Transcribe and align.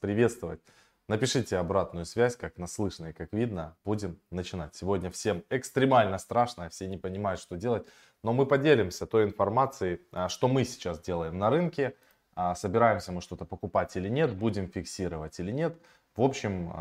приветствовать. 0.00 0.60
Напишите 1.08 1.56
обратную 1.56 2.06
связь, 2.06 2.36
как 2.36 2.56
нас 2.56 2.74
слышно 2.74 3.06
и 3.06 3.12
как 3.12 3.32
видно. 3.32 3.76
Будем 3.84 4.20
начинать. 4.30 4.74
Сегодня 4.76 5.10
всем 5.10 5.42
экстремально 5.50 6.18
страшно, 6.18 6.68
все 6.68 6.86
не 6.86 6.96
понимают, 6.96 7.40
что 7.40 7.56
делать. 7.56 7.86
Но 8.22 8.32
мы 8.32 8.46
поделимся 8.46 9.06
той 9.06 9.24
информацией, 9.24 10.00
а, 10.12 10.28
что 10.28 10.46
мы 10.46 10.64
сейчас 10.64 11.00
делаем 11.00 11.36
на 11.36 11.50
рынке. 11.50 11.96
А, 12.34 12.54
собираемся 12.54 13.12
мы 13.12 13.22
что-то 13.22 13.44
покупать 13.44 13.96
или 13.96 14.08
нет, 14.08 14.34
будем 14.34 14.68
фиксировать 14.68 15.40
или 15.40 15.50
нет. 15.50 15.76
В 16.14 16.22
общем, 16.22 16.72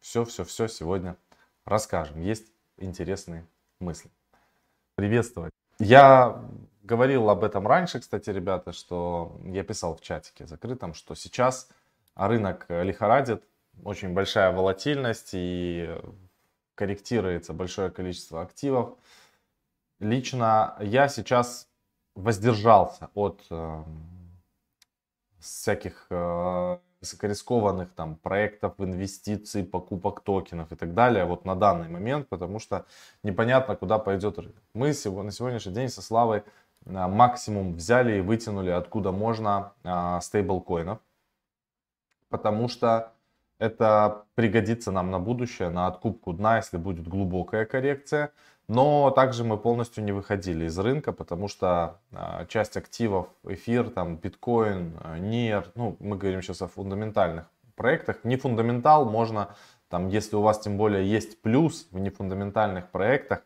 все-все-все 0.00 0.64
а, 0.64 0.68
сегодня 0.68 1.16
расскажем. 1.64 2.20
Есть 2.20 2.52
интересные 2.76 3.46
мысли. 3.78 4.10
Приветствовать. 4.94 5.52
Я 5.78 6.44
говорил 6.82 7.30
об 7.30 7.44
этом 7.44 7.66
раньше, 7.66 8.00
кстати, 8.00 8.28
ребята, 8.28 8.72
что 8.72 9.40
я 9.44 9.64
писал 9.64 9.96
в 9.96 10.02
чатике 10.02 10.46
закрытом, 10.46 10.92
что 10.92 11.14
сейчас 11.14 11.70
рынок 12.14 12.66
лихорадит, 12.68 13.42
очень 13.84 14.12
большая 14.12 14.52
волатильность 14.52 15.30
и 15.32 15.94
корректируется 16.74 17.52
большое 17.52 17.90
количество 17.90 18.42
активов. 18.42 18.96
Лично 19.98 20.76
я 20.80 21.08
сейчас 21.08 21.68
воздержался 22.14 23.10
от 23.14 23.44
э, 23.50 23.84
всяких 25.38 26.06
э, 26.10 26.78
высокорискованных 27.00 27.92
там 27.92 28.16
проектов, 28.16 28.74
инвестиций, 28.78 29.64
покупок 29.64 30.20
токенов 30.20 30.72
и 30.72 30.76
так 30.76 30.94
далее 30.94 31.24
вот 31.24 31.44
на 31.44 31.54
данный 31.54 31.88
момент, 31.88 32.28
потому 32.28 32.58
что 32.58 32.86
непонятно, 33.22 33.76
куда 33.76 33.98
пойдет 33.98 34.38
рынок. 34.38 34.62
Мы 34.74 34.88
на 34.88 35.32
сегодняшний 35.32 35.72
день 35.72 35.88
со 35.88 36.02
Славой 36.02 36.38
э, 36.38 36.42
максимум 36.90 37.74
взяли 37.74 38.18
и 38.18 38.20
вытянули 38.20 38.70
откуда 38.70 39.12
можно 39.12 39.72
э, 39.84 40.18
стейблкоинов, 40.22 40.98
потому 42.30 42.68
что 42.68 43.12
это 43.58 44.24
пригодится 44.34 44.90
нам 44.90 45.10
на 45.10 45.18
будущее, 45.18 45.68
на 45.68 45.86
откупку 45.86 46.32
дна, 46.32 46.56
если 46.56 46.78
будет 46.78 47.06
глубокая 47.06 47.66
коррекция. 47.66 48.32
Но 48.68 49.10
также 49.10 49.44
мы 49.44 49.58
полностью 49.58 50.04
не 50.04 50.12
выходили 50.12 50.66
из 50.66 50.78
рынка, 50.78 51.12
потому 51.12 51.48
что 51.48 51.98
э, 52.12 52.46
часть 52.48 52.76
активов, 52.76 53.26
эфир, 53.44 53.90
там, 53.90 54.16
биткоин, 54.16 54.96
э, 55.02 55.18
НИР, 55.18 55.72
ну, 55.74 55.96
мы 55.98 56.16
говорим 56.16 56.40
сейчас 56.40 56.62
о 56.62 56.68
фундаментальных 56.68 57.46
проектах. 57.74 58.18
Не 58.22 58.36
фундаментал 58.36 59.04
можно, 59.04 59.56
там, 59.88 60.08
если 60.08 60.36
у 60.36 60.40
вас 60.40 60.60
тем 60.60 60.76
более 60.76 61.04
есть 61.04 61.42
плюс 61.42 61.88
в 61.90 61.98
нефундаментальных 61.98 62.90
проектах, 62.90 63.42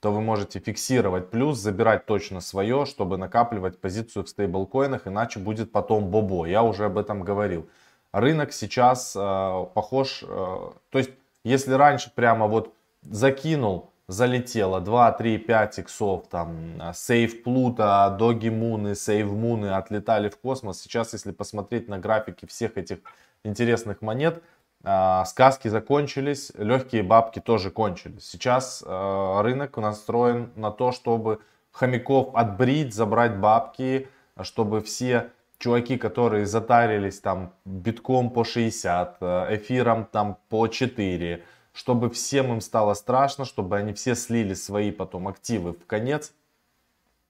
то 0.00 0.12
вы 0.12 0.20
можете 0.20 0.60
фиксировать 0.60 1.30
плюс, 1.30 1.58
забирать 1.58 2.06
точно 2.06 2.40
свое, 2.40 2.86
чтобы 2.86 3.18
накапливать 3.18 3.80
позицию 3.80 4.24
в 4.24 4.28
стейблкоинах, 4.28 5.08
иначе 5.08 5.40
будет 5.40 5.72
потом 5.72 6.08
бобо. 6.08 6.46
Я 6.46 6.62
уже 6.62 6.84
об 6.84 6.98
этом 6.98 7.22
говорил 7.22 7.68
рынок 8.12 8.52
сейчас 8.52 9.14
э, 9.16 9.66
похож, 9.74 10.22
э, 10.22 10.26
то 10.26 10.98
есть 10.98 11.10
если 11.44 11.72
раньше 11.72 12.10
прямо 12.14 12.46
вот 12.46 12.74
закинул, 13.02 13.90
залетело 14.08 14.80
2, 14.80 15.12
3, 15.12 15.38
5 15.38 15.78
иксов, 15.78 16.28
там, 16.28 16.80
сейф 16.94 17.42
Плута, 17.42 18.10
Доги 18.10 18.48
Муны, 18.48 18.94
Сейв 18.94 19.30
Муны 19.30 19.68
отлетали 19.68 20.30
в 20.30 20.38
космос. 20.38 20.80
Сейчас, 20.80 21.12
если 21.12 21.30
посмотреть 21.30 21.88
на 21.88 21.98
графики 21.98 22.46
всех 22.46 22.78
этих 22.78 22.98
интересных 23.44 24.00
монет, 24.02 24.42
э, 24.82 25.22
сказки 25.26 25.68
закончились, 25.68 26.52
легкие 26.56 27.02
бабки 27.02 27.40
тоже 27.40 27.70
кончились. 27.70 28.28
Сейчас 28.28 28.82
э, 28.84 29.40
рынок 29.42 29.76
настроен 29.76 30.50
на 30.56 30.70
то, 30.70 30.92
чтобы 30.92 31.40
хомяков 31.70 32.34
отбрить, 32.34 32.94
забрать 32.94 33.38
бабки, 33.38 34.08
чтобы 34.40 34.80
все 34.80 35.30
чуваки, 35.58 35.98
которые 35.98 36.46
затарились 36.46 37.20
там 37.20 37.52
битком 37.64 38.30
по 38.30 38.44
60, 38.44 39.16
э, 39.20 39.56
эфиром 39.56 40.06
там 40.06 40.38
по 40.48 40.68
4, 40.68 41.44
чтобы 41.72 42.10
всем 42.10 42.52
им 42.52 42.60
стало 42.60 42.94
страшно, 42.94 43.44
чтобы 43.44 43.76
они 43.76 43.92
все 43.92 44.14
слили 44.14 44.54
свои 44.54 44.90
потом 44.90 45.28
активы 45.28 45.72
в 45.72 45.86
конец. 45.86 46.32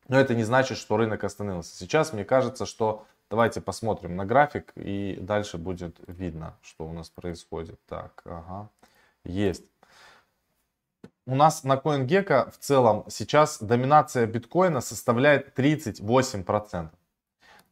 Но 0.08 0.18
это 0.18 0.34
не 0.34 0.44
значит, 0.44 0.78
что 0.78 0.96
рынок 0.96 1.24
остановился. 1.24 1.76
Сейчас 1.76 2.12
мне 2.12 2.24
кажется, 2.24 2.64
что 2.66 3.06
давайте 3.30 3.60
посмотрим 3.60 4.16
на 4.16 4.24
график 4.24 4.72
и 4.76 5.18
дальше 5.20 5.58
будет 5.58 5.96
видно, 6.06 6.54
что 6.62 6.86
у 6.86 6.92
нас 6.92 7.10
происходит. 7.10 7.78
Так, 7.86 8.22
ага, 8.24 8.70
есть. 9.24 9.64
У 11.26 11.34
нас 11.34 11.62
на 11.62 11.74
CoinGecko 11.74 12.50
в 12.50 12.56
целом 12.56 13.04
сейчас 13.08 13.62
доминация 13.62 14.26
биткоина 14.26 14.80
составляет 14.80 15.58
38%. 15.58 16.88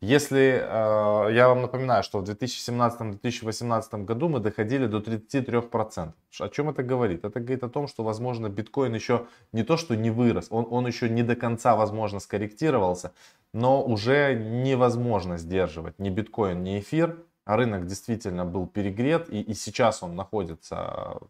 Если, 0.03 0.61
э, 0.63 1.33
я 1.33 1.49
вам 1.49 1.63
напоминаю, 1.63 2.03
что 2.03 2.19
в 2.21 2.25
2017-2018 2.25 4.05
году 4.05 4.29
мы 4.29 4.41
доходили 4.41 4.87
до 4.87 5.01
33%. 5.01 6.13
О 6.39 6.49
чем 6.51 6.69
это 6.69 6.83
говорит? 6.83 7.25
Это 7.25 7.41
говорит 7.41 7.65
о 7.65 7.71
том, 7.71 7.89
что, 7.89 8.05
возможно, 8.05 8.51
биткоин 8.51 8.95
еще 8.95 9.27
не 9.53 9.63
то, 9.63 9.79
что 9.79 9.97
не 9.97 10.11
вырос, 10.11 10.49
он, 10.51 10.67
он 10.71 10.87
еще 10.87 11.09
не 11.09 11.23
до 11.23 11.35
конца, 11.35 11.77
возможно, 11.77 12.21
скорректировался, 12.21 13.15
но 13.55 13.83
уже 13.83 14.35
невозможно 14.35 15.39
сдерживать 15.39 15.99
ни 15.99 16.11
биткоин, 16.11 16.63
ни 16.63 16.79
эфир. 16.79 17.17
Рынок 17.47 17.87
действительно 17.87 18.45
был 18.45 18.67
перегрет, 18.67 19.31
и, 19.31 19.41
и 19.41 19.55
сейчас 19.55 20.03
он 20.03 20.15
находится 20.15 20.75
в 20.77 21.29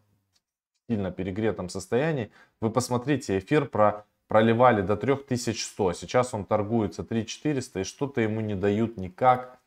сильно 0.88 1.12
перегретом 1.12 1.69
состоянии. 1.69 2.33
Вы 2.60 2.71
посмотрите, 2.71 3.38
эфир 3.38 3.66
про 3.66 4.06
проливали 4.28 4.82
до 4.82 4.97
3100. 4.97 5.92
Сейчас 5.92 6.34
он 6.34 6.44
торгуется 6.44 7.04
3400 7.04 7.81
и 7.81 7.84
что-то 7.84 8.20
ему 8.20 8.41
не 8.41 8.54
дают 8.54 8.97
никак. 8.97 9.59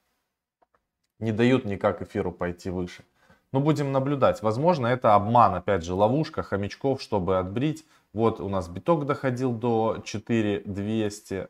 Не 1.19 1.31
дают 1.31 1.65
никак 1.65 2.01
эфиру 2.01 2.31
пойти 2.31 2.69
выше. 2.69 3.03
Но 3.51 3.59
будем 3.59 3.91
наблюдать. 3.91 4.41
Возможно, 4.41 4.87
это 4.87 5.15
обман, 5.15 5.55
опять 5.55 5.83
же, 5.83 5.93
ловушка 5.93 6.43
хомячков, 6.43 7.01
чтобы 7.01 7.39
отбрить. 7.39 7.85
Вот 8.13 8.39
у 8.39 8.47
нас 8.47 8.67
биток 8.67 9.05
доходил 9.05 9.53
до 9.53 10.01
4200. 10.03 11.47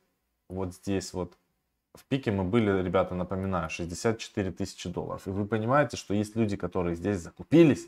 Вот 0.50 0.74
здесь 0.74 1.14
вот. 1.14 1.34
В 1.96 2.06
пике 2.06 2.31
мы 2.31 2.44
были, 2.44 2.81
ребята, 2.84 3.16
напоминаю, 3.16 3.69
64 3.69 4.52
тысячи 4.52 4.88
долларов. 4.88 5.28
И 5.28 5.31
вы 5.31 5.46
понимаете, 5.46 5.98
что 5.98 6.14
есть 6.14 6.36
люди, 6.36 6.56
которые 6.56 6.96
здесь 6.96 7.18
закупились. 7.18 7.88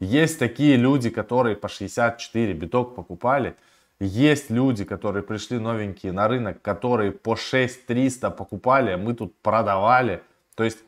Есть 0.00 0.38
такие 0.38 0.76
люди, 0.76 1.10
которые 1.10 1.56
по 1.56 1.68
64 1.68 2.52
биток 2.54 2.94
покупали. 2.94 3.56
Есть 4.00 4.48
люди, 4.50 4.84
которые 4.84 5.22
пришли 5.22 5.58
новенькие 5.58 6.12
на 6.12 6.26
рынок, 6.26 6.62
которые 6.62 7.12
по 7.12 7.36
6300 7.36 8.30
покупали, 8.30 8.92
а 8.92 8.96
мы 8.96 9.14
тут 9.14 9.36
продавали. 9.42 10.22
То 10.54 10.64
есть 10.64 10.78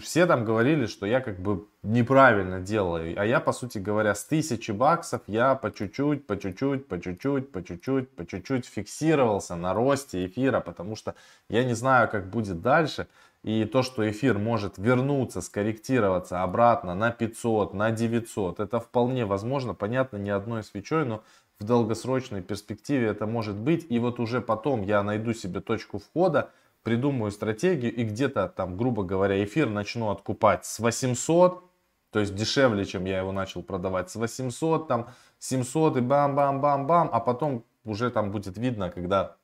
все 0.00 0.26
там 0.26 0.44
говорили, 0.44 0.86
что 0.86 1.06
я 1.06 1.20
как 1.20 1.38
бы 1.38 1.68
неправильно 1.84 2.60
делаю. 2.60 3.14
А 3.16 3.24
я, 3.24 3.38
по 3.38 3.52
сути 3.52 3.78
говоря, 3.78 4.16
с 4.16 4.24
тысячи 4.24 4.72
баксов 4.72 5.22
я 5.28 5.54
по 5.54 5.70
чуть-чуть, 5.70 6.26
по 6.26 6.36
чуть-чуть, 6.36 6.88
по 6.88 7.00
чуть-чуть, 7.00 7.52
по 7.52 7.62
чуть-чуть, 7.62 8.10
по 8.16 8.26
чуть-чуть 8.26 8.66
фиксировался 8.66 9.54
на 9.54 9.72
росте 9.72 10.26
эфира, 10.26 10.58
потому 10.60 10.96
что 10.96 11.14
я 11.48 11.64
не 11.64 11.74
знаю, 11.74 12.08
как 12.08 12.30
будет 12.30 12.60
дальше. 12.60 13.06
И 13.42 13.64
то, 13.64 13.82
что 13.82 14.08
эфир 14.10 14.38
может 14.38 14.76
вернуться, 14.76 15.40
скорректироваться 15.40 16.42
обратно 16.42 16.94
на 16.94 17.10
500, 17.10 17.72
на 17.72 17.90
900, 17.90 18.60
это 18.60 18.80
вполне 18.80 19.24
возможно. 19.24 19.72
Понятно, 19.72 20.18
не 20.18 20.30
одной 20.30 20.62
свечой, 20.62 21.06
но 21.06 21.22
в 21.60 21.64
долгосрочной 21.64 22.40
перспективе 22.42 23.08
это 23.08 23.26
может 23.26 23.54
быть. 23.54 23.86
И 23.90 23.98
вот 23.98 24.18
уже 24.18 24.40
потом 24.40 24.82
я 24.82 25.02
найду 25.02 25.34
себе 25.34 25.60
точку 25.60 25.98
входа, 25.98 26.50
придумаю 26.82 27.30
стратегию 27.30 27.94
и 27.94 28.02
где-то 28.02 28.48
там, 28.48 28.76
грубо 28.76 29.04
говоря, 29.04 29.44
эфир 29.44 29.68
начну 29.68 30.10
откупать 30.10 30.64
с 30.64 30.78
800, 30.80 31.62
то 32.10 32.18
есть 32.18 32.34
дешевле, 32.34 32.84
чем 32.86 33.04
я 33.04 33.18
его 33.18 33.30
начал 33.30 33.62
продавать, 33.62 34.10
с 34.10 34.16
800, 34.16 34.88
там 34.88 35.10
700 35.38 35.98
и 35.98 36.00
бам-бам-бам-бам, 36.00 37.10
а 37.12 37.20
потом 37.20 37.64
уже 37.84 38.10
там 38.10 38.30
будет 38.30 38.56
видно, 38.56 38.90
когда 38.90 39.36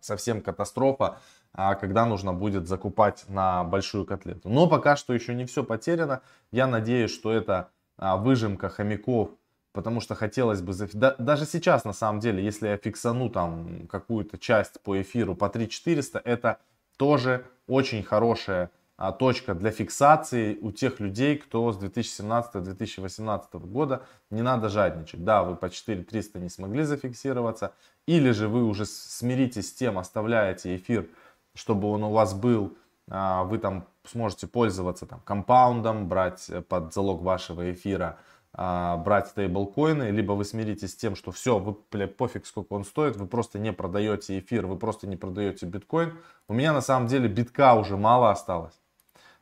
совсем 0.00 0.40
катастрофа, 0.40 1.18
а 1.52 1.74
когда 1.74 2.06
нужно 2.06 2.32
будет 2.32 2.68
закупать 2.68 3.24
на 3.28 3.64
большую 3.64 4.06
котлету. 4.06 4.48
Но 4.48 4.68
пока 4.68 4.96
что 4.96 5.12
еще 5.12 5.34
не 5.34 5.46
все 5.46 5.64
потеряно. 5.64 6.22
Я 6.52 6.66
надеюсь, 6.66 7.12
что 7.12 7.32
это 7.32 7.70
а, 7.96 8.16
выжимка 8.16 8.68
хомяков 8.68 9.30
потому 9.74 10.00
что 10.00 10.14
хотелось 10.14 10.62
бы... 10.62 10.72
Заф... 10.72 10.90
Да, 10.94 11.14
даже 11.18 11.44
сейчас, 11.44 11.84
на 11.84 11.92
самом 11.92 12.20
деле, 12.20 12.42
если 12.42 12.68
я 12.68 12.76
фиксану 12.78 13.28
там 13.28 13.86
какую-то 13.88 14.38
часть 14.38 14.80
по 14.80 15.02
эфиру 15.02 15.34
по 15.34 15.50
3400, 15.50 16.20
это 16.24 16.58
тоже 16.96 17.44
очень 17.66 18.04
хорошая 18.04 18.70
а, 18.96 19.10
точка 19.10 19.54
для 19.54 19.72
фиксации 19.72 20.56
у 20.60 20.70
тех 20.70 21.00
людей, 21.00 21.36
кто 21.36 21.72
с 21.72 21.78
2017-2018 21.78 23.66
года 23.66 24.04
не 24.30 24.42
надо 24.42 24.68
жадничать. 24.68 25.24
Да, 25.24 25.42
вы 25.42 25.56
по 25.56 25.68
4300 25.68 26.38
не 26.38 26.48
смогли 26.48 26.84
зафиксироваться, 26.84 27.72
или 28.06 28.30
же 28.30 28.46
вы 28.46 28.62
уже 28.62 28.86
смиритесь 28.86 29.70
с 29.70 29.72
тем, 29.72 29.98
оставляете 29.98 30.76
эфир, 30.76 31.08
чтобы 31.54 31.90
он 31.90 32.04
у 32.04 32.12
вас 32.12 32.32
был, 32.32 32.76
а, 33.10 33.42
вы 33.42 33.58
там 33.58 33.88
сможете 34.04 34.46
пользоваться 34.46 35.04
там 35.04 35.20
компаундом, 35.24 36.06
брать 36.06 36.48
под 36.68 36.94
залог 36.94 37.22
вашего 37.22 37.72
эфира 37.72 38.20
брать 38.56 39.28
стейблкоины, 39.28 40.10
либо 40.10 40.32
вы 40.32 40.44
смиритесь 40.44 40.92
с 40.92 40.96
тем, 40.96 41.16
что 41.16 41.32
все, 41.32 41.58
вы, 41.58 41.76
бля, 41.90 42.06
пофиг 42.06 42.46
сколько 42.46 42.74
он 42.74 42.84
стоит, 42.84 43.16
вы 43.16 43.26
просто 43.26 43.58
не 43.58 43.72
продаете 43.72 44.38
эфир, 44.38 44.66
вы 44.66 44.78
просто 44.78 45.08
не 45.08 45.16
продаете 45.16 45.66
биткоин. 45.66 46.16
У 46.46 46.54
меня 46.54 46.72
на 46.72 46.80
самом 46.80 47.08
деле 47.08 47.28
битка 47.28 47.74
уже 47.74 47.96
мало 47.96 48.30
осталось. 48.30 48.80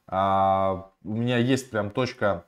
А, 0.06 0.90
у 1.04 1.14
меня 1.14 1.38
есть 1.38 1.70
прям 1.70 1.90
точка, 1.90 2.46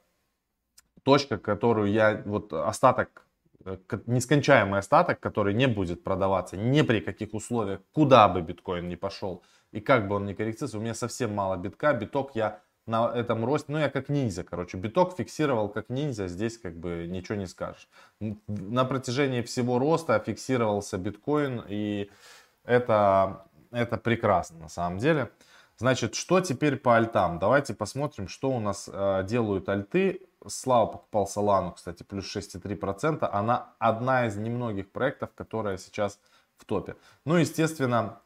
точка, 1.03 1.39
которую 1.39 1.93
я, 1.93 2.23
вот 2.25 2.53
остаток, 2.53 3.27
э, 3.65 3.77
нескончаемый 4.07 4.79
остаток, 4.79 5.21
который 5.21 5.55
не 5.55 5.67
будет 5.67 6.03
продаваться 6.03 6.57
ни 6.57 6.83
при 6.83 7.01
каких 7.01 7.35
условиях, 7.35 7.81
куда 7.93 8.29
бы 8.29 8.41
биткоин 8.41 8.89
ни 8.89 8.95
пошел 8.95 9.43
и 9.71 9.81
как 9.81 10.09
бы 10.09 10.17
он 10.17 10.25
ни 10.25 10.35
корректировался. 10.35 10.79
У 10.79 10.81
меня 10.81 10.95
совсем 10.95 11.35
мало 11.35 11.57
битка, 11.57 11.93
биток 11.93 12.35
я 12.35 12.61
на 12.87 13.11
этом 13.15 13.45
росте, 13.45 13.73
ну 13.73 13.79
я 13.79 13.89
как 13.89 14.09
ниндзя, 14.09 14.45
короче, 14.45 14.77
биток 14.77 15.17
фиксировал 15.17 15.69
как 15.69 15.89
ниндзя, 15.89 16.29
здесь 16.29 16.59
как 16.59 16.77
бы 16.77 17.07
ничего 17.09 17.37
не 17.37 17.47
скажешь. 17.47 17.89
На 18.47 18.85
протяжении 18.85 19.43
всего 19.43 19.79
роста 19.79 20.19
фиксировался 20.19 20.99
биткоин, 20.99 21.65
и 21.69 22.11
это, 22.65 23.47
это 23.71 23.97
прекрасно 23.97 24.59
на 24.59 24.69
самом 24.69 24.99
деле. 24.99 25.31
Значит, 25.77 26.15
что 26.15 26.41
теперь 26.41 26.77
по 26.77 26.97
альтам? 26.97 27.39
Давайте 27.39 27.75
посмотрим, 27.75 28.29
что 28.29 28.51
у 28.51 28.61
нас 28.61 28.89
э, 28.93 29.25
делают 29.27 29.69
альты. 29.69 30.29
Слава 30.47 30.87
покупал 30.87 31.29
Solana, 31.35 31.75
кстати, 31.75 32.05
плюс 32.05 32.35
6,3%. 32.37 33.29
Она 33.33 33.73
одна 33.81 34.27
из 34.27 34.37
немногих 34.37 34.93
проектов, 34.93 35.31
которая 35.35 35.79
сейчас 35.79 36.21
в 36.57 36.65
топе. 36.65 36.95
Ну, 37.25 37.37
естественно, 37.37 38.21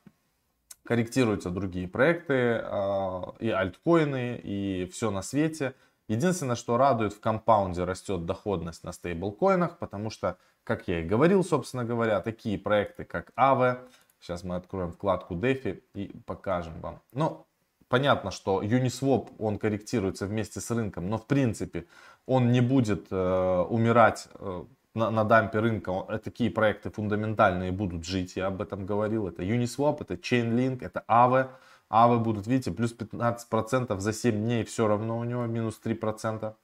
корректируются 0.88 1.50
другие 1.50 1.86
проекты, 1.86 2.32
э, 2.32 3.22
и 3.40 3.50
альткоины, 3.50 4.40
и 4.42 4.88
все 4.90 5.10
на 5.10 5.20
свете. 5.20 5.74
Единственное, 6.08 6.56
что 6.56 6.78
радует, 6.78 7.12
в 7.12 7.20
компаунде 7.20 7.84
растет 7.84 8.24
доходность 8.24 8.84
на 8.84 8.92
стейблкоинах, 8.92 9.76
потому 9.76 10.08
что, 10.08 10.38
как 10.64 10.88
я 10.88 11.00
и 11.00 11.04
говорил, 11.04 11.44
собственно 11.44 11.84
говоря, 11.84 12.20
такие 12.20 12.58
проекты, 12.58 13.04
как 13.04 13.32
Aave, 13.36 13.80
Сейчас 14.20 14.42
мы 14.42 14.56
откроем 14.56 14.90
вкладку 14.92 15.34
DeFi 15.34 15.82
и 15.94 16.10
покажем 16.26 16.80
вам. 16.80 17.00
Ну, 17.12 17.46
понятно, 17.88 18.30
что 18.30 18.62
Uniswap, 18.62 19.28
он 19.38 19.58
корректируется 19.58 20.26
вместе 20.26 20.60
с 20.60 20.70
рынком, 20.70 21.08
но 21.08 21.18
в 21.18 21.26
принципе 21.26 21.84
он 22.26 22.50
не 22.50 22.60
будет 22.60 23.06
э, 23.10 23.66
умирать 23.68 24.28
э, 24.34 24.64
на, 24.98 25.10
на 25.10 25.24
дампе 25.24 25.60
рынка. 25.60 26.04
Э, 26.08 26.18
такие 26.18 26.50
проекты 26.50 26.90
фундаментальные 26.90 27.72
будут 27.72 28.04
жить, 28.04 28.36
я 28.36 28.48
об 28.48 28.60
этом 28.60 28.84
говорил. 28.84 29.28
Это 29.28 29.42
Uniswap, 29.42 29.98
это 30.00 30.14
Chainlink, 30.14 30.84
это 30.84 31.04
Aave. 31.08 31.48
Aave 31.90 32.18
будут, 32.18 32.46
видите, 32.46 32.70
плюс 32.70 32.94
15% 32.94 33.98
за 33.98 34.12
7 34.12 34.34
дней, 34.34 34.64
все 34.64 34.86
равно 34.86 35.18
у 35.18 35.24
него 35.24 35.46
минус 35.46 35.80
3%. 35.82 36.54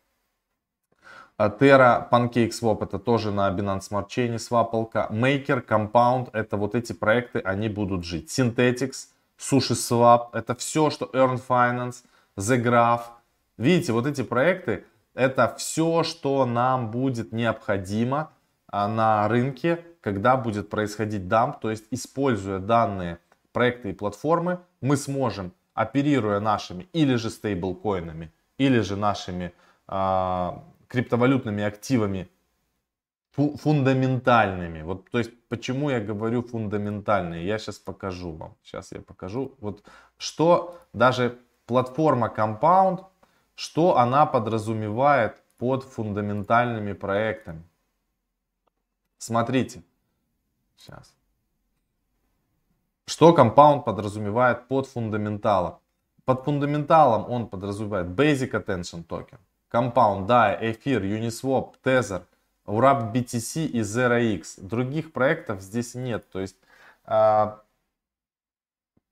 А 1.36 1.48
Terra, 1.48 2.08
PancakeSwap 2.10 2.84
это 2.84 2.98
тоже 2.98 3.32
на 3.32 3.50
Binance 3.50 3.90
Smart 3.90 4.06
Chain 4.08 4.38
свапалка. 4.38 5.08
Maker, 5.10 5.66
Compound 5.66 6.30
это 6.32 6.56
вот 6.56 6.74
эти 6.76 6.92
проекты, 6.92 7.40
они 7.40 7.68
будут 7.68 8.04
жить. 8.04 8.30
Synthetics, 8.30 9.08
SushiSwap 9.38 10.28
это 10.32 10.54
все, 10.54 10.90
что 10.90 11.06
Earn 11.12 11.40
Finance, 11.48 12.04
The 12.36 12.62
Graph. 12.62 13.02
Видите, 13.56 13.92
вот 13.92 14.06
эти 14.06 14.22
проекты 14.22 14.84
это 15.14 15.54
все, 15.56 16.02
что 16.02 16.44
нам 16.44 16.90
будет 16.90 17.32
необходимо 17.32 18.32
а, 18.68 18.88
на 18.88 19.28
рынке, 19.28 19.84
когда 20.00 20.36
будет 20.36 20.68
происходить 20.68 21.28
дамп. 21.28 21.60
То 21.60 21.70
есть, 21.70 21.86
используя 21.90 22.58
данные 22.58 23.18
проекты 23.52 23.90
и 23.90 23.92
платформы, 23.94 24.60
мы 24.80 24.96
сможем, 24.96 25.52
оперируя 25.74 26.40
нашими 26.40 26.88
или 26.92 27.14
же 27.14 27.30
стейблкоинами, 27.30 28.32
или 28.58 28.80
же 28.80 28.96
нашими 28.96 29.52
а, 29.86 30.64
криптовалютными 30.88 31.62
активами 31.62 32.28
фундаментальными. 33.36 34.82
Вот, 34.82 35.10
то 35.10 35.18
есть, 35.18 35.32
почему 35.48 35.90
я 35.90 36.00
говорю 36.00 36.42
фундаментальные, 36.42 37.44
я 37.44 37.58
сейчас 37.58 37.78
покажу 37.78 38.32
вам. 38.32 38.56
Сейчас 38.62 38.92
я 38.92 39.00
покажу. 39.00 39.54
Вот, 39.60 39.84
что 40.18 40.78
даже 40.92 41.38
платформа 41.66 42.32
Compound, 42.34 43.04
что 43.54 43.96
она 43.96 44.26
подразумевает 44.26 45.42
под 45.58 45.84
фундаментальными 45.84 46.92
проектами. 46.92 47.62
Смотрите. 49.18 49.82
Сейчас. 50.76 51.14
Что 53.06 53.34
Compound 53.34 53.84
подразумевает 53.84 54.66
под 54.68 54.86
фундаменталом? 54.86 55.78
Под 56.24 56.42
фундаменталом 56.44 57.30
он 57.30 57.48
подразумевает 57.48 58.08
Basic 58.08 58.50
Attention 58.50 59.06
Token. 59.06 59.38
Compound, 59.70 60.26
DAI, 60.26 60.72
Эфир, 60.72 61.02
Uniswap, 61.02 61.74
Tether, 61.84 62.22
Urap 62.66 63.12
BTC 63.12 63.66
и 63.66 63.80
ZeroX. 63.80 64.60
Других 64.60 65.12
проектов 65.12 65.60
здесь 65.60 65.94
нет. 65.94 66.28
То 66.30 66.40
есть, 66.40 66.56
а, 67.04 67.60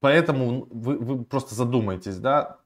поэтому 0.01 0.67
вы, 0.71 0.99
вы 0.99 1.25
просто 1.25 1.55
задумайтесь, 1.55 2.19
да, 2.19 2.59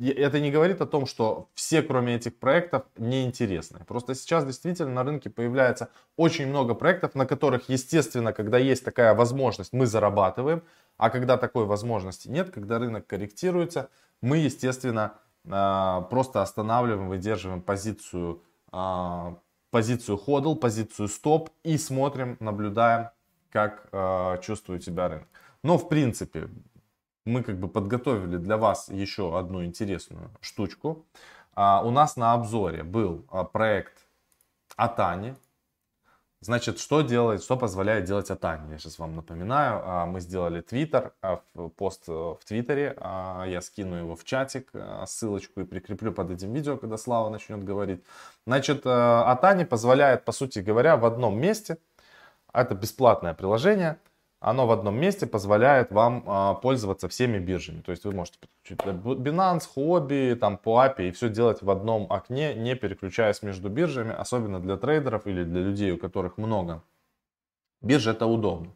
это 0.00 0.40
не 0.40 0.50
говорит 0.50 0.80
о 0.80 0.86
том, 0.86 1.06
что 1.06 1.48
все, 1.54 1.82
кроме 1.82 2.16
этих 2.16 2.36
проектов, 2.36 2.84
неинтересны. 2.96 3.80
Просто 3.86 4.14
сейчас 4.14 4.44
действительно 4.44 4.90
на 4.90 5.04
рынке 5.04 5.30
появляется 5.30 5.88
очень 6.16 6.48
много 6.48 6.74
проектов, 6.74 7.14
на 7.14 7.26
которых, 7.26 7.68
естественно, 7.68 8.32
когда 8.32 8.58
есть 8.58 8.84
такая 8.84 9.14
возможность, 9.14 9.72
мы 9.72 9.86
зарабатываем. 9.86 10.62
А 10.96 11.10
когда 11.10 11.36
такой 11.36 11.64
возможности 11.64 12.28
нет, 12.28 12.50
когда 12.50 12.78
рынок 12.78 13.06
корректируется, 13.06 13.88
мы, 14.20 14.38
естественно, 14.38 15.14
а, 15.48 16.02
просто 16.02 16.42
останавливаем, 16.42 17.08
выдерживаем 17.08 17.62
позицию, 17.62 18.42
а, 18.72 19.36
позицию 19.70 20.16
ходл, 20.16 20.54
позицию 20.54 21.08
стоп 21.08 21.50
и 21.62 21.76
смотрим, 21.78 22.36
наблюдаем, 22.40 23.10
как 23.50 23.88
а, 23.92 24.38
чувствует 24.38 24.82
себя 24.82 25.08
рынок. 25.08 25.28
Но 25.62 25.78
в 25.78 25.88
принципе 25.88 26.48
мы 27.24 27.42
как 27.42 27.58
бы 27.58 27.68
подготовили 27.68 28.36
для 28.36 28.56
вас 28.56 28.88
еще 28.88 29.38
одну 29.38 29.64
интересную 29.64 30.30
штучку. 30.40 31.04
У 31.56 31.90
нас 31.90 32.16
на 32.16 32.32
обзоре 32.32 32.82
был 32.82 33.24
проект 33.52 34.06
Атани, 34.76 35.36
Значит, 36.44 36.78
что 36.78 37.00
делает, 37.00 37.42
что 37.42 37.56
позволяет 37.56 38.04
делать 38.04 38.30
Атани? 38.30 38.72
Я 38.72 38.78
сейчас 38.78 38.98
вам 38.98 39.16
напоминаю. 39.16 39.80
А, 39.82 40.04
мы 40.04 40.20
сделали 40.20 40.60
твиттер, 40.60 41.14
а, 41.22 41.40
пост 41.76 42.04
э, 42.06 42.12
в 42.12 42.40
твиттере. 42.44 42.94
А, 42.98 43.46
я 43.46 43.62
скину 43.62 43.96
его 43.96 44.14
в 44.14 44.24
чатик, 44.24 44.70
ссылочку 45.06 45.62
и 45.62 45.64
прикреплю 45.64 46.12
под 46.12 46.30
этим 46.32 46.52
видео, 46.52 46.76
когда 46.76 46.98
Слава 46.98 47.30
начнет 47.30 47.64
говорить. 47.64 48.04
Значит, 48.46 48.82
Атани 48.84 49.64
позволяет, 49.64 50.26
по 50.26 50.32
сути 50.32 50.58
говоря, 50.58 50.98
в 50.98 51.06
одном 51.06 51.40
месте, 51.40 51.78
это 52.52 52.74
бесплатное 52.74 53.32
приложение, 53.32 53.96
оно 54.44 54.66
в 54.66 54.72
одном 54.72 54.94
месте 55.00 55.26
позволяет 55.26 55.90
вам 55.90 56.22
а, 56.26 56.54
пользоваться 56.54 57.08
всеми 57.08 57.38
биржами. 57.38 57.80
То 57.80 57.92
есть 57.92 58.04
вы 58.04 58.12
можете 58.12 58.38
подключить 58.38 58.78
Binance, 58.78 59.62
Huobi, 59.74 60.34
там, 60.34 60.58
по 60.58 60.84
API 60.84 61.08
и 61.08 61.10
все 61.12 61.30
делать 61.30 61.62
в 61.62 61.70
одном 61.70 62.06
окне, 62.12 62.54
не 62.54 62.74
переключаясь 62.74 63.42
между 63.42 63.70
биржами, 63.70 64.12
особенно 64.12 64.60
для 64.60 64.76
трейдеров 64.76 65.26
или 65.26 65.44
для 65.44 65.62
людей, 65.62 65.92
у 65.92 65.98
которых 65.98 66.36
много. 66.36 66.82
Биржа 67.80 68.10
это 68.10 68.26
удобно. 68.26 68.74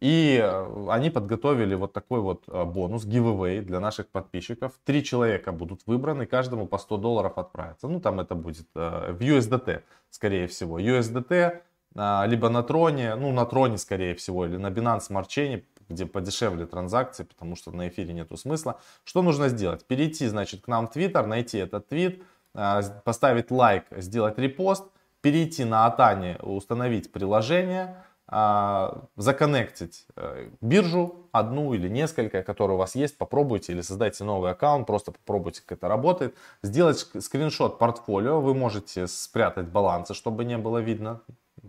И 0.00 0.40
э, 0.42 0.86
они 0.88 1.10
подготовили 1.10 1.74
вот 1.74 1.92
такой 1.92 2.20
вот 2.20 2.44
э, 2.48 2.64
бонус, 2.64 3.04
giveaway 3.04 3.60
для 3.60 3.80
наших 3.80 4.08
подписчиков. 4.08 4.72
Три 4.84 5.04
человека 5.04 5.52
будут 5.52 5.82
выбраны, 5.86 6.24
каждому 6.24 6.66
по 6.66 6.78
100 6.78 6.96
долларов 6.96 7.36
отправится. 7.36 7.86
Ну, 7.86 8.00
там 8.00 8.18
это 8.18 8.34
будет 8.34 8.66
э, 8.74 9.12
в 9.12 9.20
USDT, 9.20 9.82
скорее 10.08 10.46
всего. 10.46 10.80
USDT 10.80 11.60
либо 11.94 12.48
на 12.48 12.62
Троне, 12.62 13.14
ну 13.16 13.32
на 13.32 13.44
Троне 13.44 13.78
скорее 13.78 14.14
всего, 14.14 14.46
или 14.46 14.56
на 14.56 14.68
Binance 14.68 15.10
Smart 15.10 15.26
Chain, 15.28 15.62
где 15.92 16.06
подешевле 16.06 16.66
транзакции, 16.66 17.24
потому 17.24 17.56
что 17.56 17.70
на 17.70 17.88
эфире 17.88 18.14
нету 18.14 18.36
смысла. 18.36 18.80
Что 19.04 19.22
нужно 19.22 19.48
сделать? 19.48 19.84
Перейти, 19.86 20.26
значит, 20.26 20.64
к 20.64 20.68
нам 20.68 20.88
в 20.88 20.96
Twitter, 20.96 21.24
найти 21.26 21.58
этот 21.58 21.88
твит, 21.88 22.22
а, 22.54 22.82
поставить 23.04 23.50
лайк, 23.50 23.84
сделать 23.90 24.38
репост, 24.38 24.84
перейти 25.20 25.64
на 25.64 25.86
Атане, 25.86 26.38
установить 26.42 27.12
приложение, 27.12 27.96
а, 28.34 29.04
законнектить 29.16 30.06
э, 30.16 30.48
биржу, 30.62 31.28
одну 31.32 31.74
или 31.74 31.88
несколько, 31.88 32.42
которые 32.42 32.76
у 32.76 32.78
вас 32.78 32.94
есть, 32.94 33.18
попробуйте 33.18 33.72
или 33.72 33.82
создайте 33.82 34.24
новый 34.24 34.52
аккаунт, 34.52 34.86
просто 34.86 35.12
попробуйте, 35.12 35.60
как 35.60 35.78
это 35.78 35.88
работает. 35.88 36.34
Сделать 36.62 36.98
скриншот 36.98 37.78
портфолио, 37.78 38.40
вы 38.40 38.54
можете 38.54 39.06
спрятать 39.06 39.68
балансы, 39.68 40.14
чтобы 40.14 40.46
не 40.46 40.56
было 40.56 40.78
видно, 40.78 41.20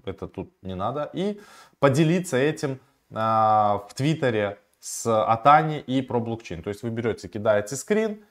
это 0.06 0.28
тут 0.28 0.54
не 0.62 0.76
надо. 0.76 1.10
И 1.14 1.42
поделиться 1.80 2.38
этим 2.38 2.80
а, 3.12 3.86
в 3.90 3.94
Твиттере 3.94 4.60
с 4.80 5.06
Атани 5.08 5.80
и 5.80 6.02
про 6.02 6.20
блокчейн. 6.20 6.64
То 6.64 6.70
есть 6.70 6.84
вы 6.84 6.90
берете, 6.90 7.28
кидаете 7.28 7.76
скрин 7.76 8.24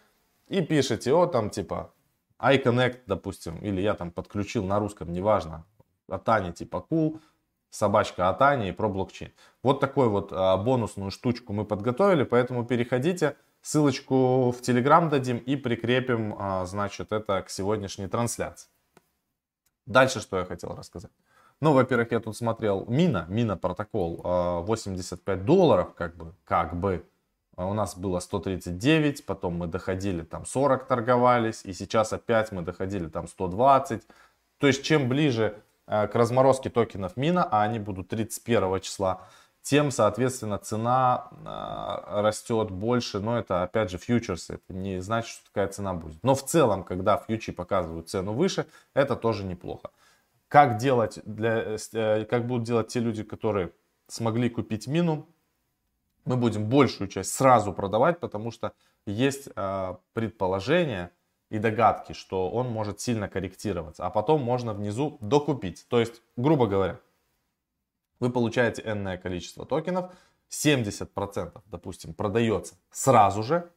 и 0.48 0.60
пишете, 0.60 1.12
о, 1.12 1.26
там 1.26 1.50
типа 1.50 1.92
iConnect, 2.38 3.00
допустим, 3.06 3.58
или 3.58 3.80
я 3.80 3.94
там 3.94 4.10
подключил 4.10 4.64
на 4.64 4.78
русском, 4.78 5.12
неважно, 5.12 5.64
Атани 6.08 6.52
типа 6.52 6.86
cool, 6.90 7.20
собачка 7.70 8.28
Атани 8.28 8.68
и 8.68 8.72
про 8.72 8.88
блокчейн. 8.88 9.32
Вот 9.62 9.80
такой 9.80 10.08
вот 10.08 10.32
а, 10.32 10.56
бонусную 10.56 11.10
штучку 11.10 11.52
мы 11.52 11.64
подготовили, 11.64 12.24
поэтому 12.24 12.66
переходите, 12.66 13.36
ссылочку 13.62 14.50
в 14.50 14.60
Telegram 14.60 15.08
дадим 15.08 15.38
и 15.38 15.56
прикрепим, 15.56 16.36
а, 16.38 16.66
значит, 16.66 17.12
это 17.12 17.42
к 17.42 17.50
сегодняшней 17.50 18.08
трансляции. 18.08 18.68
Дальше 19.86 20.20
что 20.20 20.38
я 20.38 20.44
хотел 20.44 20.74
рассказать. 20.76 21.10
Ну, 21.62 21.74
во-первых, 21.74 22.10
я 22.10 22.18
тут 22.18 22.36
смотрел 22.36 22.86
Мина, 22.88 23.24
Мина 23.28 23.56
протокол 23.56 24.20
85 24.66 25.28
а, 25.28 25.44
долларов, 25.44 25.94
как 25.94 26.16
бы, 26.16 26.34
как 26.44 26.74
бы. 26.74 27.04
А 27.54 27.66
у 27.66 27.72
нас 27.72 27.96
было 27.96 28.18
139, 28.18 29.24
потом 29.24 29.58
мы 29.58 29.68
доходили 29.68 30.22
там 30.22 30.44
40 30.44 30.88
торговались, 30.88 31.60
и 31.64 31.72
сейчас 31.72 32.12
опять 32.12 32.50
мы 32.50 32.62
доходили 32.62 33.06
там 33.06 33.28
120. 33.28 34.02
То 34.58 34.66
есть 34.66 34.82
чем 34.82 35.08
ближе 35.08 35.56
э, 35.86 36.08
к 36.08 36.16
разморозке 36.16 36.68
токенов 36.68 37.16
мина, 37.16 37.44
а 37.48 37.62
они 37.62 37.78
будут 37.78 38.08
31 38.08 38.80
числа, 38.80 39.20
тем, 39.62 39.92
соответственно, 39.92 40.58
цена 40.58 41.28
растет 42.08 42.72
больше. 42.72 43.20
Но 43.20 43.38
это, 43.38 43.62
опять 43.62 43.88
же, 43.92 43.98
фьючерсы. 43.98 44.54
Это 44.54 44.76
не 44.76 45.00
значит, 45.00 45.30
что 45.30 45.44
такая 45.44 45.68
цена 45.68 45.94
будет. 45.94 46.24
Но 46.24 46.34
в 46.34 46.44
целом, 46.44 46.82
когда 46.82 47.18
фьючи 47.18 47.52
показывают 47.52 48.08
цену 48.08 48.32
выше, 48.32 48.66
это 48.94 49.14
тоже 49.14 49.44
неплохо. 49.44 49.90
Как 50.52 50.76
делать 50.76 51.18
для, 51.24 51.78
э, 51.94 52.26
как 52.26 52.46
будут 52.46 52.66
делать 52.66 52.88
те 52.88 53.00
люди, 53.00 53.22
которые 53.22 53.72
смогли 54.06 54.50
купить 54.50 54.86
мину, 54.86 55.26
мы 56.26 56.36
будем 56.36 56.68
большую 56.68 57.08
часть 57.08 57.32
сразу 57.32 57.72
продавать, 57.72 58.20
потому 58.20 58.50
что 58.50 58.74
есть 59.06 59.48
э, 59.56 59.94
предположение 60.12 61.10
и 61.48 61.58
догадки, 61.58 62.12
что 62.12 62.50
он 62.50 62.68
может 62.68 63.00
сильно 63.00 63.30
корректироваться, 63.30 64.04
а 64.04 64.10
потом 64.10 64.42
можно 64.42 64.74
внизу 64.74 65.16
докупить. 65.22 65.86
То 65.88 66.00
есть, 66.00 66.20
грубо 66.36 66.66
говоря, 66.66 67.00
вы 68.20 68.28
получаете 68.28 68.82
n 68.82 69.18
количество 69.18 69.64
токенов, 69.64 70.14
70% 70.50 71.62
допустим 71.64 72.12
продается 72.12 72.74
сразу 72.90 73.42
же, 73.42 73.70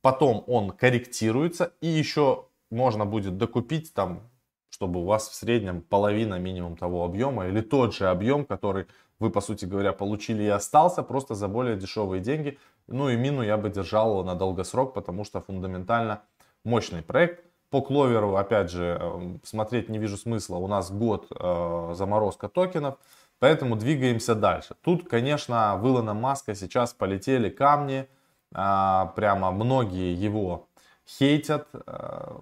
потом 0.00 0.44
он 0.46 0.70
корректируется 0.70 1.72
и 1.80 1.88
еще 1.88 2.46
можно 2.70 3.04
будет 3.04 3.36
докупить 3.36 3.92
там, 3.94 4.30
чтобы 4.74 5.02
у 5.02 5.04
вас 5.04 5.28
в 5.28 5.34
среднем 5.34 5.82
половина 5.82 6.36
минимум 6.40 6.76
того 6.76 7.04
объема 7.04 7.46
или 7.46 7.60
тот 7.60 7.94
же 7.94 8.08
объем, 8.08 8.44
который 8.44 8.86
вы, 9.20 9.30
по 9.30 9.40
сути 9.40 9.66
говоря, 9.66 9.92
получили 9.92 10.42
и 10.42 10.48
остался 10.48 11.04
просто 11.04 11.36
за 11.36 11.46
более 11.46 11.76
дешевые 11.76 12.20
деньги. 12.20 12.58
Ну 12.88 13.08
и 13.08 13.16
мину 13.16 13.42
я 13.42 13.56
бы 13.56 13.70
держал 13.70 14.24
на 14.24 14.34
долгосрок, 14.34 14.92
потому 14.92 15.22
что 15.22 15.40
фундаментально 15.40 16.22
мощный 16.64 17.02
проект. 17.02 17.44
По 17.70 17.82
кловеру, 17.82 18.34
опять 18.34 18.68
же, 18.68 18.98
эм, 19.00 19.40
смотреть 19.44 19.88
не 19.88 19.98
вижу 19.98 20.16
смысла. 20.16 20.56
У 20.56 20.66
нас 20.66 20.90
год 20.90 21.28
э, 21.30 21.92
заморозка 21.94 22.48
токенов, 22.48 22.96
поэтому 23.38 23.76
двигаемся 23.76 24.34
дальше. 24.34 24.74
Тут, 24.82 25.08
конечно, 25.08 25.76
в 25.76 25.86
Илона 25.86 26.14
Маска 26.14 26.56
сейчас 26.56 26.92
полетели 26.92 27.48
камни. 27.48 28.08
Э, 28.52 29.06
прямо 29.14 29.52
многие 29.52 30.14
его 30.14 30.66
хейтят. 31.06 31.68
Э, 31.86 32.38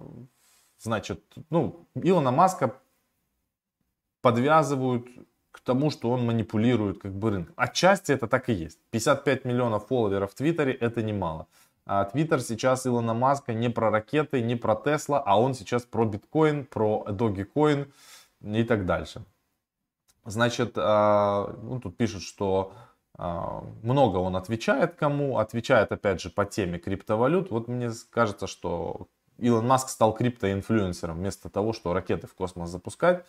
значит, 0.83 1.23
ну, 1.49 1.87
Илона 1.95 2.31
Маска 2.31 2.75
подвязывают 4.21 5.07
к 5.51 5.59
тому, 5.61 5.91
что 5.91 6.11
он 6.11 6.25
манипулирует 6.25 6.99
как 6.99 7.13
бы 7.13 7.31
рынком. 7.31 7.53
Отчасти 7.57 8.11
это 8.11 8.27
так 8.27 8.49
и 8.49 8.53
есть. 8.53 8.79
55 8.91 9.45
миллионов 9.45 9.87
фолловеров 9.87 10.31
в 10.31 10.35
Твиттере 10.35 10.73
это 10.73 11.01
немало. 11.01 11.47
А 11.85 12.05
Твиттер 12.05 12.41
сейчас 12.41 12.87
Илона 12.87 13.13
Маска 13.13 13.53
не 13.53 13.69
про 13.69 13.91
ракеты, 13.91 14.41
не 14.41 14.55
про 14.55 14.75
Тесла, 14.75 15.21
а 15.25 15.39
он 15.39 15.53
сейчас 15.53 15.83
про 15.83 16.05
биткоин, 16.05 16.65
про 16.65 17.05
Dogecoin 17.07 17.91
и 18.41 18.63
так 18.63 18.85
дальше. 18.85 19.23
Значит, 20.25 20.73
а, 20.77 21.53
ну, 21.61 21.79
тут 21.81 21.97
пишут, 21.97 22.23
что 22.23 22.73
а, 23.17 23.63
много 23.83 24.17
он 24.17 24.35
отвечает 24.37 24.95
кому, 24.95 25.37
отвечает 25.37 25.91
опять 25.91 26.21
же 26.21 26.29
по 26.29 26.45
теме 26.45 26.79
криптовалют. 26.79 27.51
Вот 27.51 27.67
мне 27.67 27.91
кажется, 28.09 28.47
что 28.47 29.07
Илон 29.37 29.67
Маск 29.67 29.89
стал 29.89 30.13
криптоинфлюенсером 30.13 31.17
вместо 31.17 31.49
того, 31.49 31.73
что 31.73 31.93
ракеты 31.93 32.27
в 32.27 32.33
космос 32.33 32.69
запускать. 32.69 33.25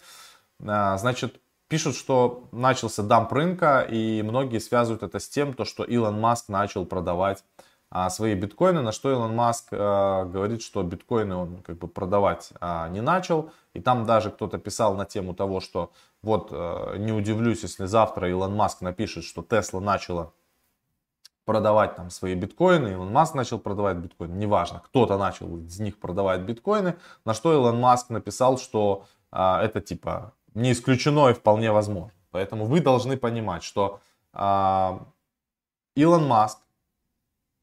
А, 0.65 0.97
значит, 0.99 1.41
Пишут, 1.69 1.97
что 1.97 2.47
начался 2.53 3.03
дамп 3.03 3.33
рынка, 3.33 3.81
и 3.81 4.23
многие 4.23 4.59
связывают 4.59 5.03
это 5.03 5.19
с 5.19 5.29
тем, 5.29 5.55
то, 5.55 5.65
что 5.65 5.83
Илон 5.83 6.21
Маск 6.21 6.49
начал 6.49 6.85
продавать 6.85 7.43
а, 7.91 8.11
свои 8.11 8.35
биткоины, 8.35 8.83
на 8.83 8.93
что 8.93 9.11
Илон 9.11 9.35
Маск 9.35 9.69
а, 9.73 10.27
говорит, 10.27 10.63
что 10.63 10.83
биткоины 10.83 11.35
он 11.35 11.63
как 11.63 11.79
бы 11.79 11.89
продавать 11.89 12.53
не 12.91 13.01
начал. 13.01 13.51
И 13.73 13.81
там 13.81 14.05
даже 14.05 14.31
кто-то 14.31 14.59
писал 14.59 14.95
на 14.95 15.07
тему 15.07 15.35
того, 15.35 15.61
что 15.61 15.91
вот 16.23 16.53
не 16.53 17.13
удивлюсь, 17.13 17.63
если 17.63 17.87
завтра 17.87 18.29
Илон 18.29 18.55
Маск 18.55 18.83
напишет, 18.83 19.25
что 19.25 19.43
Тесла 19.43 19.81
начала 19.81 20.33
продавать 21.45 21.97
там 21.97 22.11
свои 22.11 22.35
биткоины, 22.35 22.89
Илон 22.93 23.13
Маск 23.13 23.35
начал 23.35 23.59
продавать 23.59 23.97
биткоины, 23.97 24.35
неважно, 24.35 24.83
кто-то 24.85 25.19
начал 25.19 25.59
из 25.59 25.79
них 25.81 25.99
продавать 25.99 26.41
биткоины, 26.41 26.97
на 27.25 27.35
что 27.35 27.53
Илон 27.53 27.81
Маск 27.81 28.11
написал, 28.11 28.59
что 28.59 29.05
а, 29.31 29.63
это 29.63 29.81
типа 29.81 30.33
не 30.55 30.73
исключено 30.73 31.29
и 31.31 31.35
вполне 31.35 31.73
возможно. 31.73 32.13
Поэтому 32.31 32.67
вы 32.67 32.81
должны 32.81 33.17
понимать, 33.17 33.63
что 33.63 34.01
э, 34.33 34.99
Илон 35.95 36.27
Маск 36.27 36.59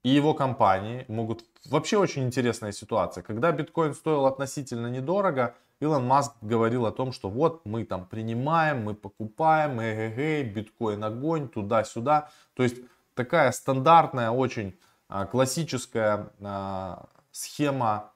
и 0.03 0.09
его 0.09 0.33
компании 0.33 1.05
могут... 1.07 1.43
Вообще 1.65 1.97
очень 1.97 2.23
интересная 2.23 2.71
ситуация. 2.71 3.21
Когда 3.23 3.51
биткоин 3.51 3.93
стоил 3.93 4.25
относительно 4.25 4.87
недорого, 4.87 5.55
Илон 5.81 6.05
Маск 6.07 6.33
говорил 6.41 6.85
о 6.85 6.91
том, 6.91 7.11
что 7.11 7.29
вот 7.29 7.65
мы 7.65 7.85
там 7.85 8.05
принимаем, 8.05 8.83
мы 8.83 8.93
покупаем, 8.93 9.79
эгэгэй, 9.81 10.43
биткоин 10.43 11.03
огонь, 11.03 11.49
туда-сюда. 11.49 12.29
То 12.53 12.63
есть 12.63 12.77
такая 13.15 13.51
стандартная, 13.51 14.31
очень 14.31 14.77
а, 15.07 15.25
классическая 15.25 16.31
а, 16.41 17.05
схема 17.31 18.13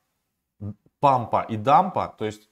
пампа 1.00 1.46
и 1.50 1.58
дампа. 1.58 2.16
То 2.18 2.26
есть 2.26 2.50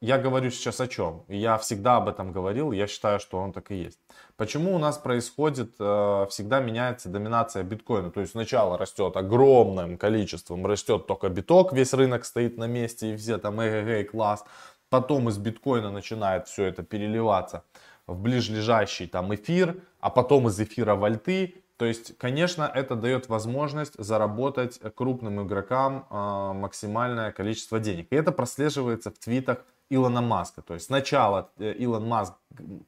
я 0.00 0.18
говорю 0.18 0.50
сейчас 0.50 0.80
о 0.80 0.88
чем? 0.88 1.24
Я 1.28 1.56
всегда 1.58 1.96
об 1.96 2.08
этом 2.08 2.32
говорил, 2.32 2.72
я 2.72 2.86
считаю, 2.88 3.20
что 3.20 3.38
он 3.38 3.52
так 3.52 3.70
и 3.70 3.76
есть. 3.76 3.98
Почему 4.36 4.74
у 4.74 4.78
нас 4.78 4.98
происходит, 4.98 5.76
э, 5.78 6.26
всегда 6.30 6.60
меняется 6.60 7.08
доминация 7.08 7.62
биткоина? 7.62 8.10
То 8.10 8.20
есть 8.20 8.32
сначала 8.32 8.76
растет 8.76 9.16
огромным 9.16 9.96
количеством, 9.96 10.66
растет 10.66 11.06
только 11.06 11.28
биток, 11.28 11.72
весь 11.72 11.94
рынок 11.94 12.24
стоит 12.24 12.58
на 12.58 12.66
месте 12.66 13.14
и 13.14 13.16
все 13.16 13.38
там 13.38 13.60
эгэгэй 13.60 14.04
класс. 14.04 14.44
Потом 14.90 15.28
из 15.28 15.38
биткоина 15.38 15.92
начинает 15.92 16.48
все 16.48 16.64
это 16.64 16.82
переливаться 16.82 17.62
в 18.08 18.18
ближлежащий 18.18 19.06
там 19.06 19.32
эфир, 19.34 19.76
а 20.00 20.10
потом 20.10 20.48
из 20.48 20.58
эфира 20.58 20.96
вольты. 20.96 21.62
То 21.76 21.84
есть, 21.84 22.18
конечно, 22.18 22.68
это 22.74 22.96
дает 22.96 23.28
возможность 23.28 23.94
заработать 23.98 24.80
крупным 24.96 25.46
игрокам 25.46 26.06
э, 26.10 26.52
максимальное 26.54 27.30
количество 27.30 27.78
денег. 27.78 28.08
И 28.10 28.16
это 28.16 28.32
прослеживается 28.32 29.12
в 29.12 29.18
твитах 29.18 29.64
Илона 29.90 30.20
Маска. 30.20 30.62
То 30.62 30.74
есть 30.74 30.86
сначала 30.86 31.50
э, 31.58 31.72
Илон 31.74 32.08
Маск 32.08 32.34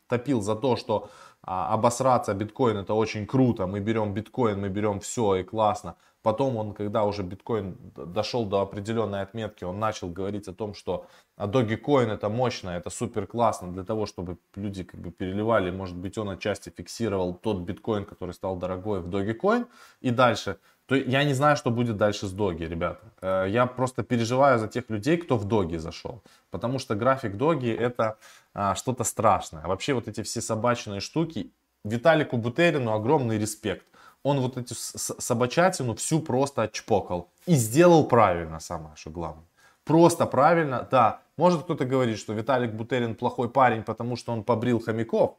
топил 0.08 0.42
за 0.42 0.56
то, 0.56 0.74
что 0.74 1.08
а, 1.42 1.72
обосраться 1.72 2.34
биткоин 2.34 2.78
это 2.78 2.94
очень 2.94 3.26
круто, 3.26 3.66
мы 3.66 3.80
берем 3.80 4.12
биткоин, 4.12 4.60
мы 4.60 4.68
берем 4.68 5.00
все 5.00 5.36
и 5.36 5.42
классно. 5.42 5.96
Потом 6.22 6.56
он, 6.56 6.74
когда 6.74 7.04
уже 7.04 7.22
биткоин 7.22 7.78
дошел 7.94 8.44
до 8.44 8.60
определенной 8.60 9.22
отметки, 9.22 9.64
он 9.64 9.78
начал 9.78 10.08
говорить 10.08 10.48
о 10.48 10.52
том, 10.52 10.74
что 10.74 11.06
Dogecoin 11.38 12.12
это 12.12 12.28
мощно, 12.28 12.70
это 12.70 12.90
супер 12.90 13.26
классно 13.26 13.72
для 13.72 13.84
того, 13.84 14.04
чтобы 14.04 14.36
люди 14.54 14.84
как 14.84 15.00
бы 15.00 15.10
переливали. 15.10 15.70
Может 15.70 15.96
быть, 15.96 16.18
он 16.18 16.28
отчасти 16.28 16.70
фиксировал 16.70 17.34
тот 17.34 17.58
биткоин, 17.60 18.04
который 18.04 18.34
стал 18.34 18.56
дорогой 18.56 19.00
в 19.00 19.08
Dogecoin. 19.08 19.66
И 20.02 20.10
дальше. 20.10 20.58
То 20.86 20.96
я 20.96 21.24
не 21.24 21.34
знаю, 21.34 21.56
что 21.56 21.70
будет 21.70 21.96
дальше 21.96 22.26
с 22.26 22.32
Доги, 22.32 22.64
ребята. 22.64 23.00
Э, 23.22 23.46
я 23.48 23.66
просто 23.66 24.02
переживаю 24.02 24.58
за 24.58 24.66
тех 24.66 24.90
людей, 24.90 25.16
кто 25.16 25.36
в 25.36 25.44
Доги 25.44 25.76
зашел. 25.76 26.22
Потому 26.50 26.78
что 26.78 26.96
график 26.96 27.36
Доги 27.36 27.70
это 27.70 28.18
а, 28.54 28.74
что-то 28.74 29.04
страшное. 29.04 29.66
Вообще 29.66 29.94
вот 29.94 30.08
эти 30.08 30.22
все 30.22 30.40
собачные 30.40 31.00
штуки. 31.00 31.52
Виталику 31.84 32.36
Бутерину 32.36 32.92
огромный 32.92 33.38
респект 33.38 33.86
он 34.22 34.40
вот 34.40 34.56
эту 34.56 34.74
собачатину 34.74 35.94
всю 35.94 36.20
просто 36.20 36.62
отчпокал. 36.62 37.30
И 37.46 37.54
сделал 37.54 38.04
правильно, 38.04 38.60
самое 38.60 38.94
что 38.96 39.10
главное. 39.10 39.44
Просто 39.84 40.26
правильно, 40.26 40.86
да. 40.90 41.20
Может 41.36 41.62
кто-то 41.62 41.84
говорит, 41.84 42.18
что 42.18 42.34
Виталик 42.34 42.72
Бутерин 42.72 43.14
плохой 43.14 43.48
парень, 43.48 43.82
потому 43.82 44.16
что 44.16 44.32
он 44.32 44.44
побрил 44.44 44.80
хомяков. 44.80 45.36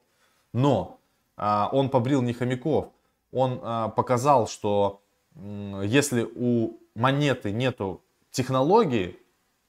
Но 0.53 0.99
а, 1.37 1.69
он 1.71 1.89
побрил 1.89 2.21
не 2.21 2.33
хомяков. 2.33 2.87
Он 3.31 3.59
а, 3.61 3.89
показал, 3.89 4.47
что 4.47 5.01
если 5.35 6.27
у 6.35 6.79
монеты 6.95 7.51
нету 7.51 8.01
технологии, 8.31 9.17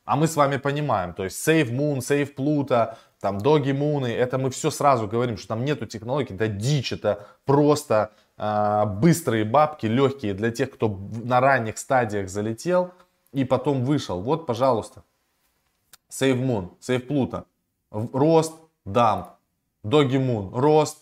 а 0.05 0.17
мы 0.17 0.27
с 0.27 0.37
вами 0.37 0.57
понимаем, 0.57 1.15
то 1.15 1.25
есть 1.25 1.47
Save 1.47 1.71
Moon, 1.71 1.99
Save 1.99 2.35
Pluto, 2.35 2.97
там 3.21 3.39
Доги 3.39 3.71
Муны, 3.71 4.09
это 4.09 4.37
мы 4.39 4.51
все 4.51 4.71
сразу 4.71 5.07
говорим, 5.07 5.37
что 5.37 5.49
там 5.49 5.65
нету 5.65 5.87
технологий, 5.87 6.35
это 6.35 6.49
дичь, 6.49 6.93
это 6.93 7.29
просто 7.45 8.11
быстрые 8.37 9.45
бабки, 9.45 9.87
легкие 9.87 10.35
для 10.35 10.51
тех, 10.51 10.71
кто 10.71 10.89
на 11.25 11.41
ранних 11.41 11.79
стадиях 11.79 12.29
залетел 12.29 12.93
и 13.33 13.45
потом 13.45 13.85
вышел. 13.85 14.21
Вот, 14.21 14.47
пожалуйста, 14.47 15.05
Save 16.11 16.41
Moon, 16.43 16.71
Save 16.81 17.07
Pluto, 17.07 17.45
рост, 17.91 18.55
дамп, 18.85 19.29
Доги 19.83 20.17
Moon, 20.17 20.51
рост, 20.53 20.99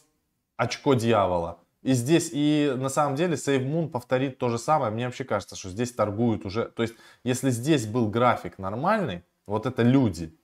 очко 0.56 0.94
дьявола. 0.94 1.58
И 1.82 1.94
здесь, 1.94 2.30
и 2.32 2.75
на 2.76 2.90
самом 2.90 3.16
деле 3.16 3.34
Save 3.34 3.66
Moon 3.66 3.88
повторит 3.88 4.38
то 4.38 4.50
же 4.50 4.58
самое. 4.58 4.92
Мне 4.92 5.06
вообще 5.06 5.25
кажется, 5.25 5.56
что 5.56 5.70
здесь 5.70 5.92
торгуют 5.92 6.44
уже. 6.44 6.66
То 6.66 6.82
есть, 6.82 6.94
если 7.25 7.50
здесь 7.50 7.87
был 7.87 8.08
график 8.08 8.58
нормальный, 8.58 9.22
вот 9.46 9.64
это 9.64 9.82
люди. 9.82 10.37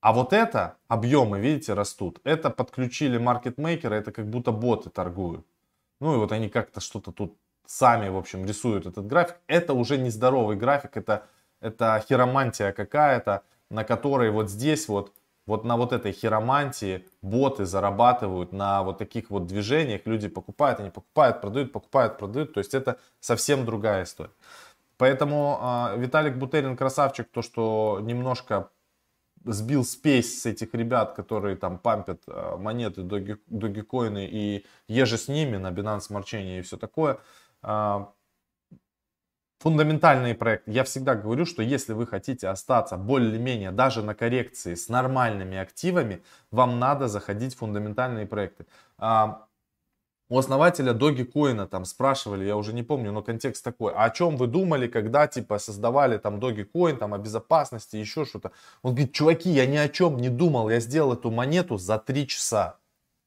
А 0.00 0.12
вот 0.12 0.32
это, 0.32 0.76
объемы, 0.86 1.40
видите, 1.40 1.74
растут. 1.74 2.20
Это 2.22 2.50
подключили 2.50 3.18
маркетмейкеры, 3.18 3.96
это 3.96 4.12
как 4.12 4.30
будто 4.30 4.52
боты 4.52 4.88
торгуют. 4.90 5.44
Ну 6.00 6.14
и 6.14 6.18
вот 6.18 6.32
они 6.32 6.48
как-то 6.48 6.80
что-то 6.80 7.12
тут 7.12 7.36
сами, 7.66 8.08
в 8.08 8.16
общем, 8.16 8.44
рисуют 8.46 8.86
этот 8.86 9.06
график. 9.06 9.36
Это 9.46 9.74
уже 9.74 9.98
нездоровый 9.98 10.56
график, 10.56 10.96
это, 10.96 11.26
это 11.60 12.02
хиромантия 12.08 12.72
какая-то, 12.72 13.42
на 13.70 13.84
которой 13.84 14.30
вот 14.30 14.50
здесь 14.50 14.88
вот, 14.88 15.12
вот 15.46 15.64
на 15.64 15.76
вот 15.76 15.92
этой 15.92 16.12
хиромантии 16.12 17.06
боты 17.22 17.64
зарабатывают 17.64 18.52
на 18.52 18.82
вот 18.82 18.98
таких 18.98 19.30
вот 19.30 19.46
движениях. 19.46 20.02
Люди 20.04 20.28
покупают, 20.28 20.80
они 20.80 20.90
покупают, 20.90 21.40
продают, 21.40 21.72
покупают, 21.72 22.18
продают. 22.18 22.54
То 22.54 22.58
есть 22.58 22.74
это 22.74 22.98
совсем 23.20 23.64
другая 23.64 24.04
история. 24.04 24.30
Поэтому 24.98 25.58
э, 25.60 25.98
Виталик 25.98 26.36
Бутерин 26.36 26.76
красавчик, 26.76 27.28
то, 27.30 27.42
что 27.42 27.98
немножко 28.02 28.70
сбил 29.46 29.84
спесь 29.84 30.42
с 30.42 30.46
этих 30.46 30.74
ребят, 30.74 31.14
которые 31.14 31.56
там 31.56 31.78
пампят 31.78 32.22
э, 32.26 32.56
монеты, 32.56 33.02
доги, 33.02 33.36
догикоины 33.46 34.26
и 34.30 34.66
еже 34.88 35.16
с 35.16 35.28
ними 35.28 35.56
на 35.56 35.70
Binance 35.70 36.08
Smart 36.10 36.24
Chain 36.24 36.58
и 36.58 36.62
все 36.62 36.76
такое. 36.76 37.18
Э, 37.62 38.06
фундаментальные 39.60 40.34
проекты. 40.34 40.70
Я 40.70 40.84
всегда 40.84 41.14
говорю, 41.14 41.46
что 41.46 41.62
если 41.62 41.92
вы 41.92 42.06
хотите 42.06 42.48
остаться 42.48 42.96
более-менее 42.96 43.70
даже 43.70 44.02
на 44.02 44.14
коррекции 44.14 44.74
с 44.74 44.88
нормальными 44.88 45.56
активами, 45.56 46.22
вам 46.50 46.78
надо 46.78 47.08
заходить 47.08 47.54
в 47.54 47.58
фундаментальные 47.58 48.26
проекты. 48.26 48.66
У 50.28 50.38
основателя 50.38 50.92
Dogecoin 50.92 51.68
там 51.68 51.84
спрашивали, 51.84 52.44
я 52.44 52.56
уже 52.56 52.72
не 52.72 52.82
помню, 52.82 53.12
но 53.12 53.22
контекст 53.22 53.64
такой, 53.64 53.92
а 53.92 54.04
о 54.04 54.10
чем 54.10 54.36
вы 54.36 54.48
думали, 54.48 54.88
когда 54.88 55.28
типа 55.28 55.58
создавали 55.58 56.18
там 56.18 56.40
Dogecoin, 56.40 56.96
там 56.96 57.14
о 57.14 57.18
безопасности, 57.18 57.96
еще 57.96 58.24
что-то. 58.24 58.50
Он 58.82 58.92
говорит, 58.92 59.12
чуваки, 59.12 59.50
я 59.50 59.66
ни 59.66 59.76
о 59.76 59.88
чем 59.88 60.16
не 60.16 60.28
думал, 60.28 60.68
я 60.68 60.80
сделал 60.80 61.12
эту 61.12 61.30
монету 61.30 61.76
за 61.76 61.98
3 61.98 62.26
часа. 62.26 62.78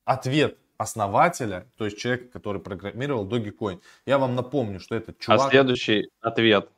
Ответ 0.04 0.58
основателя, 0.78 1.68
то 1.78 1.86
есть 1.86 1.98
человека, 1.98 2.26
который 2.34 2.62
программировал 2.62 3.26
Dogecoin. 3.26 3.80
Я 4.06 4.18
вам 4.18 4.36
напомню, 4.36 4.80
что 4.82 4.96
этот 4.96 5.20
чувак... 5.20 5.48
А 5.48 5.50
следующий 5.52 6.10
ответ, 6.20 6.70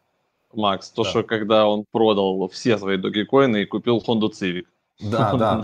Макс, 0.54 0.90
то, 0.92 1.04
да. 1.04 1.10
что 1.10 1.24
когда 1.24 1.68
он 1.68 1.86
продал 1.92 2.48
все 2.50 2.78
свои 2.78 2.98
Dogecoin 2.98 3.60
и 3.60 3.66
купил 3.66 4.04
Honda 4.08 4.30
Civic. 4.30 4.66
Да, 5.00 5.34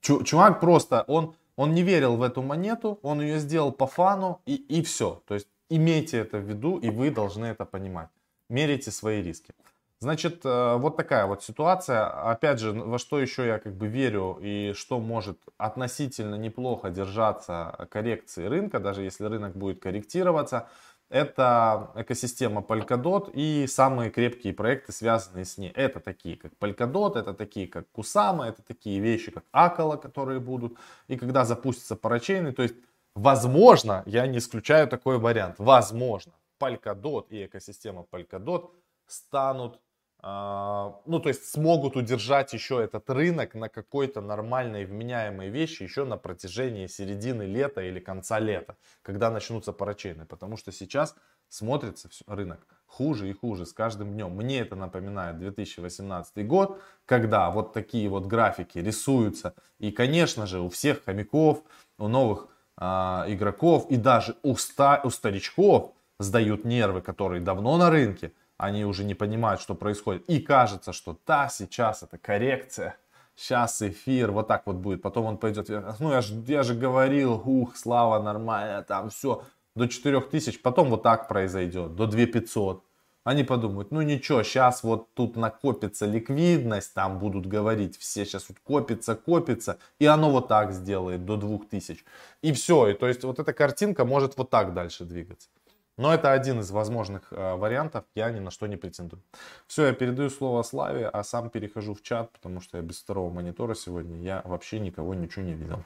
Чувак 0.00 0.60
просто, 0.60 1.04
он 1.06 1.34
он 1.60 1.74
не 1.74 1.82
верил 1.82 2.16
в 2.16 2.22
эту 2.22 2.42
монету, 2.42 2.98
он 3.02 3.20
ее 3.20 3.38
сделал 3.38 3.72
по 3.72 3.86
фану 3.86 4.40
и, 4.46 4.54
и 4.54 4.82
все. 4.82 5.22
То 5.26 5.34
есть 5.34 5.46
имейте 5.68 6.16
это 6.16 6.38
в 6.38 6.48
виду, 6.48 6.78
и 6.78 6.88
вы 6.88 7.10
должны 7.10 7.44
это 7.44 7.66
понимать. 7.66 8.08
Мерите 8.48 8.90
свои 8.90 9.22
риски. 9.22 9.52
Значит, 9.98 10.40
э, 10.46 10.76
вот 10.78 10.96
такая 10.96 11.26
вот 11.26 11.42
ситуация. 11.42 12.32
Опять 12.32 12.60
же, 12.60 12.72
во 12.72 12.98
что 12.98 13.20
еще 13.20 13.46
я 13.46 13.58
как 13.58 13.74
бы 13.74 13.88
верю 13.88 14.38
и 14.40 14.72
что 14.74 15.00
может 15.00 15.36
относительно 15.58 16.36
неплохо 16.36 16.88
держаться 16.88 17.88
коррекции 17.90 18.48
рынка, 18.48 18.80
даже 18.80 19.02
если 19.02 19.26
рынок 19.26 19.54
будет 19.54 19.82
корректироваться– 19.82 20.66
это 21.10 21.90
экосистема 21.96 22.60
Polkadot 22.62 23.30
и 23.34 23.66
самые 23.66 24.10
крепкие 24.10 24.54
проекты, 24.54 24.92
связанные 24.92 25.44
с 25.44 25.58
ней. 25.58 25.70
Это 25.70 26.00
такие, 26.00 26.36
как 26.36 26.52
Polkadot, 26.58 27.18
это 27.18 27.34
такие, 27.34 27.66
как 27.66 27.86
Kusama, 27.92 28.46
это 28.48 28.62
такие 28.62 29.00
вещи, 29.00 29.30
как 29.30 29.44
Акала, 29.52 29.96
которые 29.96 30.40
будут. 30.40 30.78
И 31.08 31.16
когда 31.16 31.44
запустятся 31.44 31.96
парачейны, 31.96 32.52
то 32.52 32.62
есть, 32.62 32.76
возможно, 33.14 34.04
я 34.06 34.26
не 34.26 34.38
исключаю 34.38 34.88
такой 34.88 35.18
вариант, 35.18 35.56
возможно, 35.58 36.32
Polkadot 36.60 37.26
и 37.30 37.46
экосистема 37.46 38.06
Polkadot 38.10 38.70
станут 39.06 39.80
ну, 40.22 41.18
то 41.18 41.28
есть 41.28 41.48
смогут 41.48 41.96
удержать 41.96 42.52
еще 42.52 42.82
этот 42.82 43.08
рынок 43.08 43.54
на 43.54 43.68
какой-то 43.68 44.20
нормальной 44.20 44.84
вменяемой 44.84 45.48
вещи 45.48 45.82
еще 45.82 46.04
на 46.04 46.18
протяжении 46.18 46.86
середины 46.86 47.44
лета 47.44 47.80
или 47.80 48.00
конца 48.00 48.38
лета, 48.38 48.76
когда 49.02 49.30
начнутся 49.30 49.72
парачейны. 49.72 50.26
Потому 50.26 50.58
что 50.58 50.72
сейчас 50.72 51.16
смотрится 51.48 52.10
рынок 52.26 52.60
хуже 52.86 53.30
и 53.30 53.32
хуже 53.32 53.64
с 53.64 53.72
каждым 53.72 54.12
днем. 54.12 54.32
Мне 54.32 54.60
это 54.60 54.76
напоминает 54.76 55.38
2018 55.38 56.46
год, 56.46 56.82
когда 57.06 57.50
вот 57.50 57.72
такие 57.72 58.08
вот 58.08 58.26
графики 58.26 58.78
рисуются. 58.78 59.54
И, 59.78 59.90
конечно 59.90 60.46
же, 60.46 60.60
у 60.60 60.68
всех 60.68 61.04
хомяков, 61.04 61.62
у 61.98 62.08
новых 62.08 62.48
а, 62.76 63.24
игроков 63.28 63.86
и 63.90 63.96
даже 63.96 64.36
у, 64.42 64.56
ста, 64.56 65.00
у 65.04 65.10
старичков 65.10 65.92
сдают 66.18 66.64
нервы, 66.64 67.00
которые 67.00 67.40
давно 67.40 67.78
на 67.78 67.90
рынке 67.90 68.32
они 68.60 68.84
уже 68.84 69.04
не 69.04 69.14
понимают, 69.14 69.60
что 69.60 69.74
происходит. 69.74 70.24
И 70.28 70.38
кажется, 70.40 70.92
что 70.92 71.18
да, 71.26 71.48
сейчас 71.48 72.02
это 72.02 72.18
коррекция, 72.18 72.96
сейчас 73.34 73.80
эфир, 73.80 74.30
вот 74.30 74.48
так 74.48 74.66
вот 74.66 74.76
будет. 74.76 75.02
Потом 75.02 75.24
он 75.26 75.38
пойдет, 75.38 75.68
ну 75.98 76.12
я 76.12 76.20
же, 76.20 76.34
я 76.46 76.62
же 76.62 76.74
говорил, 76.74 77.42
ух, 77.44 77.76
слава 77.76 78.22
нормально, 78.22 78.82
там 78.82 79.08
все, 79.08 79.44
до 79.74 79.88
4000, 79.88 80.60
потом 80.60 80.90
вот 80.90 81.02
так 81.02 81.26
произойдет, 81.26 81.94
до 81.94 82.06
2500. 82.06 82.84
Они 83.22 83.44
подумают, 83.44 83.90
ну 83.90 84.00
ничего, 84.02 84.42
сейчас 84.42 84.82
вот 84.82 85.12
тут 85.14 85.36
накопится 85.36 86.06
ликвидность, 86.06 86.94
там 86.94 87.18
будут 87.18 87.46
говорить, 87.46 87.98
все 87.98 88.24
сейчас 88.24 88.48
вот 88.48 88.58
копится, 88.60 89.14
копится, 89.14 89.78
и 89.98 90.06
оно 90.06 90.30
вот 90.30 90.48
так 90.48 90.72
сделает 90.72 91.24
до 91.24 91.36
2000. 91.36 92.02
И 92.42 92.52
все, 92.52 92.88
и 92.88 92.94
то 92.94 93.06
есть 93.06 93.24
вот 93.24 93.38
эта 93.38 93.52
картинка 93.52 94.04
может 94.04 94.36
вот 94.36 94.50
так 94.50 94.72
дальше 94.74 95.04
двигаться. 95.04 95.48
Но 95.98 96.14
это 96.14 96.32
один 96.32 96.60
из 96.60 96.70
возможных 96.70 97.32
э, 97.32 97.54
вариантов, 97.56 98.04
я 98.14 98.30
ни 98.30 98.40
на 98.40 98.50
что 98.50 98.66
не 98.66 98.76
претендую. 98.76 99.22
Все, 99.66 99.86
я 99.86 99.92
передаю 99.92 100.30
слово 100.30 100.62
Славе, 100.62 101.08
а 101.08 101.22
сам 101.22 101.50
перехожу 101.50 101.94
в 101.94 102.02
чат, 102.02 102.32
потому 102.32 102.60
что 102.60 102.78
я 102.78 102.82
без 102.82 103.00
второго 103.00 103.30
монитора 103.30 103.74
сегодня, 103.74 104.22
я 104.22 104.42
вообще 104.44 104.80
никого 104.80 105.14
ничего 105.14 105.44
не 105.44 105.54
видел. 105.54 105.84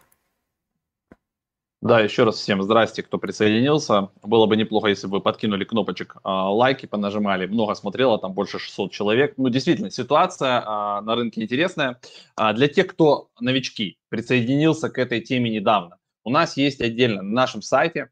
Да, 1.84 2.00
еще 2.00 2.24
раз 2.24 2.36
всем 2.36 2.62
здрасте, 2.62 3.02
кто 3.02 3.18
присоединился. 3.18 4.08
Было 4.22 4.46
бы 4.46 4.56
неплохо, 4.56 4.88
если 4.88 5.06
бы 5.06 5.20
подкинули 5.20 5.64
кнопочек 5.64 6.16
э, 6.16 6.18
лайки, 6.24 6.86
понажимали. 6.86 7.46
Много 7.46 7.74
смотрело, 7.74 8.18
там 8.18 8.32
больше 8.32 8.58
600 8.58 8.90
человек. 8.90 9.34
Ну, 9.36 9.50
действительно, 9.50 9.90
ситуация 9.90 10.62
э, 10.62 10.64
на 11.02 11.14
рынке 11.14 11.42
интересная. 11.42 12.00
А 12.36 12.54
для 12.54 12.68
тех, 12.68 12.86
кто 12.86 13.28
новички, 13.38 13.98
присоединился 14.08 14.88
к 14.88 14.96
этой 14.96 15.20
теме 15.20 15.50
недавно, 15.50 15.98
у 16.24 16.30
нас 16.30 16.56
есть 16.56 16.80
отдельно 16.80 17.20
на 17.20 17.32
нашем 17.32 17.60
сайте 17.60 18.08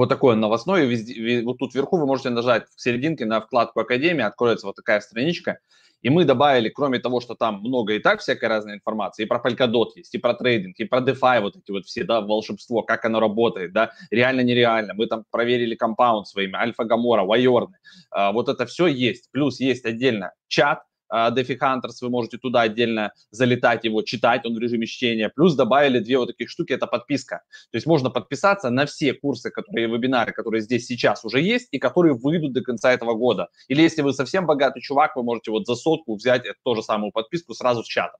вот 0.00 0.08
такое 0.08 0.34
новостное, 0.34 0.86
везде, 0.86 1.42
вот 1.42 1.58
тут 1.58 1.74
вверху 1.74 1.98
вы 1.98 2.06
можете 2.06 2.30
нажать 2.30 2.64
в 2.74 2.80
серединке 2.80 3.26
на 3.26 3.42
вкладку 3.42 3.80
Академия, 3.80 4.24
откроется 4.24 4.66
вот 4.66 4.74
такая 4.74 4.98
страничка, 5.00 5.58
и 6.00 6.08
мы 6.08 6.24
добавили, 6.24 6.70
кроме 6.70 7.00
того, 7.00 7.20
что 7.20 7.34
там 7.34 7.60
много 7.60 7.92
и 7.92 7.98
так 7.98 8.20
всякой 8.20 8.48
разной 8.48 8.76
информации, 8.76 9.24
и 9.24 9.26
про 9.26 9.42
Polkadot 9.44 9.88
есть, 9.96 10.14
и 10.14 10.18
про 10.18 10.32
трейдинг, 10.32 10.78
и 10.78 10.84
про 10.84 11.00
DeFi, 11.00 11.42
вот 11.42 11.56
эти 11.56 11.70
вот 11.70 11.84
все, 11.84 12.04
да, 12.04 12.22
волшебство, 12.22 12.82
как 12.82 13.04
оно 13.04 13.20
работает, 13.20 13.74
да, 13.74 13.92
реально-нереально. 14.10 14.94
Мы 14.94 15.06
там 15.06 15.24
проверили 15.30 15.74
компаунд 15.74 16.26
своими, 16.26 16.54
Альфа 16.54 16.84
Гамора, 16.84 17.24
Вайорны, 17.24 17.76
а, 18.10 18.32
вот 18.32 18.48
это 18.48 18.64
все 18.64 18.86
есть. 18.86 19.30
Плюс 19.32 19.60
есть 19.60 19.84
отдельно 19.84 20.32
чат, 20.48 20.80
DeFi 21.12 21.58
Hunters, 21.58 21.98
вы 22.02 22.10
можете 22.10 22.38
туда 22.38 22.62
отдельно 22.62 23.12
залетать 23.30 23.84
его, 23.84 24.02
читать, 24.02 24.46
он 24.46 24.54
в 24.54 24.58
режиме 24.58 24.86
чтения. 24.86 25.28
Плюс 25.28 25.54
добавили 25.54 25.98
две 25.98 26.18
вот 26.18 26.26
таких 26.26 26.50
штуки, 26.50 26.72
это 26.72 26.86
подписка. 26.86 27.42
То 27.70 27.76
есть 27.76 27.86
можно 27.86 28.10
подписаться 28.10 28.70
на 28.70 28.86
все 28.86 29.12
курсы, 29.12 29.50
которые, 29.50 29.88
вебинары, 29.88 30.32
которые 30.32 30.62
здесь 30.62 30.86
сейчас 30.86 31.24
уже 31.24 31.40
есть 31.40 31.68
и 31.72 31.78
которые 31.78 32.14
выйдут 32.14 32.52
до 32.52 32.62
конца 32.62 32.92
этого 32.92 33.14
года. 33.14 33.48
Или 33.68 33.82
если 33.82 34.02
вы 34.02 34.12
совсем 34.12 34.46
богатый 34.46 34.80
чувак, 34.80 35.16
вы 35.16 35.22
можете 35.22 35.50
вот 35.50 35.66
за 35.66 35.74
сотку 35.74 36.16
взять 36.16 36.44
ту 36.64 36.74
же 36.74 36.82
самую 36.82 37.12
подписку 37.12 37.54
сразу 37.54 37.82
с 37.82 37.86
чата. 37.86 38.16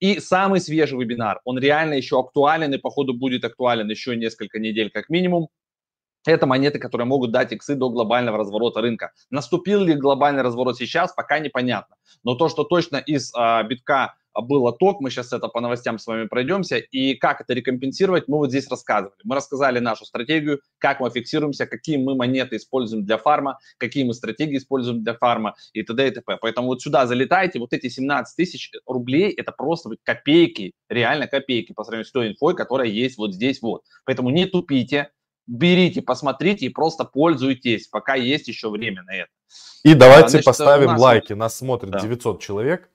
И 0.00 0.18
самый 0.18 0.60
свежий 0.60 0.98
вебинар, 0.98 1.40
он 1.44 1.58
реально 1.58 1.94
еще 1.94 2.18
актуален 2.18 2.72
и, 2.72 2.78
походу, 2.78 3.12
будет 3.12 3.44
актуален 3.44 3.88
еще 3.90 4.16
несколько 4.16 4.58
недель 4.58 4.90
как 4.90 5.10
минимум. 5.10 5.48
Это 6.26 6.46
монеты, 6.46 6.78
которые 6.78 7.06
могут 7.06 7.32
дать 7.32 7.52
иксы 7.52 7.74
до 7.74 7.88
глобального 7.88 8.38
разворота 8.38 8.80
рынка. 8.80 9.12
Наступил 9.30 9.82
ли 9.82 9.94
глобальный 9.94 10.42
разворот 10.42 10.76
сейчас, 10.76 11.12
пока 11.12 11.38
непонятно. 11.38 11.96
Но 12.24 12.34
то, 12.34 12.48
что 12.48 12.64
точно 12.64 12.96
из 12.98 13.32
а, 13.34 13.62
битка 13.62 14.14
был 14.34 14.70
ток, 14.72 15.00
мы 15.00 15.10
сейчас 15.10 15.32
это 15.32 15.48
по 15.48 15.60
новостям 15.60 15.98
с 15.98 16.06
вами 16.06 16.26
пройдемся, 16.26 16.76
и 16.76 17.14
как 17.14 17.40
это 17.40 17.52
рекомпенсировать, 17.52 18.28
мы 18.28 18.38
вот 18.38 18.50
здесь 18.50 18.68
рассказывали. 18.68 19.16
Мы 19.24 19.36
рассказали 19.36 19.78
нашу 19.80 20.04
стратегию, 20.04 20.60
как 20.78 21.00
мы 21.00 21.10
фиксируемся, 21.10 21.66
какие 21.66 21.96
мы 21.96 22.14
монеты 22.14 22.56
используем 22.56 23.04
для 23.04 23.18
фарма, 23.18 23.58
какие 23.78 24.04
мы 24.04 24.14
стратегии 24.14 24.58
используем 24.58 25.02
для 25.02 25.14
фарма 25.14 25.56
и 25.72 25.82
т.д. 25.82 26.08
и 26.08 26.10
т.п. 26.10 26.38
Поэтому 26.40 26.68
вот 26.68 26.82
сюда 26.82 27.06
залетайте, 27.06 27.58
вот 27.58 27.72
эти 27.72 27.88
17 27.88 28.36
тысяч 28.36 28.70
рублей, 28.86 29.32
это 29.32 29.52
просто 29.52 29.90
копейки, 30.04 30.72
реально 30.88 31.26
копейки 31.26 31.72
по 31.72 31.84
сравнению 31.84 32.06
с 32.06 32.12
той 32.12 32.28
инфой, 32.28 32.54
которая 32.54 32.88
есть 32.88 33.18
вот 33.18 33.34
здесь 33.34 33.60
вот. 33.62 33.82
Поэтому 34.04 34.30
не 34.30 34.46
тупите, 34.46 35.10
берите, 35.50 36.00
посмотрите 36.00 36.66
и 36.66 36.68
просто 36.68 37.04
пользуйтесь, 37.04 37.88
пока 37.88 38.14
есть 38.14 38.48
еще 38.48 38.70
время 38.70 39.02
на 39.02 39.14
это. 39.14 39.30
И 39.82 39.94
давайте 39.94 40.26
а, 40.26 40.28
Значит, 40.28 40.44
поставим 40.46 40.90
нас... 40.90 41.00
лайки. 41.00 41.32
Нас 41.32 41.56
смотрит 41.56 41.90
да. 41.90 42.00
900 42.00 42.40
человек, 42.40 42.88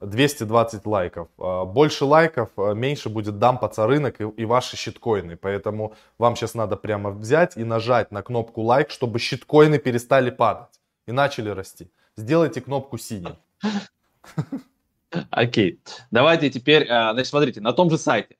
220 0.00 0.86
лайков. 0.86 1.28
А, 1.38 1.64
больше 1.64 2.04
лайков, 2.04 2.50
а, 2.56 2.72
меньше 2.72 3.08
будет 3.10 3.38
дампаться 3.38 3.86
рынок 3.86 4.20
и, 4.20 4.24
и 4.24 4.44
ваши 4.44 4.76
щиткоины. 4.76 5.36
Поэтому 5.36 5.94
вам 6.16 6.34
сейчас 6.34 6.54
надо 6.54 6.76
прямо 6.76 7.10
взять 7.10 7.56
и 7.56 7.64
нажать 7.64 8.10
на 8.10 8.22
кнопку 8.22 8.62
лайк, 8.62 8.90
чтобы 8.90 9.18
щиткоины 9.18 9.78
перестали 9.78 10.30
падать 10.30 10.80
и 11.06 11.12
начали 11.12 11.50
расти. 11.50 11.90
Сделайте 12.16 12.60
кнопку 12.60 12.96
синей. 12.96 13.34
Окей. 15.30 15.80
Давайте 16.10 16.50
теперь, 16.50 16.86
значит, 16.86 17.26
смотрите, 17.26 17.60
на 17.60 17.72
том 17.72 17.90
же 17.90 17.98
сайте 17.98 18.36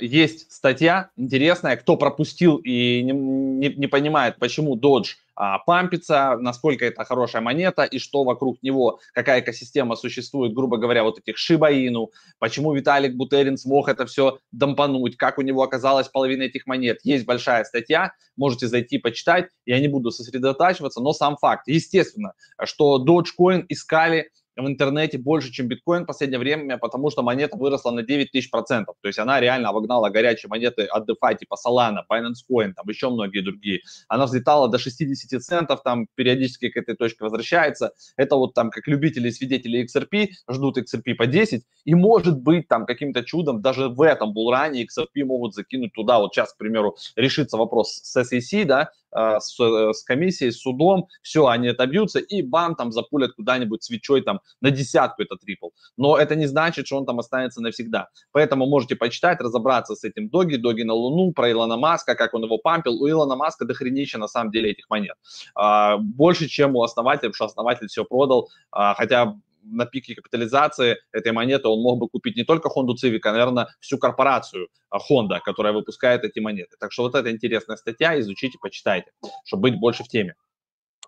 есть 0.00 0.52
статья 0.52 1.10
интересная, 1.16 1.76
кто 1.76 1.96
пропустил 1.96 2.56
и 2.56 3.02
не, 3.02 3.12
не, 3.12 3.68
не 3.74 3.86
понимает, 3.86 4.38
почему 4.38 4.76
Dodge 4.76 5.16
а, 5.34 5.58
пампится, 5.58 6.36
насколько 6.38 6.84
это 6.84 7.04
хорошая 7.04 7.42
монета 7.42 7.84
и 7.84 7.98
что 7.98 8.24
вокруг 8.24 8.62
него, 8.62 9.00
какая 9.14 9.40
экосистема 9.40 9.96
существует, 9.96 10.52
грубо 10.52 10.76
говоря, 10.76 11.04
вот 11.04 11.18
этих 11.18 11.38
Шибаину, 11.38 12.10
почему 12.38 12.74
Виталик 12.74 13.14
Бутерин 13.14 13.56
смог 13.56 13.88
это 13.88 14.06
все 14.06 14.38
дампануть, 14.52 15.16
как 15.16 15.38
у 15.38 15.42
него 15.42 15.62
оказалась 15.62 16.08
половина 16.08 16.42
этих 16.42 16.66
монет. 16.66 16.98
Есть 17.02 17.24
большая 17.24 17.64
статья, 17.64 18.12
можете 18.36 18.68
зайти 18.68 18.98
почитать, 18.98 19.48
я 19.64 19.80
не 19.80 19.88
буду 19.88 20.10
сосредотачиваться, 20.10 21.00
но 21.00 21.12
сам 21.12 21.36
факт. 21.36 21.66
Естественно, 21.66 22.34
что 22.64 23.02
Dogecoin 23.02 23.64
искали 23.68 24.30
в 24.56 24.66
интернете 24.66 25.18
больше, 25.18 25.50
чем 25.50 25.68
биткоин 25.68 26.04
в 26.04 26.06
последнее 26.06 26.38
время, 26.38 26.78
потому 26.78 27.10
что 27.10 27.22
монета 27.22 27.56
выросла 27.56 27.90
на 27.90 28.02
9 28.02 28.30
тысяч 28.30 28.50
процентов. 28.50 28.96
То 29.00 29.08
есть 29.08 29.18
она 29.18 29.40
реально 29.40 29.70
обогнала 29.70 30.10
горячие 30.10 30.48
монеты 30.48 30.84
от 30.84 31.08
DeFi, 31.08 31.38
типа 31.38 31.56
Solana, 31.64 32.00
Binance 32.10 32.44
Coin, 32.50 32.72
там 32.74 32.88
еще 32.88 33.10
многие 33.10 33.40
другие. 33.40 33.80
Она 34.08 34.26
взлетала 34.26 34.68
до 34.68 34.78
60 34.78 35.42
центов, 35.42 35.82
там 35.82 36.06
периодически 36.14 36.68
к 36.68 36.76
этой 36.76 36.96
точке 36.96 37.24
возвращается. 37.24 37.92
Это 38.16 38.36
вот 38.36 38.54
там 38.54 38.70
как 38.70 38.86
любители 38.86 39.28
и 39.28 39.32
свидетели 39.32 39.84
XRP 39.84 40.28
ждут 40.50 40.78
XRP 40.78 41.14
по 41.14 41.26
10. 41.26 41.64
И 41.84 41.94
может 41.94 42.40
быть 42.40 42.68
там 42.68 42.86
каким-то 42.86 43.24
чудом 43.24 43.62
даже 43.62 43.88
в 43.88 44.02
этом 44.02 44.32
булране 44.32 44.84
XRP 44.84 45.24
могут 45.24 45.54
закинуть 45.54 45.92
туда. 45.92 46.18
Вот 46.18 46.34
сейчас, 46.34 46.52
к 46.52 46.58
примеру, 46.58 46.96
решится 47.16 47.56
вопрос 47.56 48.00
с 48.02 48.16
SEC, 48.16 48.64
да, 48.64 48.90
Э, 49.14 49.40
с, 49.40 49.60
э, 49.60 49.92
с 49.92 50.04
комиссией, 50.04 50.52
с 50.52 50.60
судом, 50.60 51.08
все, 51.20 51.46
они 51.46 51.68
отобьются, 51.68 52.18
и 52.18 52.42
бам, 52.42 52.74
там 52.74 52.92
запулят 52.92 53.32
куда-нибудь 53.32 53.82
свечой 53.82 54.22
там 54.22 54.40
на 54.60 54.70
десятку 54.70 55.22
это 55.22 55.36
трипл. 55.36 55.68
Но 55.98 56.16
это 56.16 56.34
не 56.34 56.46
значит, 56.46 56.86
что 56.86 56.96
он 56.96 57.04
там 57.04 57.18
останется 57.18 57.60
навсегда. 57.60 58.08
Поэтому 58.32 58.66
можете 58.66 58.96
почитать, 58.96 59.40
разобраться 59.40 59.94
с 59.94 60.04
этим 60.04 60.30
Доги, 60.30 60.56
Доги 60.56 60.82
на 60.82 60.94
Луну, 60.94 61.32
про 61.32 61.50
Илона 61.50 61.76
Маска, 61.76 62.14
как 62.14 62.32
он 62.32 62.44
его 62.44 62.56
пампил. 62.58 63.02
У 63.02 63.08
Илона 63.08 63.36
Маска 63.36 63.66
дохренища 63.66 64.18
на 64.18 64.28
самом 64.28 64.50
деле 64.50 64.70
этих 64.70 64.88
монет. 64.88 65.16
А, 65.54 65.98
больше, 65.98 66.48
чем 66.48 66.74
у 66.76 66.82
основателя, 66.82 67.28
потому 67.30 67.34
что 67.34 67.44
основатель 67.44 67.88
все 67.88 68.04
продал, 68.04 68.48
а, 68.70 68.94
хотя 68.94 69.36
на 69.62 69.86
пике 69.86 70.14
капитализации 70.14 70.98
этой 71.12 71.32
монеты 71.32 71.68
он 71.68 71.80
мог 71.80 71.98
бы 71.98 72.08
купить 72.08 72.36
не 72.36 72.44
только 72.44 72.68
Honda 72.68 72.94
Civic, 73.02 73.20
а, 73.24 73.32
наверное, 73.32 73.68
всю 73.80 73.98
корпорацию 73.98 74.68
а, 74.90 74.98
Honda, 74.98 75.38
которая 75.44 75.72
выпускает 75.72 76.24
эти 76.24 76.38
монеты. 76.40 76.76
Так 76.78 76.92
что 76.92 77.04
вот 77.04 77.14
это 77.14 77.30
интересная 77.30 77.76
статья, 77.76 78.18
изучите, 78.20 78.58
почитайте, 78.60 79.10
чтобы 79.44 79.70
быть 79.70 79.78
больше 79.78 80.04
в 80.04 80.08
теме. 80.08 80.34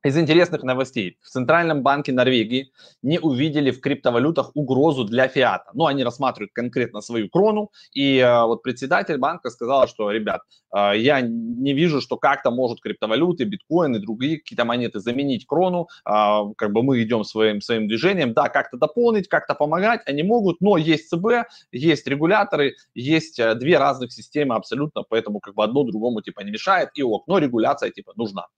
Из 0.05 0.19
интересных 0.19 0.63
новостей. 0.65 1.17
В 1.23 1.31
Центральном 1.31 1.83
банке 1.83 2.13
Норвегии 2.13 2.71
не 3.01 3.19
увидели 3.19 3.71
в 3.71 3.81
криптовалютах 3.81 4.51
угрозу 4.55 5.05
для 5.05 5.29
фиата. 5.29 5.71
Ну, 5.73 5.87
они 5.87 6.05
рассматривают 6.05 6.53
конкретно 6.53 7.01
свою 7.01 7.31
крону. 7.31 7.71
И 7.95 8.19
э, 8.19 8.45
вот 8.45 8.63
председатель 8.63 9.17
банка 9.17 9.49
сказал, 9.49 9.89
что, 9.89 10.11
ребят, 10.11 10.43
э, 10.77 10.99
я 10.99 11.23
не 11.23 11.73
вижу, 11.73 12.03
что 12.03 12.19
как-то 12.19 12.51
может 12.51 12.83
криптовалюты, 12.83 13.45
биткоин 13.45 13.97
и 13.97 13.99
другие 13.99 14.41
какие-то 14.41 14.67
монеты 14.67 15.01
заменить 15.01 15.47
крону. 15.47 15.89
Э, 16.07 16.53
как 16.59 16.73
бы 16.73 16.83
мы 16.83 17.03
идем 17.03 17.25
своим, 17.25 17.63
своим 17.63 17.89
движением. 17.89 18.35
Да, 18.35 18.51
как-то 18.51 18.77
дополнить, 18.77 19.29
как-то 19.29 19.55
помогать 19.55 20.03
они 20.05 20.23
могут, 20.23 20.61
но 20.61 20.77
есть 20.77 21.09
ЦБ, 21.09 21.49
есть 21.73 22.07
регуляторы, 22.07 22.75
есть 22.95 23.39
э, 23.39 23.55
две 23.55 23.79
разных 23.79 24.13
системы 24.13 24.55
абсолютно, 24.55 25.03
поэтому 25.09 25.41
как 25.41 25.55
бы 25.55 25.65
одно 25.65 25.83
другому 25.83 26.21
типа 26.21 26.41
не 26.41 26.51
мешает. 26.51 26.91
И 26.93 27.03
ок, 27.03 27.27
но 27.27 27.39
регуляция 27.39 27.91
типа 27.91 28.13
нужна. 28.17 28.49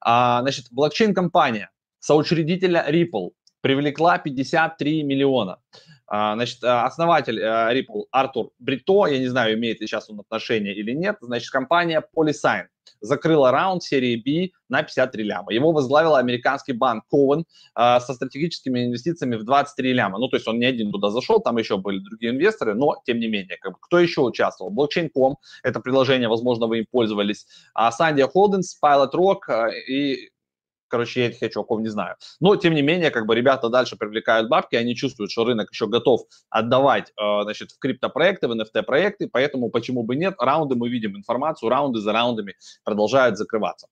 А, 0.00 0.40
значит, 0.42 0.66
блокчейн-компания 0.88 1.70
соучредителя 2.00 2.86
Ripple 2.88 3.30
привлекла 3.60 4.18
53 4.18 5.02
миллиона. 5.02 5.58
А, 6.06 6.34
значит, 6.34 6.64
а, 6.64 6.86
основатель 6.86 7.38
а, 7.42 7.74
Ripple 7.74 8.04
Артур 8.10 8.50
Брито, 8.58 9.06
я 9.06 9.18
не 9.18 9.26
знаю, 9.26 9.58
имеет 9.58 9.80
ли 9.80 9.86
сейчас 9.86 10.08
он 10.08 10.20
отношение 10.20 10.74
или 10.74 10.92
нет, 10.92 11.16
значит, 11.20 11.50
компания 11.50 12.02
Polysign 12.16 12.64
закрыла 13.00 13.50
раунд 13.50 13.82
серии 13.82 14.16
B 14.16 14.52
на 14.70 14.82
53 14.82 15.22
ляма. 15.22 15.52
Его 15.52 15.72
возглавил 15.72 16.16
американский 16.16 16.72
банк 16.72 17.04
Cowen 17.12 17.44
со 17.76 18.14
стратегическими 18.14 18.86
инвестициями 18.86 19.36
в 19.36 19.44
23 19.44 19.92
ляма. 19.92 20.18
Ну, 20.18 20.28
то 20.28 20.36
есть 20.36 20.48
он 20.48 20.58
не 20.58 20.64
один 20.64 20.90
туда 20.90 21.10
зашел, 21.10 21.38
там 21.38 21.58
еще 21.58 21.76
были 21.76 21.98
другие 21.98 22.32
инвесторы, 22.32 22.74
но 22.74 22.96
тем 23.04 23.20
не 23.20 23.28
менее, 23.28 23.58
как 23.60 23.72
бы, 23.72 23.78
кто 23.80 24.00
еще 24.00 24.22
участвовал? 24.22 24.72
Blockchain.com, 24.74 25.36
это 25.62 25.78
приложение, 25.78 26.28
возможно, 26.28 26.66
вы 26.66 26.78
им 26.78 26.86
пользовались, 26.90 27.46
Sandia 27.76 28.28
Holdings, 28.34 28.74
Pilot 28.82 29.12
Rock 29.12 29.70
и 29.86 30.30
короче, 30.88 31.20
я 31.20 31.26
этих 31.28 31.52
чуваков 31.52 31.80
не 31.80 31.88
знаю. 31.88 32.16
Но, 32.40 32.56
тем 32.56 32.74
не 32.74 32.82
менее, 32.82 33.10
как 33.10 33.26
бы 33.26 33.34
ребята 33.34 33.68
дальше 33.68 33.96
привлекают 33.96 34.48
бабки, 34.48 34.76
они 34.76 34.94
чувствуют, 34.94 35.30
что 35.30 35.44
рынок 35.44 35.70
еще 35.70 35.86
готов 35.86 36.22
отдавать, 36.50 37.12
э, 37.16 37.42
значит, 37.42 37.70
в 37.72 37.78
криптопроекты, 37.78 38.48
в 38.48 38.52
NFT-проекты, 38.52 39.28
поэтому 39.30 39.70
почему 39.70 40.02
бы 40.02 40.16
нет, 40.16 40.34
раунды 40.38 40.74
мы 40.74 40.88
видим 40.88 41.16
информацию, 41.16 41.68
раунды 41.68 42.00
за 42.00 42.12
раундами 42.12 42.54
продолжают 42.84 43.38
закрываться. 43.38 43.88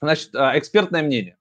Значит, 0.00 0.34
э, 0.34 0.58
экспертное 0.58 1.02
мнение. 1.02 1.36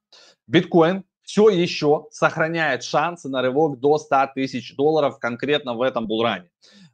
Биткоин 0.47 1.03
все 1.23 1.49
еще 1.49 2.07
сохраняет 2.11 2.83
шансы 2.83 3.29
на 3.29 3.41
рывок 3.41 3.79
до 3.79 3.97
100 3.97 4.31
тысяч 4.35 4.75
долларов 4.75 5.17
конкретно 5.19 5.75
в 5.75 5.81
этом 5.81 6.07
булране. 6.07 6.49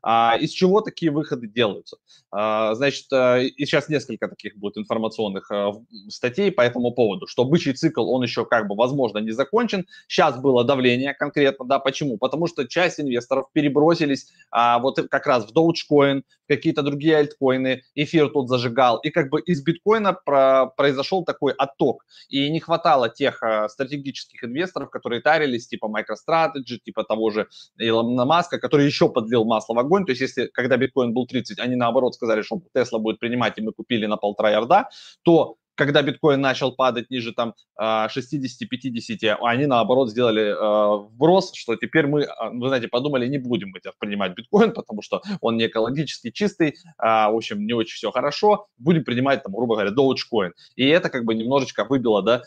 А, 0.09 0.37
из 0.39 0.51
чего 0.51 0.79
такие 0.79 1.11
выходы 1.11 1.47
делаются? 1.47 1.97
А, 2.31 2.75
значит, 2.75 3.11
а, 3.11 3.39
и 3.39 3.65
сейчас 3.65 3.89
несколько 3.89 4.29
таких 4.29 4.55
будет 4.55 4.77
информационных 4.77 5.51
а, 5.51 5.73
статей 6.07 6.49
по 6.49 6.61
этому 6.61 6.91
поводу, 6.91 7.27
что 7.27 7.43
бычий 7.43 7.73
цикл, 7.73 8.09
он 8.09 8.23
еще 8.23 8.45
как 8.45 8.69
бы, 8.69 8.75
возможно, 8.75 9.17
не 9.17 9.31
закончен. 9.31 9.85
Сейчас 10.07 10.39
было 10.39 10.63
давление 10.63 11.13
конкретно, 11.13 11.65
да, 11.65 11.79
почему? 11.79 12.17
Потому 12.17 12.47
что 12.47 12.65
часть 12.65 13.01
инвесторов 13.01 13.47
перебросились 13.51 14.31
а, 14.49 14.79
вот 14.79 14.97
как 15.09 15.27
раз 15.27 15.45
в 15.45 15.53
Dogecoin, 15.53 16.23
какие-то 16.47 16.81
другие 16.81 17.17
альткоины, 17.17 17.83
эфир 17.95 18.29
тут 18.29 18.49
зажигал, 18.49 18.97
и 18.99 19.09
как 19.09 19.29
бы 19.29 19.41
из 19.41 19.63
биткоина 19.63 20.13
про, 20.13 20.67
произошел 20.77 21.23
такой 21.23 21.53
отток, 21.53 22.05
и 22.29 22.49
не 22.49 22.59
хватало 22.59 23.09
тех 23.09 23.43
а, 23.43 23.67
стратегических 23.69 24.43
инвесторов, 24.43 24.89
которые 24.89 25.21
тарились, 25.21 25.67
типа 25.67 25.87
MicroStrategy, 25.87 26.77
типа 26.83 27.03
того 27.03 27.29
же 27.29 27.47
Илона 27.77 28.25
Маска, 28.25 28.59
который 28.59 28.85
еще 28.85 29.09
подлил 29.09 29.45
масло 29.45 29.73
в 29.73 29.79
огонь, 29.79 29.96
то 30.05 30.11
есть 30.11 30.21
если, 30.21 30.47
когда 30.47 30.77
биткоин 30.77 31.13
был 31.13 31.27
30, 31.27 31.59
они 31.59 31.75
наоборот 31.75 32.15
сказали, 32.15 32.41
что 32.41 32.61
Тесла 32.73 32.99
будет 32.99 33.19
принимать, 33.19 33.57
и 33.57 33.61
мы 33.61 33.71
купили 33.73 34.05
на 34.05 34.17
полтора 34.17 34.51
ярда, 34.51 34.89
то 35.23 35.57
когда 35.77 36.01
биткоин 36.01 36.41
начал 36.41 36.71
падать 36.71 37.09
ниже 37.09 37.33
там 37.33 37.53
60-50, 37.79 39.27
а, 39.29 39.49
они 39.49 39.67
наоборот 39.67 40.09
сделали 40.09 40.47
э, 40.47 41.07
вброс, 41.07 41.51
что 41.53 41.75
теперь 41.75 42.07
мы, 42.07 42.23
а, 42.23 42.49
вы 42.49 42.67
знаете, 42.67 42.87
подумали, 42.87 43.27
не 43.27 43.37
будем 43.37 43.69
мы 43.69 43.79
принимать 43.99 44.33
биткоин, 44.33 44.71
потому 44.73 45.03
что 45.03 45.21
он 45.39 45.57
не 45.57 45.67
экологически 45.67 46.31
чистый, 46.31 46.75
в 46.97 47.35
общем, 47.35 47.65
не 47.65 47.73
очень 47.73 47.95
все 47.95 48.11
хорошо, 48.11 48.67
будем 48.77 49.03
принимать 49.03 49.43
там, 49.43 49.53
грубо 49.53 49.75
говоря, 49.75 49.91
Dogecoin. 49.91 50.51
И 50.75 50.87
это 50.87 51.09
как 51.09 51.25
бы 51.25 51.35
немножечко 51.35 51.85
выбило, 51.85 52.23
да, 52.23 52.41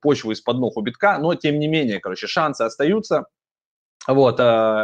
почву 0.00 0.32
из-под 0.32 0.56
ног 0.56 0.76
у 0.76 0.80
битка, 0.80 1.18
но 1.18 1.34
тем 1.34 1.58
не 1.58 1.68
менее, 1.68 2.00
короче, 2.00 2.26
шансы 2.26 2.62
остаются, 2.62 3.26
вот, 4.14 4.38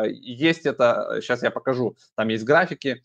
есть 0.07 0.67
это, 0.67 1.19
сейчас 1.21 1.43
я 1.43 1.51
покажу, 1.51 1.97
там 2.15 2.29
есть 2.29 2.45
графики, 2.45 3.03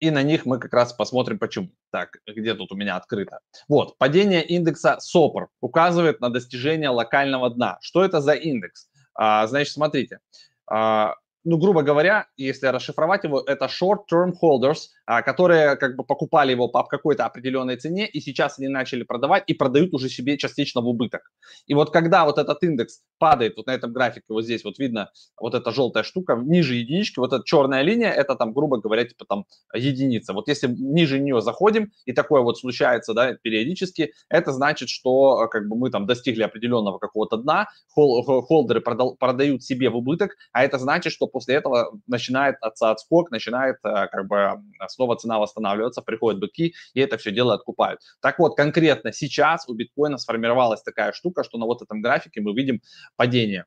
и 0.00 0.10
на 0.10 0.22
них 0.22 0.46
мы 0.46 0.58
как 0.58 0.72
раз 0.72 0.92
посмотрим 0.92 1.38
почему. 1.38 1.70
Так, 1.90 2.18
где 2.26 2.54
тут 2.54 2.70
у 2.72 2.76
меня 2.76 2.96
открыто? 2.96 3.40
Вот, 3.66 3.98
падение 3.98 4.44
индекса 4.44 4.98
SOPR 5.02 5.46
указывает 5.60 6.20
на 6.20 6.30
достижение 6.30 6.90
локального 6.90 7.50
дна. 7.50 7.78
Что 7.80 8.04
это 8.04 8.20
за 8.20 8.34
индекс? 8.34 8.88
А, 9.14 9.46
значит, 9.46 9.72
смотрите, 9.72 10.20
а, 10.66 11.14
ну, 11.48 11.56
грубо 11.56 11.82
говоря, 11.82 12.26
если 12.36 12.66
расшифровать 12.66 13.24
его, 13.24 13.40
это 13.40 13.66
short-term 13.66 14.32
holders, 14.42 14.88
а, 15.06 15.22
которые 15.22 15.76
как 15.76 15.96
бы 15.96 16.04
покупали 16.04 16.52
его 16.52 16.68
по 16.68 16.82
какой-то 16.82 17.24
определенной 17.24 17.76
цене, 17.76 18.06
и 18.06 18.20
сейчас 18.20 18.58
они 18.58 18.68
начали 18.68 19.02
продавать 19.02 19.44
и 19.46 19.54
продают 19.54 19.94
уже 19.94 20.10
себе 20.10 20.36
частично 20.36 20.82
в 20.82 20.88
убыток. 20.88 21.22
И 21.66 21.72
вот 21.72 21.90
когда 21.90 22.26
вот 22.26 22.36
этот 22.36 22.62
индекс 22.62 23.00
падает, 23.18 23.56
вот 23.56 23.66
на 23.66 23.70
этом 23.70 23.94
графике, 23.94 24.26
вот 24.28 24.44
здесь 24.44 24.62
вот 24.62 24.78
видно 24.78 25.10
вот 25.40 25.54
эта 25.54 25.70
желтая 25.70 26.02
штука, 26.02 26.34
ниже 26.36 26.74
единички, 26.74 27.18
вот 27.18 27.32
эта 27.32 27.42
черная 27.44 27.80
линия, 27.80 28.10
это 28.10 28.34
там, 28.34 28.52
грубо 28.52 28.76
говоря, 28.76 29.06
типа 29.06 29.24
там 29.26 29.46
единица. 29.74 30.34
Вот 30.34 30.48
если 30.48 30.68
ниже 30.68 31.18
нее 31.18 31.40
заходим, 31.40 31.92
и 32.04 32.12
такое 32.12 32.42
вот 32.42 32.58
случается, 32.58 33.14
да, 33.14 33.32
периодически, 33.32 34.12
это 34.28 34.52
значит, 34.52 34.90
что 34.90 35.48
как 35.48 35.66
бы 35.66 35.76
мы 35.76 35.90
там 35.90 36.04
достигли 36.04 36.42
определенного 36.42 36.98
какого-то 36.98 37.38
дна, 37.38 37.68
хол 37.94 38.22
холдеры 38.42 38.82
продал, 38.82 39.16
продают 39.16 39.62
себе 39.62 39.88
в 39.88 39.96
убыток, 39.96 40.36
а 40.52 40.62
это 40.62 40.76
значит, 40.78 41.14
что 41.14 41.26
после 41.38 41.54
этого 41.54 42.00
начинает 42.08 42.56
отскок, 42.60 43.30
начинает 43.30 43.76
э, 43.84 44.08
как 44.08 44.26
бы 44.26 44.60
снова 44.88 45.16
цена 45.16 45.38
восстанавливаться, 45.38 46.02
приходят 46.02 46.40
быки 46.40 46.74
и 46.94 47.00
это 47.00 47.16
все 47.16 47.30
дело 47.30 47.54
откупают. 47.54 48.00
Так 48.20 48.40
вот, 48.40 48.56
конкретно 48.56 49.12
сейчас 49.12 49.68
у 49.68 49.74
биткоина 49.74 50.18
сформировалась 50.18 50.82
такая 50.82 51.12
штука, 51.12 51.44
что 51.44 51.58
на 51.58 51.66
вот 51.66 51.80
этом 51.80 52.02
графике 52.02 52.40
мы 52.40 52.52
видим 52.54 52.80
падение 53.14 53.66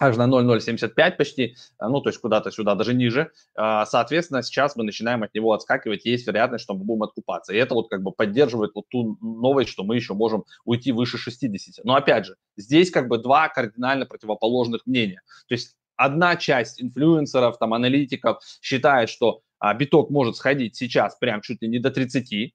аж 0.00 0.16
на 0.16 0.26
0,075 0.26 1.16
почти, 1.16 1.42
э, 1.42 1.88
ну, 1.88 2.00
то 2.00 2.10
есть 2.10 2.20
куда-то 2.20 2.50
сюда, 2.50 2.74
даже 2.74 2.94
ниже. 2.94 3.30
А, 3.54 3.86
соответственно, 3.86 4.42
сейчас 4.42 4.76
мы 4.76 4.84
начинаем 4.84 5.22
от 5.22 5.34
него 5.34 5.52
отскакивать, 5.52 6.04
есть 6.04 6.26
вероятность, 6.26 6.64
что 6.64 6.74
мы 6.74 6.84
будем 6.84 7.04
откупаться. 7.04 7.54
И 7.54 7.56
это 7.56 7.74
вот 7.74 7.88
как 7.88 8.02
бы 8.02 8.12
поддерживает 8.12 8.72
вот 8.74 8.88
ту 8.88 9.16
новость, 9.20 9.70
что 9.70 9.84
мы 9.84 9.96
еще 9.96 10.14
можем 10.14 10.44
уйти 10.64 10.92
выше 10.92 11.18
60. 11.18 11.84
Но 11.84 11.94
опять 11.94 12.26
же, 12.26 12.36
здесь 12.56 12.90
как 12.90 13.08
бы 13.08 13.18
два 13.18 13.48
кардинально 13.48 14.06
противоположных 14.06 14.86
мнения. 14.86 15.22
То 15.48 15.54
есть 15.54 15.76
одна 15.96 16.36
часть 16.36 16.82
инфлюенсеров, 16.82 17.58
там, 17.58 17.74
аналитиков 17.74 18.42
считает, 18.60 19.08
что 19.08 19.42
а, 19.58 19.74
биток 19.74 20.10
может 20.10 20.36
сходить 20.36 20.76
сейчас 20.76 21.16
прям 21.16 21.40
чуть 21.40 21.62
ли 21.62 21.68
не 21.68 21.78
до 21.78 21.90
30, 21.90 22.54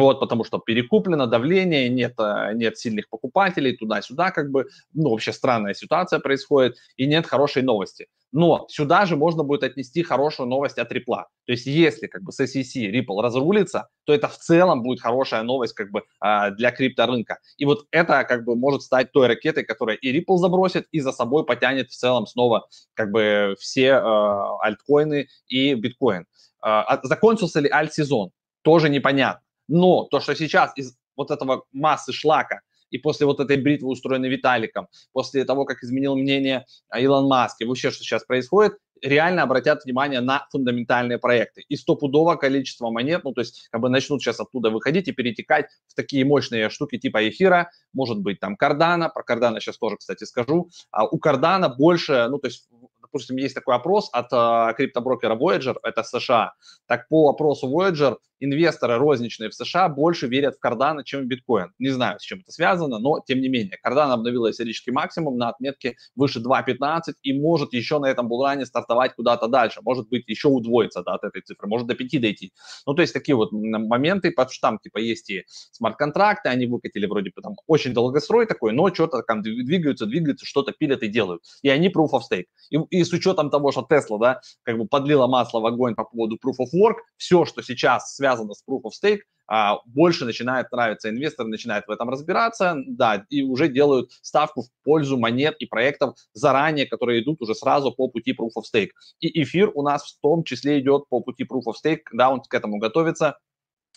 вот, 0.00 0.20
потому 0.20 0.44
что 0.44 0.58
перекуплено 0.58 1.26
давление, 1.26 1.88
нет, 1.88 2.14
э, 2.18 2.52
нет 2.54 2.78
сильных 2.78 3.08
покупателей, 3.08 3.76
туда-сюда 3.76 4.30
как 4.30 4.50
бы, 4.50 4.66
ну, 4.92 5.10
вообще 5.10 5.32
странная 5.32 5.74
ситуация 5.74 6.18
происходит, 6.18 6.76
и 6.96 7.06
нет 7.06 7.26
хорошей 7.26 7.62
новости. 7.62 8.08
Но 8.32 8.66
сюда 8.68 9.06
же 9.06 9.14
можно 9.14 9.44
будет 9.44 9.62
отнести 9.62 10.02
хорошую 10.02 10.48
новость 10.48 10.78
от 10.78 10.90
Ripple. 10.90 11.22
То 11.46 11.52
есть 11.52 11.66
если 11.66 12.08
как 12.08 12.24
бы 12.24 12.32
с 12.32 12.40
SEC 12.40 12.90
Ripple 12.90 13.22
разрулится, 13.22 13.88
то 14.04 14.12
это 14.12 14.26
в 14.26 14.36
целом 14.36 14.82
будет 14.82 15.00
хорошая 15.00 15.44
новость 15.44 15.74
как 15.74 15.92
бы 15.92 16.02
а, 16.18 16.50
для 16.50 16.72
крипторынка. 16.72 17.38
И 17.58 17.64
вот 17.64 17.86
это 17.92 18.24
как 18.24 18.44
бы 18.44 18.56
может 18.56 18.82
стать 18.82 19.12
той 19.12 19.28
ракетой, 19.28 19.62
которая 19.62 19.96
и 19.96 20.18
Ripple 20.18 20.38
забросит, 20.38 20.88
и 20.90 20.98
за 20.98 21.12
собой 21.12 21.46
потянет 21.46 21.90
в 21.90 21.96
целом 21.96 22.26
снова 22.26 22.66
как 22.94 23.12
бы 23.12 23.54
все 23.60 23.90
э, 23.90 24.56
альткоины 24.62 25.28
и 25.46 25.74
биткоин. 25.74 26.26
Э, 26.66 26.82
закончился 27.04 27.60
ли 27.60 27.70
альт-сезон? 27.70 28.32
Тоже 28.62 28.88
непонятно. 28.88 29.43
Но 29.68 30.04
то, 30.04 30.20
что 30.20 30.34
сейчас 30.34 30.72
из 30.76 30.96
вот 31.16 31.30
этого 31.30 31.64
массы 31.72 32.12
шлака 32.12 32.60
и 32.90 32.98
после 32.98 33.26
вот 33.26 33.40
этой 33.40 33.56
бритвы, 33.56 33.88
устроенной 33.88 34.28
Виталиком, 34.28 34.88
после 35.12 35.44
того, 35.44 35.64
как 35.64 35.82
изменил 35.82 36.16
мнение 36.16 36.64
Илон 36.96 37.26
Маск, 37.26 37.60
и 37.60 37.64
вообще, 37.64 37.90
что 37.90 38.04
сейчас 38.04 38.24
происходит, 38.24 38.74
реально 39.02 39.42
обратят 39.42 39.84
внимание 39.84 40.20
на 40.20 40.46
фундаментальные 40.50 41.18
проекты. 41.18 41.64
И 41.68 41.76
стопудово 41.76 42.36
количество 42.36 42.90
монет, 42.90 43.22
ну, 43.24 43.32
то 43.32 43.40
есть, 43.40 43.68
как 43.70 43.80
бы 43.80 43.88
начнут 43.88 44.22
сейчас 44.22 44.40
оттуда 44.40 44.70
выходить 44.70 45.08
и 45.08 45.12
перетекать 45.12 45.66
в 45.88 45.94
такие 45.94 46.24
мощные 46.24 46.70
штуки 46.70 46.98
типа 46.98 47.28
эфира, 47.28 47.70
может 47.92 48.20
быть, 48.20 48.40
там, 48.40 48.56
кардана, 48.56 49.08
про 49.08 49.22
кардана 49.22 49.60
сейчас 49.60 49.78
тоже, 49.78 49.96
кстати, 49.96 50.24
скажу. 50.24 50.70
А 50.90 51.04
у 51.04 51.18
кардана 51.18 51.68
больше, 51.68 52.28
ну, 52.30 52.38
то 52.38 52.46
есть, 52.46 52.68
допустим, 53.14 53.36
есть 53.36 53.54
такой 53.54 53.76
опрос 53.76 54.10
от 54.12 54.32
э, 54.32 54.74
криптоброкера 54.76 55.36
Voyager, 55.36 55.76
это 55.84 56.02
США. 56.02 56.54
Так 56.88 57.08
по 57.08 57.28
опросу 57.28 57.68
Voyager 57.68 58.16
инвесторы 58.40 58.96
розничные 58.96 59.50
в 59.50 59.54
США 59.54 59.88
больше 59.88 60.26
верят 60.26 60.56
в 60.56 60.64
Cardano, 60.64 61.02
чем 61.04 61.22
в 61.22 61.26
биткоин. 61.26 61.72
Не 61.78 61.90
знаю, 61.90 62.18
с 62.18 62.22
чем 62.22 62.40
это 62.40 62.52
связано, 62.52 62.98
но 62.98 63.20
тем 63.26 63.40
не 63.40 63.48
менее. 63.48 63.78
Cardano 63.84 64.12
обновила 64.12 64.50
исторический 64.50 64.90
максимум 64.90 65.38
на 65.38 65.48
отметке 65.48 65.96
выше 66.14 66.40
2.15 66.40 67.14
и 67.22 67.38
может 67.38 67.72
еще 67.72 67.98
на 67.98 68.06
этом 68.06 68.28
булране 68.28 68.66
стартовать 68.66 69.14
куда-то 69.14 69.48
дальше. 69.48 69.80
Может 69.82 70.08
быть, 70.08 70.24
еще 70.26 70.48
удвоиться 70.48 71.02
да, 71.02 71.14
от 71.14 71.24
этой 71.24 71.42
цифры, 71.42 71.68
может 71.68 71.86
до 71.86 71.94
5 71.94 72.20
дойти. 72.20 72.52
Ну, 72.86 72.94
то 72.94 73.02
есть 73.02 73.14
такие 73.14 73.36
вот 73.36 73.52
моменты 73.52 74.30
под 74.30 74.50
штамп, 74.50 74.82
типа 74.82 74.98
есть 74.98 75.30
и 75.30 75.44
смарт-контракты, 75.72 76.48
они 76.48 76.66
выкатили 76.66 77.06
вроде 77.06 77.30
бы 77.34 77.40
там 77.42 77.54
очень 77.66 77.92
долгострой 77.92 78.46
такой, 78.46 78.72
но 78.72 78.92
что-то 78.92 79.22
там 79.22 79.42
двигаются, 79.42 80.06
двигаются, 80.06 80.46
что-то 80.46 80.72
пилят 80.72 81.02
и 81.02 81.08
делают. 81.08 81.42
И 81.62 81.68
они 81.68 81.88
proof 81.88 82.10
of 82.12 82.20
stake. 82.30 82.46
И, 82.70 82.78
и 82.90 83.03
с 83.04 83.12
учетом 83.12 83.50
того, 83.50 83.72
что 83.72 83.86
Tesla, 83.88 84.18
да, 84.18 84.40
как 84.62 84.78
бы 84.78 84.86
подлила 84.86 85.26
масло 85.26 85.60
в 85.60 85.66
огонь 85.66 85.94
по 85.94 86.04
поводу 86.04 86.36
proof 86.36 86.56
of 86.60 86.78
work, 86.78 86.96
все, 87.16 87.44
что 87.44 87.62
сейчас 87.62 88.14
связано 88.14 88.54
с 88.54 88.62
Proof 88.68 88.82
of 88.82 88.90
Stake, 89.02 89.20
а, 89.46 89.78
больше 89.84 90.24
начинает 90.24 90.72
нравиться, 90.72 91.10
инвесторы 91.10 91.48
начинают 91.48 91.86
в 91.86 91.90
этом 91.90 92.08
разбираться, 92.08 92.76
да, 92.86 93.26
и 93.28 93.42
уже 93.42 93.68
делают 93.68 94.10
ставку 94.22 94.62
в 94.62 94.66
пользу 94.84 95.18
монет 95.18 95.56
и 95.58 95.66
проектов 95.66 96.16
заранее, 96.32 96.86
которые 96.86 97.22
идут 97.22 97.42
уже 97.42 97.54
сразу 97.54 97.92
по 97.92 98.08
пути 98.08 98.32
Proof 98.32 98.52
of 98.58 98.62
Stake. 98.72 98.90
И 99.20 99.42
эфир 99.42 99.70
у 99.74 99.82
нас 99.82 100.04
в 100.04 100.20
том 100.20 100.44
числе 100.44 100.80
идет 100.80 101.08
по 101.08 101.20
пути 101.20 101.44
Proof 101.44 101.64
of 101.66 101.74
Stake, 101.84 102.00
когда 102.04 102.30
он 102.30 102.40
к 102.40 102.54
этому 102.54 102.78
готовится, 102.78 103.38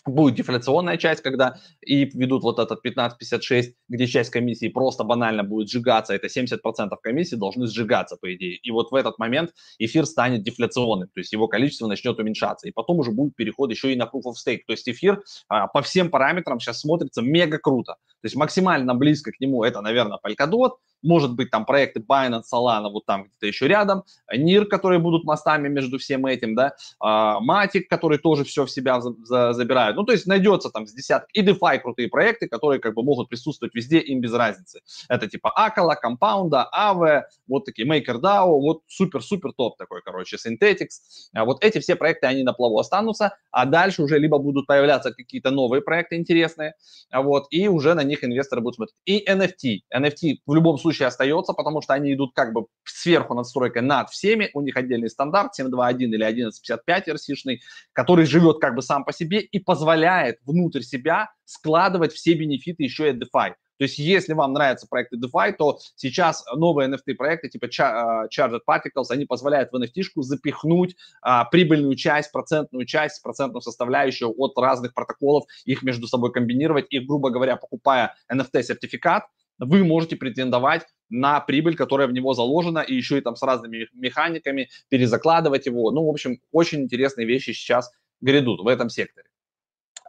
будет 0.08 0.34
дефляционная 0.34 0.96
часть, 0.96 1.22
когда 1.22 1.56
и 1.84 2.04
ведут 2.04 2.42
вот 2.42 2.58
этот 2.58 2.78
1556, 2.80 3.74
где 3.88 4.06
часть 4.06 4.30
комиссии 4.30 4.68
просто 4.68 5.04
банально 5.04 5.44
будет 5.44 5.68
сжигаться, 5.68 6.14
это 6.14 6.26
70% 6.26 6.58
комиссии 7.02 7.36
должны 7.36 7.66
сжигаться, 7.66 8.16
по 8.20 8.34
идее. 8.34 8.56
И 8.56 8.70
вот 8.70 8.90
в 8.90 8.94
этот 8.94 9.18
момент 9.18 9.52
эфир 9.78 10.06
станет 10.06 10.42
дефляционным, 10.42 11.08
то 11.08 11.20
есть 11.20 11.32
его 11.32 11.48
количество 11.48 11.86
начнет 11.86 12.18
уменьшаться. 12.18 12.68
И 12.68 12.72
потом 12.72 12.98
уже 12.98 13.10
будет 13.10 13.36
переход 13.36 13.70
еще 13.70 13.92
и 13.92 13.96
на 13.96 14.04
Proof 14.04 14.24
of 14.26 14.34
Stake. 14.34 14.60
То 14.66 14.72
есть 14.72 14.88
эфир 14.88 15.22
а, 15.48 15.66
по 15.66 15.82
всем 15.82 16.10
параметрам 16.10 16.60
сейчас 16.60 16.80
смотрится 16.80 17.22
мега 17.22 17.58
круто. 17.58 17.96
То 18.20 18.26
есть 18.26 18.36
максимально 18.36 18.94
близко 18.94 19.32
к 19.32 19.40
нему 19.40 19.64
это, 19.64 19.80
наверное, 19.80 20.18
Polkadot, 20.24 20.72
может 21.02 21.34
быть, 21.34 21.50
там 21.50 21.64
проекты 21.64 22.00
Binance, 22.00 22.42
Solana, 22.52 22.90
вот 22.90 23.06
там 23.06 23.24
где-то 23.24 23.46
еще 23.46 23.68
рядом, 23.68 24.02
NIR, 24.34 24.64
которые 24.64 24.98
будут 24.98 25.24
мостами 25.24 25.68
между 25.68 25.98
всем 25.98 26.26
этим, 26.26 26.54
да, 26.54 26.74
Matic, 27.00 27.82
который 27.88 28.18
тоже 28.18 28.44
все 28.44 28.64
в 28.64 28.70
себя 28.70 29.00
за, 29.00 29.14
за, 29.24 29.52
забирает. 29.52 29.96
Ну, 29.96 30.04
то 30.04 30.12
есть 30.12 30.26
найдется 30.26 30.70
там 30.70 30.86
с 30.86 30.92
десяток. 30.92 31.28
И 31.32 31.42
DeFi 31.42 31.78
крутые 31.78 32.08
проекты, 32.08 32.48
которые 32.48 32.80
как 32.80 32.94
бы 32.94 33.02
могут 33.02 33.28
присутствовать 33.28 33.74
везде, 33.74 34.00
им 34.00 34.20
без 34.20 34.32
разницы. 34.32 34.80
Это 35.08 35.28
типа 35.28 35.50
Акала, 35.50 35.96
Compound, 36.02 36.50
Aave, 36.50 37.22
вот 37.46 37.64
такие 37.64 37.86
MakerDAO, 37.86 38.46
вот 38.46 38.82
супер-супер 38.88 39.52
топ 39.52 39.76
такой, 39.76 40.02
короче, 40.02 40.36
Synthetics. 40.36 41.28
А 41.32 41.44
вот 41.44 41.62
эти 41.62 41.78
все 41.78 41.94
проекты, 41.94 42.26
они 42.26 42.42
на 42.42 42.52
плаву 42.52 42.78
останутся, 42.78 43.36
а 43.52 43.66
дальше 43.66 44.02
уже 44.02 44.18
либо 44.18 44.38
будут 44.38 44.66
появляться 44.66 45.12
какие-то 45.12 45.50
новые 45.50 45.80
проекты 45.80 46.16
интересные, 46.16 46.74
вот, 47.12 47.46
и 47.50 47.68
уже 47.68 47.94
на 47.94 48.02
них 48.08 48.24
инвесторы 48.24 48.60
будут 48.60 48.76
смотреть. 48.76 48.96
И 49.04 49.24
NFT. 49.30 49.80
NFT 49.94 50.38
в 50.46 50.54
любом 50.54 50.78
случае 50.78 51.08
остается, 51.08 51.52
потому 51.52 51.80
что 51.82 51.94
они 51.94 52.12
идут 52.12 52.34
как 52.34 52.52
бы 52.52 52.66
сверху 52.84 53.34
надстройкой 53.34 53.82
над 53.82 54.10
всеми, 54.10 54.50
у 54.54 54.60
них 54.60 54.76
отдельный 54.76 55.10
стандарт 55.10 55.52
7.2.1 55.58 55.96
или 55.98 56.26
11.55 56.26 57.14
RC-шный, 57.14 57.60
который 57.92 58.26
живет 58.26 58.58
как 58.58 58.74
бы 58.74 58.82
сам 58.82 59.04
по 59.04 59.12
себе 59.12 59.40
и 59.40 59.58
позволяет 59.58 60.38
внутрь 60.44 60.82
себя 60.82 61.30
складывать 61.44 62.12
все 62.12 62.34
бенефиты 62.34 62.82
еще 62.82 63.10
и 63.10 63.12
DeFi. 63.12 63.54
То 63.78 63.84
есть, 63.84 63.98
если 63.98 64.32
вам 64.34 64.52
нравятся 64.52 64.86
проекты 64.88 65.16
DeFi, 65.16 65.52
то 65.52 65.78
сейчас 65.94 66.44
новые 66.54 66.90
NFT-проекты 66.90 67.48
типа 67.48 67.68
а, 67.80 68.26
Charged 68.26 68.60
Particles, 68.68 69.06
они 69.10 69.24
позволяют 69.24 69.70
в 69.72 69.76
NFT-шку 69.76 70.22
запихнуть 70.22 70.96
а, 71.22 71.44
прибыльную 71.44 71.94
часть, 71.94 72.32
процентную 72.32 72.84
часть, 72.86 73.22
процентную 73.22 73.62
составляющую 73.62 74.34
от 74.36 74.58
разных 74.58 74.94
протоколов, 74.94 75.44
их 75.64 75.82
между 75.82 76.08
собой 76.08 76.32
комбинировать 76.32 76.86
и, 76.90 76.98
грубо 76.98 77.30
говоря, 77.30 77.56
покупая 77.56 78.16
NFT-сертификат, 78.32 79.22
вы 79.58 79.84
можете 79.84 80.16
претендовать 80.16 80.86
на 81.08 81.40
прибыль, 81.40 81.76
которая 81.76 82.06
в 82.06 82.12
него 82.12 82.34
заложена, 82.34 82.80
и 82.80 82.94
еще 82.94 83.18
и 83.18 83.20
там 83.20 83.36
с 83.36 83.42
разными 83.42 83.88
механиками 83.92 84.70
перезакладывать 84.88 85.66
его. 85.66 85.90
Ну, 85.90 86.04
в 86.04 86.10
общем, 86.10 86.40
очень 86.52 86.82
интересные 86.82 87.26
вещи 87.26 87.50
сейчас 87.50 87.90
грядут 88.20 88.60
в 88.60 88.68
этом 88.68 88.88
секторе. 88.88 89.28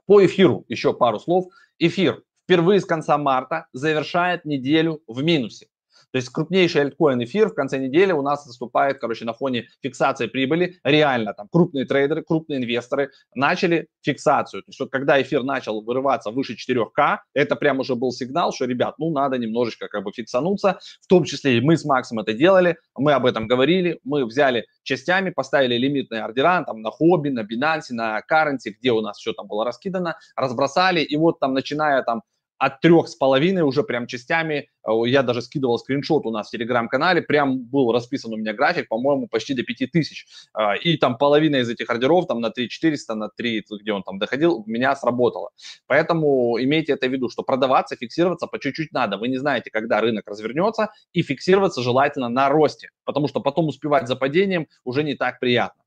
По 0.05 0.25
эфиру 0.25 0.65
еще 0.67 0.93
пару 0.93 1.19
слов. 1.19 1.45
Эфир 1.77 2.23
впервые 2.49 2.79
с 2.79 2.85
конца 2.85 3.15
марта 3.19 3.67
завершает 3.73 4.43
неделю 4.43 5.03
в 5.07 5.21
минусе. 5.21 5.67
То 6.11 6.17
есть 6.17 6.29
крупнейший 6.29 6.81
альткоин 6.81 7.23
эфир 7.23 7.49
в 7.49 7.53
конце 7.53 7.77
недели 7.77 8.11
у 8.11 8.21
нас 8.21 8.45
наступает, 8.45 8.99
короче, 8.99 9.25
на 9.25 9.33
фоне 9.33 9.67
фиксации 9.81 10.27
прибыли. 10.27 10.79
Реально 10.83 11.33
там 11.33 11.47
крупные 11.51 11.85
трейдеры, 11.85 12.23
крупные 12.23 12.57
инвесторы 12.59 13.11
начали 13.35 13.87
фиксацию. 14.01 14.63
То 14.63 14.69
есть 14.69 14.79
вот 14.79 14.91
когда 14.91 15.21
эфир 15.21 15.43
начал 15.43 15.81
вырываться 15.81 16.31
выше 16.31 16.55
4К, 16.55 17.19
это 17.33 17.55
прям 17.55 17.79
уже 17.79 17.95
был 17.95 18.11
сигнал, 18.11 18.51
что, 18.51 18.65
ребят, 18.65 18.95
ну 18.97 19.11
надо 19.11 19.37
немножечко 19.37 19.87
как 19.87 20.03
бы 20.03 20.11
фиксануться. 20.11 20.79
В 21.01 21.07
том 21.07 21.25
числе 21.25 21.57
и 21.57 21.61
мы 21.61 21.77
с 21.77 21.85
Максом 21.85 22.19
это 22.19 22.33
делали, 22.33 22.77
мы 22.95 23.13
об 23.13 23.25
этом 23.25 23.47
говорили, 23.47 23.99
мы 24.03 24.25
взяли 24.25 24.65
частями, 24.83 25.29
поставили 25.29 25.77
лимитные 25.77 26.23
ордера 26.23 26.63
там 26.63 26.81
на 26.81 26.89
хобби, 26.89 27.29
на 27.29 27.41
Binance, 27.41 27.91
на 27.91 28.19
Currency, 28.19 28.71
где 28.79 28.91
у 28.91 29.01
нас 29.01 29.17
все 29.17 29.33
там 29.33 29.47
было 29.47 29.63
раскидано, 29.63 30.17
разбросали, 30.35 31.01
и 31.01 31.15
вот 31.17 31.39
там 31.39 31.53
начиная 31.53 32.01
там 32.01 32.23
от 32.59 32.81
трех 32.81 33.07
с 33.07 33.15
половиной 33.15 33.63
уже 33.63 33.83
прям 33.83 34.05
частями, 34.05 34.69
э, 34.85 34.91
я 35.07 35.23
даже 35.23 35.41
скидывал 35.41 35.79
скриншот 35.79 36.25
у 36.25 36.31
нас 36.31 36.49
в 36.49 36.51
телеграм-канале, 36.51 37.21
прям 37.21 37.65
был 37.65 37.91
расписан 37.91 38.33
у 38.33 38.37
меня 38.37 38.53
график, 38.53 38.89
по-моему, 38.89 39.27
почти 39.27 39.53
до 39.53 39.63
5000. 39.63 40.27
А, 40.53 40.75
и 40.75 40.97
там 40.97 41.17
половина 41.17 41.55
из 41.57 41.69
этих 41.69 41.89
ордеров, 41.89 42.27
там 42.27 42.41
на 42.41 42.49
3400, 42.51 43.15
на 43.15 43.29
3, 43.29 43.65
где 43.81 43.93
он 43.93 44.03
там 44.03 44.19
доходил, 44.19 44.57
у 44.57 44.69
меня 44.69 44.95
сработало. 44.95 45.51
Поэтому 45.87 46.61
имейте 46.61 46.93
это 46.93 47.07
в 47.07 47.11
виду, 47.11 47.29
что 47.29 47.43
продаваться, 47.43 47.95
фиксироваться 47.95 48.47
по 48.47 48.59
чуть-чуть 48.59 48.91
надо. 48.91 49.17
Вы 49.17 49.29
не 49.29 49.37
знаете, 49.37 49.71
когда 49.71 50.01
рынок 50.01 50.27
развернется, 50.27 50.91
и 51.13 51.21
фиксироваться 51.21 51.81
желательно 51.81 52.27
на 52.27 52.49
росте, 52.49 52.89
потому 53.05 53.29
что 53.29 53.39
потом 53.39 53.67
успевать 53.69 54.07
за 54.07 54.17
падением 54.17 54.67
уже 54.83 55.03
не 55.03 55.15
так 55.15 55.39
приятно. 55.39 55.81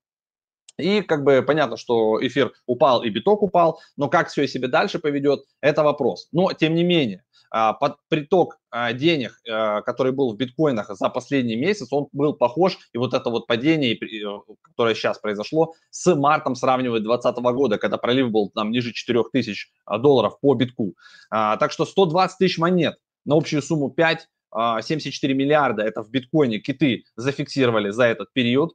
И 0.82 1.02
как 1.02 1.24
бы 1.24 1.42
понятно, 1.42 1.76
что 1.76 2.24
эфир 2.24 2.52
упал 2.66 3.02
и 3.02 3.10
биток 3.10 3.42
упал, 3.42 3.80
но 3.96 4.08
как 4.08 4.28
все 4.28 4.46
себе 4.46 4.68
дальше 4.68 4.98
поведет, 4.98 5.44
это 5.60 5.82
вопрос. 5.82 6.28
Но 6.32 6.52
тем 6.52 6.74
не 6.74 6.84
менее, 6.84 7.24
а, 7.54 7.74
под 7.74 7.98
приток 8.08 8.58
а, 8.70 8.94
денег, 8.94 9.38
а, 9.46 9.82
который 9.82 10.12
был 10.12 10.32
в 10.32 10.36
биткоинах 10.38 10.88
за 10.88 11.10
последний 11.10 11.54
месяц, 11.54 11.92
он 11.92 12.08
был 12.12 12.32
похож, 12.32 12.78
и 12.94 12.98
вот 12.98 13.12
это 13.12 13.28
вот 13.28 13.46
падение, 13.46 13.98
которое 14.62 14.94
сейчас 14.94 15.18
произошло, 15.18 15.74
с 15.90 16.14
мартом 16.14 16.54
сравнивает 16.54 17.02
2020 17.02 17.54
года, 17.54 17.76
когда 17.76 17.98
пролив 17.98 18.30
был 18.30 18.48
там 18.48 18.70
ниже 18.70 18.94
4000 18.94 19.70
долларов 19.98 20.40
по 20.40 20.54
битку. 20.54 20.94
Так 21.30 21.72
что 21.72 21.84
120 21.84 22.38
тысяч 22.38 22.56
монет 22.56 22.96
на 23.26 23.36
общую 23.36 23.60
сумму 23.60 23.90
5 23.90 24.28
74 24.54 25.34
миллиарда, 25.34 25.82
это 25.82 26.02
в 26.02 26.10
биткоине 26.10 26.58
киты 26.58 27.04
зафиксировали 27.16 27.90
за 27.90 28.04
этот 28.04 28.32
период, 28.32 28.74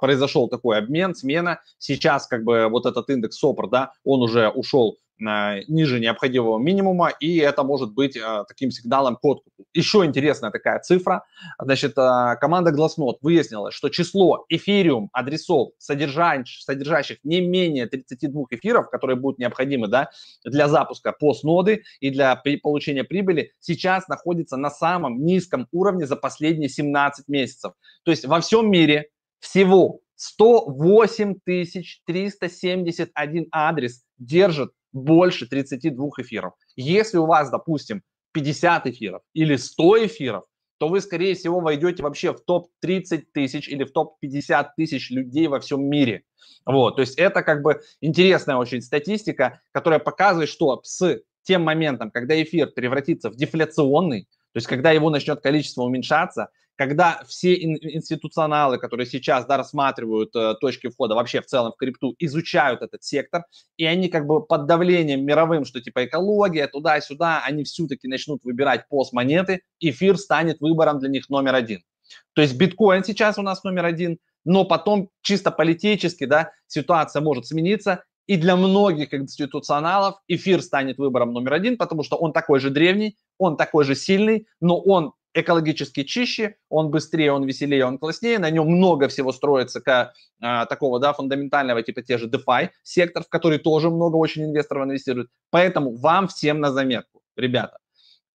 произошел 0.00 0.48
такой 0.48 0.78
обмен, 0.78 1.14
смена. 1.14 1.60
Сейчас 1.78 2.26
как 2.26 2.44
бы 2.44 2.68
вот 2.68 2.86
этот 2.86 3.10
индекс 3.10 3.38
СОПР, 3.38 3.68
да, 3.68 3.92
он 4.04 4.22
уже 4.22 4.48
ушел 4.48 4.96
ниже 5.20 6.00
необходимого 6.00 6.58
минимума, 6.58 7.08
и 7.08 7.38
это 7.38 7.62
может 7.62 7.92
быть 7.92 8.16
э, 8.16 8.44
таким 8.46 8.70
сигналом 8.70 9.16
к 9.16 9.24
откупу. 9.24 9.64
Еще 9.74 10.04
интересная 10.04 10.50
такая 10.50 10.80
цифра. 10.80 11.24
Значит, 11.60 11.92
э, 11.96 12.36
команда 12.40 12.70
Glassnode 12.70 13.18
выяснила, 13.20 13.70
что 13.70 13.88
число 13.88 14.44
эфириум 14.48 15.10
адресов, 15.12 15.70
содержащих, 15.78 16.62
содержащих 16.62 17.18
не 17.24 17.40
менее 17.40 17.86
32 17.86 18.44
эфиров, 18.50 18.90
которые 18.90 19.16
будут 19.16 19.38
необходимы 19.38 19.88
да, 19.88 20.10
для 20.44 20.68
запуска 20.68 21.12
постноды 21.12 21.82
и 22.00 22.10
для 22.10 22.40
получения 22.62 23.04
прибыли, 23.04 23.52
сейчас 23.60 24.08
находится 24.08 24.56
на 24.56 24.70
самом 24.70 25.24
низком 25.24 25.68
уровне 25.72 26.06
за 26.06 26.16
последние 26.16 26.68
17 26.68 27.28
месяцев. 27.28 27.72
То 28.04 28.10
есть 28.10 28.24
во 28.24 28.40
всем 28.40 28.70
мире 28.70 29.10
всего 29.40 30.00
108 30.16 31.36
371 31.44 33.46
адрес 33.52 34.02
держит 34.18 34.72
больше 34.92 35.46
32 35.46 36.08
эфиров. 36.18 36.54
Если 36.76 37.18
у 37.18 37.26
вас, 37.26 37.50
допустим, 37.50 38.02
50 38.32 38.86
эфиров 38.86 39.22
или 39.32 39.56
100 39.56 40.06
эфиров, 40.06 40.44
то 40.78 40.88
вы, 40.88 41.00
скорее 41.00 41.34
всего, 41.34 41.60
войдете 41.60 42.02
вообще 42.02 42.32
в 42.32 42.40
топ-30 42.40 43.24
тысяч 43.32 43.68
или 43.68 43.84
в 43.84 43.92
топ-50 43.92 44.66
тысяч 44.76 45.10
людей 45.10 45.48
во 45.48 45.60
всем 45.60 45.84
мире. 45.84 46.22
Вот, 46.64 46.96
то 46.96 47.00
есть 47.00 47.18
это 47.18 47.42
как 47.42 47.62
бы 47.62 47.80
интересная 48.00 48.56
очень 48.56 48.80
статистика, 48.80 49.60
которая 49.72 49.98
показывает, 49.98 50.48
что 50.48 50.80
с 50.84 51.20
тем 51.42 51.62
моментом, 51.62 52.10
когда 52.10 52.40
эфир 52.40 52.70
превратится 52.70 53.30
в 53.30 53.36
дефляционный, 53.36 54.28
то 54.58 54.60
есть 54.60 54.66
когда 54.66 54.90
его 54.90 55.08
начнет 55.08 55.40
количество 55.40 55.82
уменьшаться, 55.82 56.48
когда 56.74 57.22
все 57.28 57.54
институционалы, 57.54 58.78
которые 58.78 59.06
сейчас 59.06 59.46
да, 59.46 59.56
рассматривают 59.56 60.34
э, 60.34 60.54
точки 60.60 60.88
входа 60.88 61.14
вообще 61.14 61.40
в 61.40 61.46
целом 61.46 61.70
в 61.70 61.76
крипту, 61.76 62.16
изучают 62.18 62.82
этот 62.82 63.04
сектор, 63.04 63.44
и 63.76 63.84
они 63.84 64.08
как 64.08 64.26
бы 64.26 64.44
под 64.44 64.66
давлением 64.66 65.24
мировым, 65.24 65.64
что 65.64 65.80
типа 65.80 66.06
экология, 66.06 66.66
туда-сюда, 66.66 67.40
они 67.44 67.62
все-таки 67.62 68.08
начнут 68.08 68.42
выбирать 68.42 68.88
пост-монеты, 68.88 69.62
эфир 69.78 70.18
станет 70.18 70.60
выбором 70.60 70.98
для 70.98 71.08
них 71.08 71.28
номер 71.28 71.54
один. 71.54 71.84
То 72.32 72.42
есть 72.42 72.56
биткоин 72.56 73.04
сейчас 73.04 73.38
у 73.38 73.42
нас 73.42 73.62
номер 73.62 73.84
один, 73.84 74.18
но 74.44 74.64
потом 74.64 75.10
чисто 75.22 75.52
политически 75.52 76.24
да, 76.24 76.50
ситуация 76.66 77.22
может 77.22 77.46
смениться, 77.46 78.02
и 78.28 78.36
для 78.36 78.56
многих 78.56 79.14
институционалов 79.14 80.16
эфир 80.28 80.62
станет 80.62 80.98
выбором 80.98 81.32
номер 81.32 81.54
один, 81.54 81.76
потому 81.76 82.04
что 82.04 82.16
он 82.16 82.32
такой 82.32 82.60
же 82.60 82.70
древний, 82.70 83.16
он 83.38 83.56
такой 83.56 83.84
же 83.84 83.96
сильный, 83.96 84.46
но 84.60 84.78
он 84.78 85.14
экологически 85.34 86.04
чище, 86.04 86.56
он 86.68 86.90
быстрее, 86.90 87.32
он 87.32 87.44
веселее, 87.44 87.86
он 87.86 87.98
класснее, 87.98 88.38
на 88.38 88.50
нем 88.50 88.68
много 88.68 89.08
всего 89.08 89.32
строится 89.32 89.80
к, 89.80 90.12
а, 90.42 90.66
такого 90.66 91.00
да, 91.00 91.12
фундаментального 91.12 91.82
типа 91.82 92.02
те 92.02 92.18
же 92.18 92.28
DeFi, 92.28 92.68
сектор, 92.82 93.24
в 93.24 93.28
который 93.28 93.58
тоже 93.58 93.88
много 93.88 94.16
очень 94.16 94.44
инвесторов 94.44 94.84
инвестируют. 94.84 95.30
Поэтому 95.50 95.96
вам 95.96 96.28
всем 96.28 96.60
на 96.60 96.70
заметку, 96.70 97.22
ребята, 97.34 97.78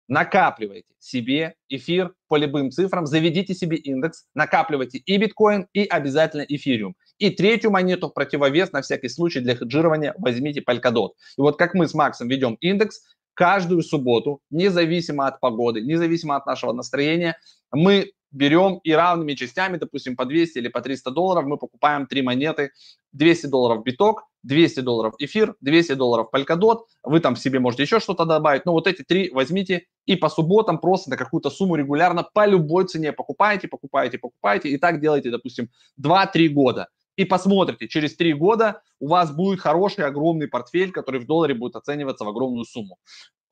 накапливайте 0.08 0.92
себе 0.98 1.54
эфир 1.68 2.14
по 2.28 2.36
любым 2.36 2.70
цифрам, 2.70 3.06
заведите 3.06 3.54
себе 3.54 3.76
индекс, 3.76 4.26
накапливайте 4.34 4.98
и 4.98 5.16
биткоин, 5.18 5.68
и 5.72 5.84
обязательно 5.84 6.42
эфириум. 6.42 6.96
И 7.18 7.30
третью 7.30 7.70
монету 7.70 8.08
в 8.08 8.14
противовес 8.14 8.72
на 8.72 8.82
всякий 8.82 9.08
случай 9.08 9.40
для 9.40 9.54
хеджирования 9.54 10.14
возьмите 10.18 10.60
Polkadot. 10.60 11.10
И 11.38 11.40
вот 11.40 11.56
как 11.56 11.74
мы 11.74 11.86
с 11.86 11.94
Максом 11.94 12.28
ведем 12.28 12.54
индекс, 12.60 13.02
каждую 13.34 13.82
субботу, 13.82 14.40
независимо 14.50 15.26
от 15.26 15.40
погоды, 15.40 15.80
независимо 15.80 16.36
от 16.36 16.46
нашего 16.46 16.72
настроения, 16.72 17.36
мы 17.72 18.12
берем 18.34 18.80
и 18.82 18.92
равными 18.92 19.34
частями, 19.34 19.76
допустим, 19.76 20.16
по 20.16 20.24
200 20.24 20.58
или 20.58 20.68
по 20.68 20.80
300 20.80 21.10
долларов, 21.12 21.44
мы 21.46 21.56
покупаем 21.56 22.06
три 22.06 22.20
монеты, 22.22 22.72
200 23.12 23.46
долларов 23.46 23.84
биток, 23.84 24.24
200 24.42 24.80
долларов 24.80 25.14
эфир, 25.18 25.54
200 25.60 25.94
долларов 25.94 26.28
Polkadot, 26.34 26.80
вы 27.04 27.20
там 27.20 27.36
себе 27.36 27.60
можете 27.60 27.84
еще 27.84 28.00
что-то 28.00 28.24
добавить, 28.24 28.66
но 28.66 28.72
вот 28.72 28.88
эти 28.88 29.02
три 29.02 29.30
возьмите 29.30 29.86
и 30.04 30.16
по 30.16 30.28
субботам 30.28 30.78
просто 30.78 31.10
на 31.10 31.16
какую-то 31.16 31.48
сумму 31.48 31.76
регулярно 31.76 32.28
по 32.34 32.44
любой 32.44 32.86
цене 32.86 33.12
покупаете, 33.12 33.68
покупаете, 33.68 34.18
покупаете, 34.18 34.68
и 34.68 34.78
так 34.78 35.00
делайте, 35.00 35.30
допустим, 35.30 35.70
2-3 36.00 36.48
года 36.48 36.88
и 37.16 37.24
посмотрите, 37.24 37.88
через 37.88 38.16
три 38.16 38.32
года 38.32 38.82
у 39.00 39.08
вас 39.08 39.30
будет 39.30 39.60
хороший, 39.60 40.04
огромный 40.04 40.48
портфель, 40.48 40.90
который 40.90 41.20
в 41.20 41.26
долларе 41.26 41.54
будет 41.54 41.76
оцениваться 41.76 42.24
в 42.24 42.28
огромную 42.28 42.64
сумму. 42.64 42.98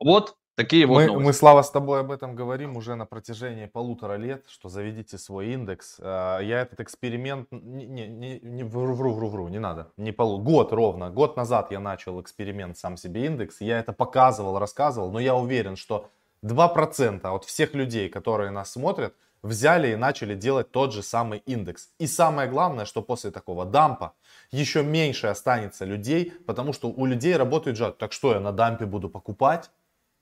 Вот 0.01 0.37
такие 0.57 0.87
вот 0.87 0.97
мы, 0.97 1.07
новости. 1.07 1.27
Мы, 1.27 1.33
Слава, 1.33 1.63
с 1.63 1.71
тобой 1.71 2.01
об 2.01 2.11
этом 2.11 2.35
говорим 2.35 2.77
уже 2.77 2.97
на 2.97 3.07
протяжении 3.07 3.67
полутора 3.67 4.17
лет, 4.17 4.45
что 4.49 4.69
заведите 4.69 5.17
свой 5.17 5.53
индекс. 5.53 5.99
А, 6.01 6.41
я 6.41 6.63
этот 6.63 6.81
эксперимент, 6.81 7.49
не, 7.51 7.87
не, 7.87 8.09
не, 8.09 8.41
не 8.41 8.65
вру, 8.65 8.95
вру, 8.95 9.13
вру, 9.13 9.29
вру, 9.29 9.49
не 9.49 9.61
надо, 9.61 9.93
не 9.97 10.13
полу, 10.13 10.39
год 10.39 10.73
ровно, 10.73 11.11
год 11.11 11.37
назад 11.37 11.71
я 11.71 11.81
начал 11.81 12.21
эксперимент 12.21 12.77
сам 12.77 12.97
себе 12.97 13.27
индекс, 13.27 13.61
я 13.61 13.79
это 13.79 13.93
показывал, 13.93 14.59
рассказывал, 14.59 15.13
но 15.13 15.21
я 15.21 15.35
уверен, 15.37 15.77
что 15.77 16.09
2% 16.45 17.25
от 17.25 17.45
всех 17.45 17.75
людей, 17.75 18.09
которые 18.09 18.51
нас 18.51 18.73
смотрят, 18.73 19.15
взяли 19.43 19.93
и 19.93 19.97
начали 19.97 20.35
делать 20.35 20.71
тот 20.71 20.93
же 20.93 21.03
самый 21.03 21.43
индекс. 21.47 21.91
И 21.99 22.07
самое 22.07 22.49
главное, 22.49 22.85
что 22.85 23.03
после 23.03 23.31
такого 23.31 23.65
дампа 23.65 24.15
еще 24.51 24.83
меньше 24.83 25.27
останется 25.27 25.85
людей, 25.85 26.33
потому 26.47 26.73
что 26.73 26.89
у 26.89 27.07
людей 27.07 27.37
работает 27.37 27.77
жад. 27.77 27.99
Так 27.99 28.13
что 28.13 28.33
я 28.33 28.41
на 28.41 28.53
дампе 28.53 28.87
буду 28.87 29.09
покупать? 29.09 29.71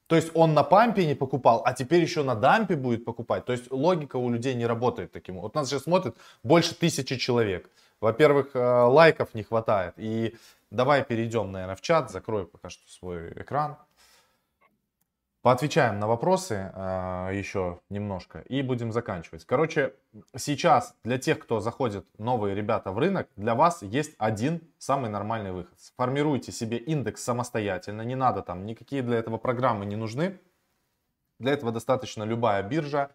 То 0.06 0.16
есть 0.16 0.33
он 0.35 0.54
на 0.54 0.64
пампе 0.64 1.06
не 1.06 1.14
покупал, 1.14 1.62
а 1.64 1.72
теперь 1.72 2.02
еще 2.02 2.24
на 2.24 2.35
дампе 2.35 2.74
будет 2.74 3.04
покупать. 3.04 3.44
То 3.44 3.52
есть 3.52 3.70
логика 3.70 4.16
у 4.16 4.28
людей 4.28 4.54
не 4.54 4.66
работает 4.66 5.12
таким. 5.12 5.38
Вот 5.38 5.54
нас 5.54 5.68
сейчас 5.68 5.85
смотрит 5.85 6.16
больше 6.42 6.74
тысячи 6.74 7.16
человек. 7.16 7.70
Во-первых, 8.00 8.50
э, 8.54 8.59
лайков 8.59 9.35
не 9.35 9.44
хватает. 9.44 9.94
И 9.98 10.35
давай 10.70 11.04
перейдем, 11.04 11.52
наверное, 11.52 11.76
в 11.76 11.80
чат. 11.80 12.11
Закрою 12.11 12.46
пока 12.46 12.70
что 12.70 12.90
свой 12.90 13.30
экран. 13.35 13.76
Поотвечаем 15.42 15.98
на 15.98 16.07
вопросы 16.07 16.70
э, 16.74 17.31
еще 17.33 17.81
немножко 17.88 18.40
и 18.40 18.61
будем 18.61 18.92
заканчивать. 18.92 19.46
Короче, 19.46 19.94
сейчас 20.37 20.94
для 21.03 21.16
тех, 21.16 21.38
кто 21.38 21.61
заходит, 21.61 22.05
новые 22.18 22.55
ребята 22.55 22.92
в 22.92 22.98
рынок, 22.98 23.26
для 23.37 23.55
вас 23.55 23.81
есть 23.81 24.14
один 24.18 24.61
самый 24.76 25.09
нормальный 25.09 25.53
выход. 25.53 25.79
Формируйте 25.96 26.53
себе 26.53 26.76
индекс 26.76 27.24
самостоятельно, 27.24 28.03
не 28.03 28.16
надо 28.16 28.42
там, 28.42 28.66
никакие 28.66 29.00
для 29.00 29.16
этого 29.16 29.38
программы 29.38 29.87
не 29.87 29.96
нужны. 29.96 30.38
Для 31.38 31.53
этого 31.53 31.72
достаточно 31.72 32.22
любая 32.24 32.62
биржа, 32.62 33.11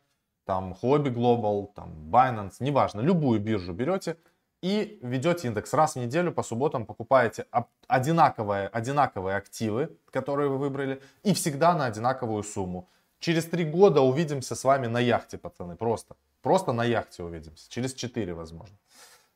там 0.45 0.75
Hobby 0.81 1.13
Global, 1.13 1.71
там 1.75 2.09
Binance, 2.09 2.55
неважно, 2.59 3.01
любую 3.01 3.39
биржу 3.39 3.71
берете, 3.71 4.17
и 4.65 4.97
ведете 5.03 5.47
индекс. 5.47 5.73
Раз 5.73 5.93
в 5.93 5.99
неделю 5.99 6.31
по 6.31 6.41
субботам 6.41 6.87
покупаете 6.87 7.45
одинаковые, 7.87 8.67
одинаковые 8.67 9.37
активы, 9.37 9.95
которые 10.09 10.49
вы 10.49 10.57
выбрали, 10.57 11.03
и 11.21 11.35
всегда 11.35 11.75
на 11.75 11.85
одинаковую 11.85 12.41
сумму. 12.41 12.89
Через 13.19 13.45
три 13.45 13.63
года 13.63 14.01
увидимся 14.01 14.55
с 14.55 14.63
вами 14.63 14.87
на 14.87 14.99
яхте, 14.99 15.37
пацаны, 15.37 15.75
просто. 15.75 16.15
Просто 16.41 16.73
на 16.73 16.83
яхте 16.83 17.21
увидимся. 17.21 17.69
Через 17.69 17.93
четыре, 17.93 18.33
возможно. 18.33 18.75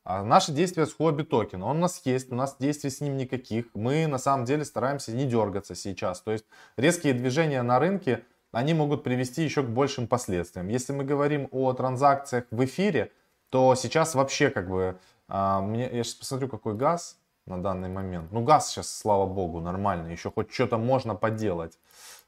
А 0.04 0.24
наши 0.24 0.52
действия 0.52 0.88
с 0.88 0.94
Хобби 0.96 1.22
Токен, 1.22 1.62
он 1.62 1.78
у 1.78 1.80
нас 1.82 2.02
есть, 2.06 2.32
у 2.32 2.36
нас 2.36 2.56
действий 2.58 2.90
с 2.90 3.00
ним 3.00 3.16
никаких. 3.16 3.66
Мы 3.76 4.08
на 4.08 4.18
самом 4.18 4.46
деле 4.46 4.66
стараемся 4.66 5.12
не 5.12 5.26
дергаться 5.26 5.76
сейчас. 5.76 6.22
То 6.22 6.32
есть 6.32 6.46
резкие 6.76 7.14
движения 7.14 7.62
на 7.62 7.78
рынке, 7.78 8.24
они 8.52 8.74
могут 8.74 9.04
привести 9.04 9.44
еще 9.44 9.62
к 9.62 9.68
большим 9.68 10.08
последствиям. 10.08 10.70
Если 10.70 10.92
мы 10.92 11.04
говорим 11.04 11.48
о 11.52 11.72
транзакциях 11.74 12.46
в 12.50 12.66
эфире, 12.66 13.12
то 13.50 13.76
сейчас 13.76 14.16
вообще 14.16 14.50
как 14.50 14.70
бы, 14.70 15.00
а, 15.30 15.62
мне, 15.62 15.84
я 15.84 16.04
сейчас 16.04 16.16
посмотрю, 16.16 16.50
какой 16.50 16.74
газ 16.74 17.18
на 17.46 17.62
данный 17.62 17.90
момент. 17.90 18.32
Ну, 18.32 18.44
газ 18.44 18.70
сейчас, 18.70 18.92
слава 18.92 19.26
богу, 19.26 19.62
нормальный, 19.62 20.12
еще 20.12 20.32
хоть 20.32 20.52
что-то 20.52 20.78
можно 20.78 21.16
поделать. 21.16 21.80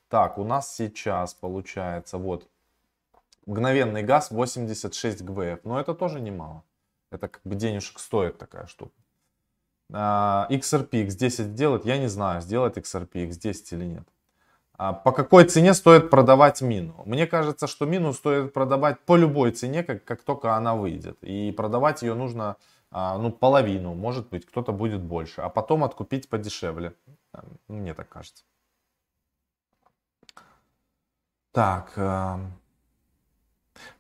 Так, 0.08 0.38
у 0.38 0.44
нас 0.44 0.76
сейчас 0.76 1.34
получается, 1.34 2.18
вот, 2.18 2.48
мгновенный 3.46 4.04
газ 4.04 4.32
86 4.32 5.24
ГВФ, 5.24 5.60
но 5.64 5.80
это 5.80 5.94
тоже 5.96 6.22
немало. 6.22 6.64
Это 7.10 7.28
как 7.28 7.42
бы 7.44 7.56
денежек 7.56 8.00
стоит 8.00 8.38
такая 8.38 8.68
штука. 8.68 8.94
А, 9.92 10.48
XRP 10.50 11.08
X10 11.08 11.54
делать, 11.54 11.86
я 11.86 11.98
не 11.98 12.08
знаю, 12.08 12.42
сделать 12.42 12.78
XRP 12.78 13.30
X10 13.30 13.64
или 13.72 13.86
нет. 13.86 14.08
А 14.74 14.94
по 14.94 15.12
какой 15.12 15.46
цене 15.46 15.74
стоит 15.74 16.10
продавать 16.10 16.62
мину? 16.62 17.04
Мне 17.06 17.28
кажется, 17.28 17.68
что 17.68 17.86
мину 17.86 18.14
стоит 18.14 18.54
продавать 18.54 19.00
по 19.02 19.16
любой 19.16 19.52
цене, 19.52 19.84
как, 19.84 20.04
как 20.04 20.24
только 20.24 20.56
она 20.56 20.76
выйдет. 20.76 21.18
И 21.22 21.52
продавать 21.52 22.02
ее 22.02 22.16
нужно 22.16 22.56
ну, 22.92 23.32
половину, 23.32 23.94
может 23.94 24.30
быть, 24.30 24.46
кто-то 24.46 24.74
будет 24.74 25.02
больше. 25.02 25.42
А 25.42 25.50
потом 25.50 25.84
откупить 25.84 26.30
подешевле. 26.30 26.94
Мне 27.68 27.94
так 27.94 28.10
кажется. 28.10 28.44
Так, 31.54 31.92
эм, 31.98 32.54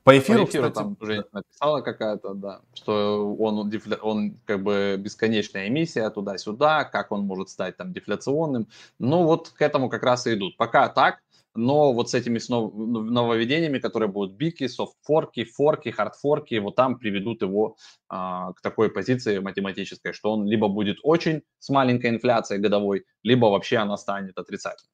по 0.03 0.17
эфиру, 0.17 0.45
По 0.45 0.49
эфиру 0.49 0.69
кстати, 0.69 0.73
там 0.73 0.97
уже 0.99 1.25
написала 1.31 1.81
какая-то, 1.81 2.33
да, 2.33 2.61
что 2.73 3.35
он, 3.35 3.71
он 4.01 4.39
как 4.45 4.63
бы 4.63 4.95
бесконечная 4.97 5.67
эмиссия 5.67 6.09
туда-сюда, 6.09 6.85
как 6.85 7.11
он 7.11 7.21
может 7.21 7.49
стать 7.49 7.77
там 7.77 7.93
дефляционным. 7.93 8.67
Ну 8.99 9.23
вот 9.23 9.49
к 9.49 9.61
этому 9.61 9.89
как 9.89 10.03
раз 10.03 10.27
и 10.27 10.33
идут. 10.33 10.57
Пока 10.57 10.89
так, 10.89 11.21
но 11.53 11.93
вот 11.93 12.09
с 12.09 12.13
этими 12.13 12.39
нововведениями, 12.49 13.79
которые 13.79 14.09
будут 14.09 14.35
бики, 14.35 14.67
софт-форки, 14.67 15.43
форки, 15.43 15.89
хардфорки, 15.89 16.55
вот 16.59 16.75
там 16.75 16.97
приведут 16.97 17.41
его 17.41 17.75
а, 18.09 18.53
к 18.53 18.61
такой 18.61 18.89
позиции 18.89 19.39
математической, 19.39 20.13
что 20.13 20.31
он 20.31 20.47
либо 20.47 20.67
будет 20.67 20.97
очень 21.03 21.41
с 21.59 21.69
маленькой 21.69 22.11
инфляцией 22.11 22.61
годовой, 22.61 23.05
либо 23.23 23.47
вообще 23.47 23.77
она 23.77 23.97
станет 23.97 24.37
отрицательной. 24.37 24.91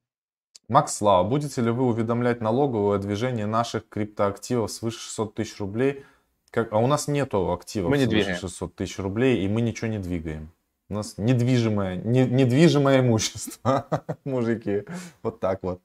Макс 0.68 0.98
Слава, 0.98 1.28
будете 1.28 1.62
ли 1.62 1.72
вы 1.72 1.86
уведомлять 1.86 2.42
налоговую 2.42 2.96
о 2.96 2.98
движении 2.98 3.46
наших 3.46 3.88
криптоактивов 3.88 4.70
свыше 4.70 5.00
600 5.00 5.36
тысяч 5.36 5.60
рублей? 5.60 6.04
Как, 6.50 6.74
а 6.74 6.80
у 6.80 6.88
нас 6.88 7.08
нету 7.08 7.52
активов 7.54 7.90
мы 7.90 7.98
не 7.98 8.06
свыше 8.06 8.18
двигаем. 8.18 8.40
600 8.40 8.76
тысяч 8.76 9.00
рублей, 9.00 9.46
и 9.46 9.48
мы 9.48 9.62
ничего 9.62 9.88
не 9.88 10.00
двигаем. 10.00 10.52
У 10.90 10.96
нас 10.96 11.18
недвижимое, 11.18 11.98
не, 11.98 12.26
недвижимое 12.26 13.02
имущество, 13.02 13.88
мужики. 14.26 14.84
Вот 15.22 15.40
так 15.40 15.62
вот. 15.62 15.82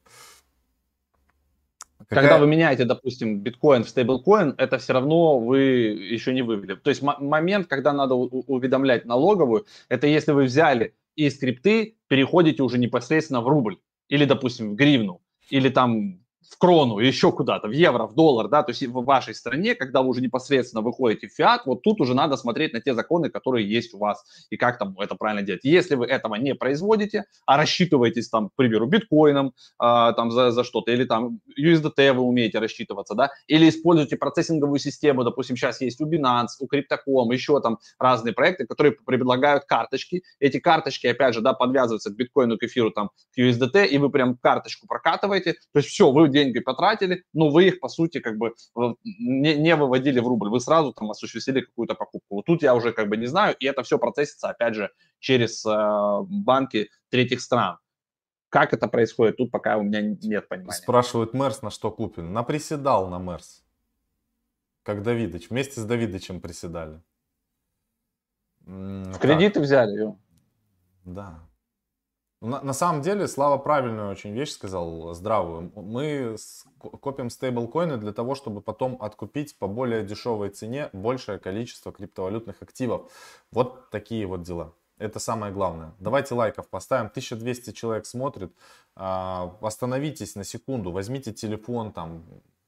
Какая... 2.13 2.29
Когда 2.29 2.45
вы 2.45 2.47
меняете, 2.47 2.85
допустим, 2.85 3.41
биткоин 3.41 3.85
в 3.85 3.89
стейблкоин, 3.89 4.55
это 4.59 4.77
все 4.77 4.93
равно 4.93 5.39
вы 5.39 5.61
еще 5.61 6.35
не 6.35 6.43
вывели. 6.43 6.75
То 6.75 6.91
есть 6.91 7.03
момент, 7.03 7.69
когда 7.69 7.93
надо 7.93 8.15
уведомлять 8.15 9.07
налоговую, 9.07 9.67
это 9.89 10.07
если 10.07 10.33
вы 10.33 10.45
взяли 10.45 10.95
из 11.17 11.37
скрипты, 11.37 11.97
переходите 12.09 12.63
уже 12.63 12.79
непосредственно 12.79 13.41
в 13.41 13.49
рубль 13.49 13.79
или, 14.09 14.27
допустим, 14.27 14.73
в 14.73 14.75
гривну, 14.75 15.23
или 15.49 15.71
там 15.71 16.22
в 16.51 16.59
крону, 16.59 16.99
еще 16.99 17.33
куда-то, 17.33 17.69
в 17.69 17.73
евро, 17.73 18.07
в 18.07 18.15
доллар, 18.15 18.49
да, 18.49 18.63
то 18.63 18.71
есть 18.71 18.87
в 18.87 19.05
вашей 19.05 19.35
стране, 19.35 19.75
когда 19.75 20.03
вы 20.03 20.09
уже 20.09 20.21
непосредственно 20.21 20.83
выходите 20.83 21.29
в 21.29 21.33
фиат, 21.33 21.67
вот 21.67 21.83
тут 21.83 22.01
уже 22.01 22.15
надо 22.15 22.37
смотреть 22.37 22.73
на 22.73 22.81
те 22.81 22.95
законы, 22.95 23.31
которые 23.31 23.69
есть 23.69 23.95
у 23.95 23.99
вас, 23.99 24.25
и 24.51 24.57
как 24.57 24.79
там 24.79 24.97
это 24.99 25.15
правильно 25.15 25.43
делать. 25.43 25.65
Если 25.65 25.95
вы 25.95 26.07
этого 26.07 26.35
не 26.37 26.55
производите, 26.55 27.25
а 27.47 27.57
рассчитываетесь 27.57 28.29
там, 28.29 28.49
к 28.49 28.55
примеру, 28.57 28.87
биткоином, 28.87 29.49
э, 29.49 29.53
там 29.79 30.31
за, 30.31 30.51
за 30.51 30.65
что-то, 30.65 30.93
или 30.93 31.05
там 31.05 31.41
USDT 31.59 32.13
вы 32.13 32.23
умеете 32.23 32.59
рассчитываться, 32.59 33.15
да, 33.15 33.31
или 33.47 33.69
используете 33.69 34.17
процессинговую 34.17 34.79
систему, 34.79 35.25
допустим, 35.25 35.57
сейчас 35.57 35.81
есть 35.81 36.01
у 36.01 36.11
Binance, 36.11 36.59
у 36.61 36.67
Crypto.com, 36.67 37.31
еще 37.31 37.61
там 37.61 37.79
разные 37.99 38.33
проекты, 38.33 38.67
которые 38.67 38.93
предлагают 38.93 39.65
карточки, 39.65 40.23
эти 40.41 40.59
карточки, 40.59 41.07
опять 41.07 41.35
же, 41.35 41.41
да, 41.41 41.53
подвязываются 41.53 42.11
к 42.11 42.17
биткоину, 42.17 42.59
к 42.59 42.63
эфиру, 42.63 42.91
там, 42.91 43.11
к 43.35 43.39
USDT, 43.39 43.87
и 43.87 43.99
вы 43.99 44.11
прям 44.11 44.37
карточку 44.37 44.87
прокатываете, 44.87 45.53
то 45.53 45.79
есть 45.79 45.89
все, 45.89 46.11
вы 46.11 46.32
деньги 46.33 46.61
потратили, 46.61 47.25
но 47.33 47.51
вы 47.51 47.69
их, 47.69 47.81
по 47.81 47.89
сути, 47.89 48.21
как 48.21 48.39
бы 48.39 48.55
не, 49.05 49.55
не 49.55 49.77
выводили 49.77 50.21
в 50.21 50.27
рубль, 50.27 50.49
вы 50.49 50.61
сразу 50.61 50.93
там 50.93 51.11
осуществили 51.11 51.61
какую-то 51.61 51.95
покупку. 51.95 52.37
Вот 52.37 52.47
тут 52.47 52.63
я 52.63 52.75
уже 52.75 52.93
как 52.93 53.09
бы 53.09 53.17
не 53.17 53.27
знаю, 53.27 53.55
и 53.59 53.67
это 53.67 53.83
все 53.83 53.99
процессится, 53.99 54.49
опять 54.49 54.75
же, 54.75 54.91
через 55.19 55.65
э, 55.65 56.21
банки 56.29 56.91
третьих 57.11 57.41
стран. 57.41 57.79
Как 58.49 58.75
это 58.75 58.87
происходит, 58.89 59.39
тут 59.39 59.51
пока 59.51 59.79
у 59.79 59.83
меня 59.83 60.03
нет 60.03 60.49
понимания. 60.49 60.77
Спрашивают 60.77 61.33
Мерс, 61.33 61.63
на 61.63 61.71
что 61.71 61.91
купен. 61.91 62.33
На 62.33 62.43
приседал 62.43 63.09
на 63.09 63.19
Мерс. 63.19 63.65
Как 64.83 65.03
Давидыч. 65.03 65.49
Вместе 65.49 65.81
с 65.81 65.85
Давидычем 65.85 66.41
приседали. 66.41 67.01
В 68.61 69.19
кредиты 69.19 69.61
взяли? 69.61 70.15
Да. 71.05 71.49
На, 72.43 72.61
на 72.61 72.73
самом 72.73 73.03
деле, 73.03 73.29
Слава 73.29 73.57
правильную 73.57 74.11
очень 74.11 74.33
вещь 74.33 74.51
сказал, 74.51 75.15
здравую. 75.15 75.71
Мы 75.77 76.37
копим 76.81 77.31
стейблкоины 77.31 77.99
для 77.99 78.13
того, 78.13 78.35
чтобы 78.35 78.61
потом 78.61 78.99
откупить 79.01 79.57
по 79.57 79.69
более 79.69 80.03
дешевой 80.03 80.49
цене 80.51 80.91
большее 80.93 81.39
количество 81.39 81.93
криптовалютных 81.93 82.61
активов. 82.61 83.13
Вот 83.53 83.91
такие 83.91 84.27
вот 84.27 84.43
дела. 84.43 84.73
Это 84.99 85.21
самое 85.21 85.53
главное. 85.53 85.95
Давайте 86.01 86.35
лайков 86.35 86.69
поставим. 86.69 87.07
1200 87.07 87.71
человек 87.71 88.07
смотрит. 88.07 88.53
А, 88.97 89.57
остановитесь 89.61 90.35
на 90.35 90.43
секунду, 90.43 90.91
возьмите 90.91 91.33
телефон, 91.33 91.93
там, 91.93 92.25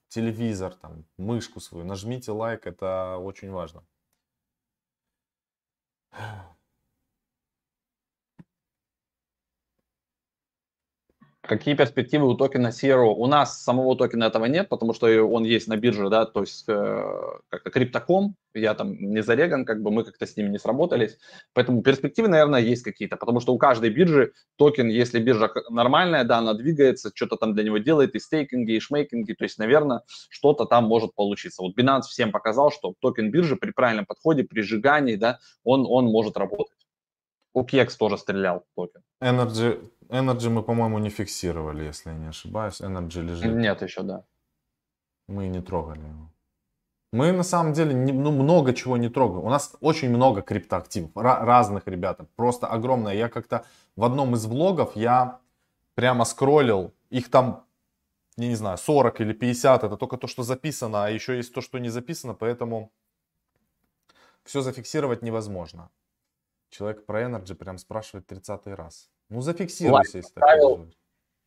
телевизор, 0.09 0.72
там, 0.75 1.05
мышку 1.18 1.59
свою, 1.59 1.85
нажмите 1.85 2.31
лайк, 2.31 2.68
это 2.68 3.18
очень 3.18 3.51
важно. 3.51 3.83
Какие 11.47 11.74
перспективы 11.74 12.26
у 12.26 12.34
токена 12.34 12.68
CRO? 12.68 13.12
У 13.14 13.26
нас 13.26 13.62
самого 13.62 13.97
токена 13.97 14.24
этого 14.24 14.47
нет, 14.47 14.70
потому 14.70 14.95
что 14.95 15.07
он 15.26 15.45
есть 15.45 15.68
на 15.68 15.76
бирже, 15.76 16.09
да, 16.09 16.24
то 16.24 16.40
есть 16.40 16.64
э, 16.68 17.05
как-то 17.51 17.70
Crypto.com, 17.70 18.37
я 18.55 18.72
там 18.72 18.95
не 18.95 19.22
зареган, 19.22 19.66
как 19.66 19.82
бы 19.82 19.90
мы 19.90 20.05
как-то 20.05 20.26
с 20.26 20.38
ними 20.38 20.49
не 20.49 20.59
сработались, 20.59 21.18
поэтому 21.53 21.82
перспективы, 21.82 22.28
наверное, 22.28 22.61
есть 22.61 22.82
какие-то, 22.82 23.18
потому 23.18 23.40
что 23.40 23.53
у 23.53 23.59
каждой 23.59 23.90
биржи 23.90 24.32
токен, 24.57 24.88
если 24.88 25.20
биржа 25.20 25.51
нормальная, 25.68 26.24
да, 26.24 26.38
она 26.38 26.55
двигается, 26.55 27.11
что-то 27.14 27.36
там 27.36 27.53
для 27.53 27.64
него 27.64 27.76
делает, 27.76 28.14
и 28.14 28.20
стейкинги, 28.20 28.72
и 28.72 28.80
шмейкинги, 28.80 29.34
то 29.34 29.45
есть, 29.45 29.59
наверное, 29.59 30.01
что-то 30.30 30.64
там 30.64 30.84
может 30.84 31.14
получиться. 31.14 31.62
Вот 31.62 31.78
Binance 31.78 32.09
всем 32.09 32.32
показал, 32.32 32.70
что 32.72 32.95
токен 33.01 33.30
биржи 33.30 33.57
при 33.57 33.70
правильном 33.70 34.07
подходе, 34.07 34.45
при 34.45 34.62
сжигании, 34.62 35.16
да, 35.16 35.40
он, 35.62 35.84
он 35.86 36.07
может 36.07 36.38
работать. 36.38 36.72
У 37.53 37.64
Кекс 37.64 37.97
тоже 37.97 38.18
стрелял 38.18 38.64
токен. 38.74 39.03
Energy 39.22 39.80
Energy 40.09 40.49
мы, 40.51 40.63
по-моему, 40.63 40.99
не 40.99 41.11
фиксировали, 41.11 41.85
если 41.85 42.11
я 42.11 42.17
не 42.17 42.29
ошибаюсь. 42.29 42.81
Energy 42.81 43.23
лежит. 43.23 43.55
Нет 43.55 43.83
еще, 43.83 44.03
да. 44.03 44.25
Мы 45.29 45.49
не 45.49 45.61
трогали 45.61 46.01
его. 46.01 46.31
Мы 47.13 47.33
на 47.33 47.45
самом 47.45 47.73
деле 47.73 47.95
не, 47.95 48.13
ну, 48.13 48.33
много 48.33 48.75
чего 48.75 48.97
не 48.97 49.09
трогаем. 49.09 49.45
У 49.45 49.49
нас 49.49 49.77
очень 49.81 50.11
много 50.11 50.43
криптоактивов, 50.43 51.13
разных 51.15 51.87
ребят, 51.87 52.21
просто 52.35 52.67
огромное. 52.67 53.15
Я 53.15 53.29
как-то 53.29 53.65
в 53.97 54.03
одном 54.03 54.35
из 54.35 54.47
влогов 54.47 54.97
я 54.97 55.39
прямо 55.95 56.25
скроллил, 56.25 56.93
их 57.11 57.31
там, 57.31 57.65
я 58.37 58.49
не 58.49 58.57
знаю, 58.57 58.79
40 58.79 59.21
или 59.21 59.33
50, 59.33 59.85
это 59.85 59.97
только 59.97 60.17
то, 60.17 60.27
что 60.27 60.43
записано, 60.43 61.05
а 61.05 61.11
еще 61.11 61.37
есть 61.37 61.55
то, 61.55 61.61
что 61.61 61.79
не 61.79 61.89
записано, 61.89 62.35
поэтому 62.35 62.91
все 64.43 64.61
зафиксировать 64.61 65.23
невозможно. 65.23 65.91
Человек 66.77 67.07
про 67.07 67.22
Energy 67.22 67.55
прям 67.55 67.79
спрашивает 67.79 68.27
30 68.27 68.66
раз. 68.66 69.09
Ну, 69.29 69.41
зафиксируйся, 69.41 70.18
если 70.18 70.33
так 70.33 70.61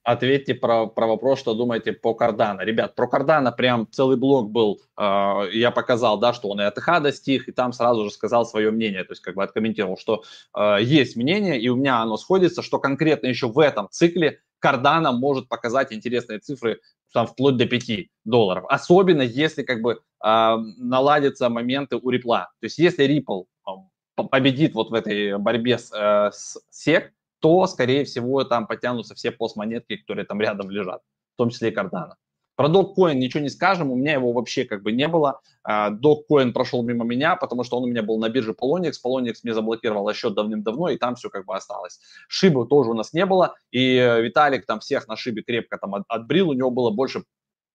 Ответьте 0.04 0.56
про, 0.56 0.88
про 0.88 1.06
вопрос, 1.06 1.40
что 1.40 1.54
думаете 1.54 1.92
по 1.92 2.14
Кардана. 2.14 2.62
Ребят, 2.62 2.96
про 2.96 3.10
Кардана 3.10 3.52
прям 3.52 3.92
целый 3.92 4.16
блок 4.16 4.50
был, 4.52 4.82
э, 4.98 5.50
я 5.52 5.70
показал, 5.72 6.18
да, 6.18 6.32
что 6.32 6.48
он 6.48 6.62
и 6.62 6.64
АТХ 6.64 7.02
достиг, 7.02 7.50
и 7.50 7.52
там 7.52 7.74
сразу 7.74 8.06
же 8.06 8.12
сказал 8.12 8.46
свое 8.46 8.72
мнение, 8.72 9.04
то 9.04 9.12
есть 9.12 9.22
как 9.22 9.36
бы 9.36 9.44
откомментировал, 9.44 9.98
что 9.98 10.24
э, 10.56 10.78
есть 10.82 11.18
мнение, 11.18 11.60
и 11.60 11.68
у 11.68 11.76
меня 11.76 12.02
оно 12.02 12.16
сходится, 12.16 12.62
что 12.62 12.80
конкретно 12.80 13.28
еще 13.28 13.50
в 13.50 13.60
этом 13.60 13.90
цикле 13.92 14.40
Кардана 14.60 15.12
может 15.12 15.50
показать 15.50 15.92
интересные 15.92 16.40
цифры 16.40 16.80
там 17.12 17.28
вплоть 17.28 17.58
до 17.58 17.66
5 17.66 18.08
долларов. 18.24 18.64
Особенно 18.70 19.24
если 19.24 19.64
как 19.64 19.82
бы 19.82 20.00
э, 20.24 20.56
наладятся 20.78 21.50
моменты 21.50 21.98
у 21.98 22.10
Рипла. 22.12 22.50
То 22.62 22.68
есть 22.68 22.78
если 22.78 23.06
Ripple 23.06 23.44
победит 24.24 24.74
вот 24.74 24.90
в 24.90 24.94
этой 24.94 25.38
борьбе 25.38 25.78
с, 25.78 25.92
э, 25.94 26.32
с 26.34 26.58
SEC, 26.72 27.10
то, 27.40 27.68
скорее 27.68 28.04
всего, 28.04 28.44
там 28.44 28.68
потянутся 28.68 29.16
все 29.16 29.32
постмонетки, 29.32 29.98
которые 29.98 30.26
там 30.26 30.42
рядом 30.42 30.70
лежат, 30.70 31.02
в 31.36 31.38
том 31.38 31.50
числе 31.50 31.70
и 31.70 31.76
Cardano. 31.76 32.14
Про 32.56 32.70
Dogcoin 32.70 33.14
ничего 33.14 33.44
не 33.44 33.50
скажем, 33.50 33.92
у 33.92 33.96
меня 33.96 34.14
его 34.14 34.34
вообще 34.34 34.66
как 34.66 34.82
бы 34.82 34.92
не 34.92 35.08
было. 35.08 35.42
Dogcoin 35.64 36.54
прошел 36.54 36.82
мимо 36.82 37.06
меня, 37.06 37.36
потому 37.36 37.64
что 37.64 37.78
он 37.78 37.84
у 37.84 37.88
меня 37.88 38.02
был 38.02 38.18
на 38.18 38.30
бирже 38.30 38.56
Polonix. 38.60 38.94
Polonix 39.06 39.36
мне 39.44 39.54
заблокировал 39.54 40.12
счет 40.14 40.34
давным-давно, 40.34 40.90
и 40.90 40.98
там 40.98 41.14
все 41.14 41.30
как 41.30 41.46
бы 41.46 41.56
осталось. 41.56 42.00
Шибы 42.28 42.66
тоже 42.66 42.90
у 42.90 42.96
нас 42.96 43.14
не 43.14 43.28
было, 43.28 43.54
и 43.70 43.98
Виталик 44.24 44.66
там 44.66 44.80
всех 44.80 45.08
на 45.08 45.16
Шибе 45.16 45.44
крепко 45.44 45.78
там 45.78 46.04
отбрил, 46.08 46.50
у 46.50 46.54
него 46.54 46.72
было 46.72 46.90
больше 46.90 47.26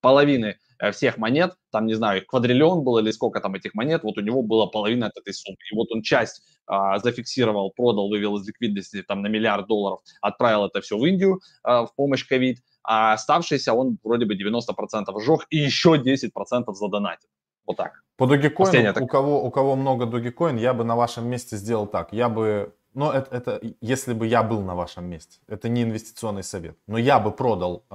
половины 0.03 0.47
э, 0.47 0.57
всех 0.91 1.17
монет, 1.19 1.55
там, 1.71 1.87
не 1.87 1.95
знаю, 1.95 2.27
квадриллион 2.27 2.83
был 2.83 2.99
или 2.99 3.13
сколько 3.13 3.41
там 3.41 3.55
этих 3.55 3.75
монет, 3.75 4.03
вот 4.03 4.19
у 4.19 4.21
него 4.21 4.43
была 4.43 4.67
половина 4.67 5.07
от 5.07 5.17
этой 5.17 5.33
суммы. 5.33 5.57
И 5.71 5.77
вот 5.77 5.93
он 5.93 6.03
часть 6.03 6.43
а, 6.67 6.99
зафиксировал, 6.99 7.73
продал, 7.77 8.09
вывел 8.09 8.37
из 8.37 8.47
ликвидности 8.47 9.03
там 9.03 9.23
на 9.23 9.29
миллиард 9.29 9.69
долларов, 9.69 10.01
отправил 10.21 10.67
это 10.67 10.81
все 10.81 10.99
в 10.99 11.05
Индию 11.05 11.41
а, 11.63 11.87
в 11.87 11.95
помощь 11.95 12.27
ковид, 12.27 12.59
а 12.83 13.13
оставшийся 13.13 13.75
он 13.75 13.99
вроде 14.03 14.27
бы 14.27 14.35
90% 14.35 15.21
сжег 15.21 15.47
и 15.51 15.59
еще 15.59 15.95
10% 15.95 16.73
задонатил. 16.73 17.29
Вот 17.67 17.77
так. 17.77 18.03
По 18.17 18.25
Dogecoin, 18.25 19.01
у, 19.01 19.07
кого, 19.07 19.45
у 19.45 19.51
кого 19.51 19.77
много 19.77 20.07
Dogecoin, 20.07 20.59
я 20.59 20.75
бы 20.75 20.85
на 20.85 20.97
вашем 20.97 21.29
месте 21.29 21.57
сделал 21.57 21.87
так. 21.87 22.13
Я 22.13 22.29
бы, 22.29 22.75
но 22.95 23.13
это, 23.13 23.37
это 23.37 23.61
если 23.81 24.15
бы 24.15 24.27
я 24.27 24.43
был 24.43 24.63
на 24.63 24.75
вашем 24.75 25.05
месте, 25.07 25.39
это 25.47 25.69
не 25.69 25.83
инвестиционный 25.83 26.43
совет, 26.43 26.77
но 26.87 26.99
я 26.99 27.21
бы 27.21 27.31
продал 27.31 27.85
э, 27.91 27.95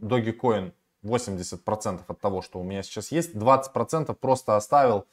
Dogecoin 0.00 0.72
80% 1.04 2.02
от 2.06 2.20
того, 2.20 2.42
что 2.42 2.60
у 2.60 2.64
меня 2.64 2.82
сейчас 2.82 3.12
есть, 3.12 3.34
20% 3.34 4.14
просто 4.14 4.56
оставил 4.56 5.06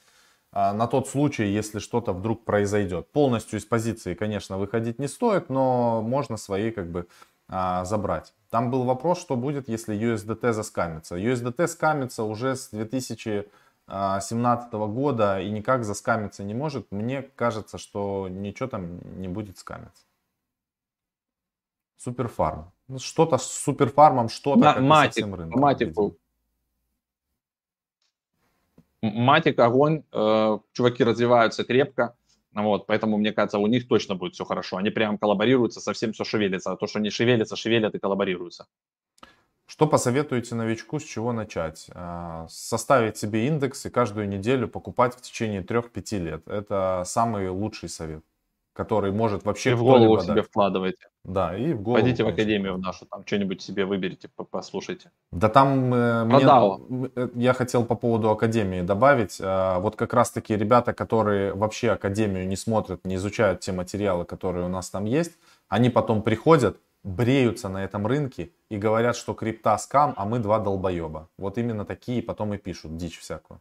а, 0.51 0.73
на 0.73 0.87
тот 0.87 1.07
случай, 1.07 1.45
если 1.45 1.79
что-то 1.79 2.13
вдруг 2.13 2.45
произойдет. 2.45 3.11
Полностью 3.11 3.59
из 3.59 3.65
позиции, 3.65 4.15
конечно, 4.15 4.57
выходить 4.57 4.99
не 4.99 5.07
стоит, 5.07 5.49
но 5.49 6.01
можно 6.01 6.37
свои 6.37 6.71
как 6.71 6.91
бы 6.91 7.07
а, 7.47 7.85
забрать. 7.85 8.33
Там 8.49 8.71
был 8.71 8.83
вопрос, 8.83 9.19
что 9.19 9.35
будет, 9.35 9.69
если 9.69 9.97
USDT 9.97 10.53
заскамится. 10.53 11.17
USDT 11.17 11.67
скамится 11.67 12.23
уже 12.23 12.55
с 12.55 12.69
2017 12.69 14.73
года 14.73 15.39
и 15.39 15.49
никак 15.49 15.83
заскамиться 15.83 16.43
не 16.43 16.53
может. 16.53 16.91
Мне 16.91 17.21
кажется, 17.21 17.77
что 17.77 18.27
ничего 18.29 18.69
там 18.69 18.99
не 19.19 19.27
будет 19.27 19.57
скамиться. 19.57 20.03
Суперфарм. 21.97 22.71
Ну, 22.89 22.99
что-то 22.99 23.37
с 23.37 23.45
суперфармом, 23.45 24.29
что-то 24.29 24.61
как 24.61 24.81
Матик, 24.81 25.25
рынком. 25.25 25.61
Матику. 25.61 26.17
Матик, 29.01 29.59
огонь, 29.59 30.03
э, 30.11 30.59
чуваки 30.73 31.03
развиваются 31.03 31.63
крепко, 31.63 32.15
вот, 32.53 32.87
поэтому, 32.87 33.17
мне 33.17 33.31
кажется, 33.31 33.59
у 33.59 33.67
них 33.67 33.87
точно 33.87 34.15
будет 34.15 34.33
все 34.33 34.43
хорошо. 34.43 34.77
Они 34.77 34.89
прям 34.89 35.17
коллаборируются, 35.17 35.79
совсем 35.79 36.13
все 36.13 36.23
шевелится. 36.23 36.71
А 36.71 36.77
то, 36.77 36.87
что 36.87 36.99
не 36.99 37.09
шевелится, 37.09 37.55
шевелят 37.55 37.95
и 37.95 37.99
коллаборируются. 37.99 38.67
Что 39.67 39.85
посоветуете 39.85 40.55
новичку, 40.55 40.99
с 40.99 41.03
чего 41.03 41.31
начать? 41.31 41.91
А, 41.93 42.47
составить 42.49 43.17
себе 43.17 43.45
индекс 43.45 43.85
и 43.85 43.91
каждую 43.91 44.27
неделю 44.27 44.67
покупать 44.67 45.15
в 45.15 45.21
течение 45.21 45.61
3-5 45.61 46.17
лет. 46.17 46.47
Это 46.47 47.03
самый 47.05 47.49
лучший 47.49 47.87
совет, 47.87 48.23
который 48.79 49.11
может 49.11 49.43
вообще... 49.43 49.71
И 49.71 49.73
в 49.73 49.83
голову 49.83 50.21
себе 50.21 50.41
вкладывайте. 50.41 51.09
Да, 51.25 51.57
и 51.57 51.73
в 51.73 51.81
голову. 51.81 52.01
Пойдите 52.01 52.23
в 52.23 52.29
академию 52.29 52.75
в 52.75 52.79
нашу, 52.79 53.05
там 53.05 53.23
что-нибудь 53.25 53.61
себе 53.61 53.83
выберите, 53.83 54.29
послушайте. 54.51 55.11
Да 55.31 55.49
там 55.49 55.93
э, 55.93 56.23
мне, 56.23 57.09
э, 57.15 57.29
я 57.35 57.53
хотел 57.53 57.83
по 57.83 57.95
поводу 57.95 58.29
академии 58.29 58.81
добавить. 58.81 59.41
Э, 59.41 59.79
вот 59.79 59.97
как 59.97 60.13
раз-таки 60.13 60.55
ребята, 60.55 60.93
которые 60.93 61.53
вообще 61.53 61.91
академию 61.91 62.47
не 62.47 62.55
смотрят, 62.55 63.05
не 63.05 63.15
изучают 63.15 63.59
те 63.59 63.73
материалы, 63.73 64.23
которые 64.23 64.65
у 64.65 64.69
нас 64.69 64.89
там 64.89 65.03
есть, 65.03 65.33
они 65.67 65.89
потом 65.89 66.21
приходят, 66.21 66.77
бреются 67.03 67.67
на 67.67 67.83
этом 67.83 68.07
рынке 68.07 68.51
и 68.69 68.77
говорят, 68.77 69.17
что 69.17 69.33
крипта 69.33 69.77
скам, 69.77 70.13
а 70.15 70.25
мы 70.25 70.39
два 70.39 70.59
долбоеба. 70.59 71.27
Вот 71.37 71.57
именно 71.57 71.83
такие 71.83 72.23
потом 72.23 72.53
и 72.53 72.57
пишут 72.57 72.95
дичь 72.95 73.19
всякую. 73.19 73.59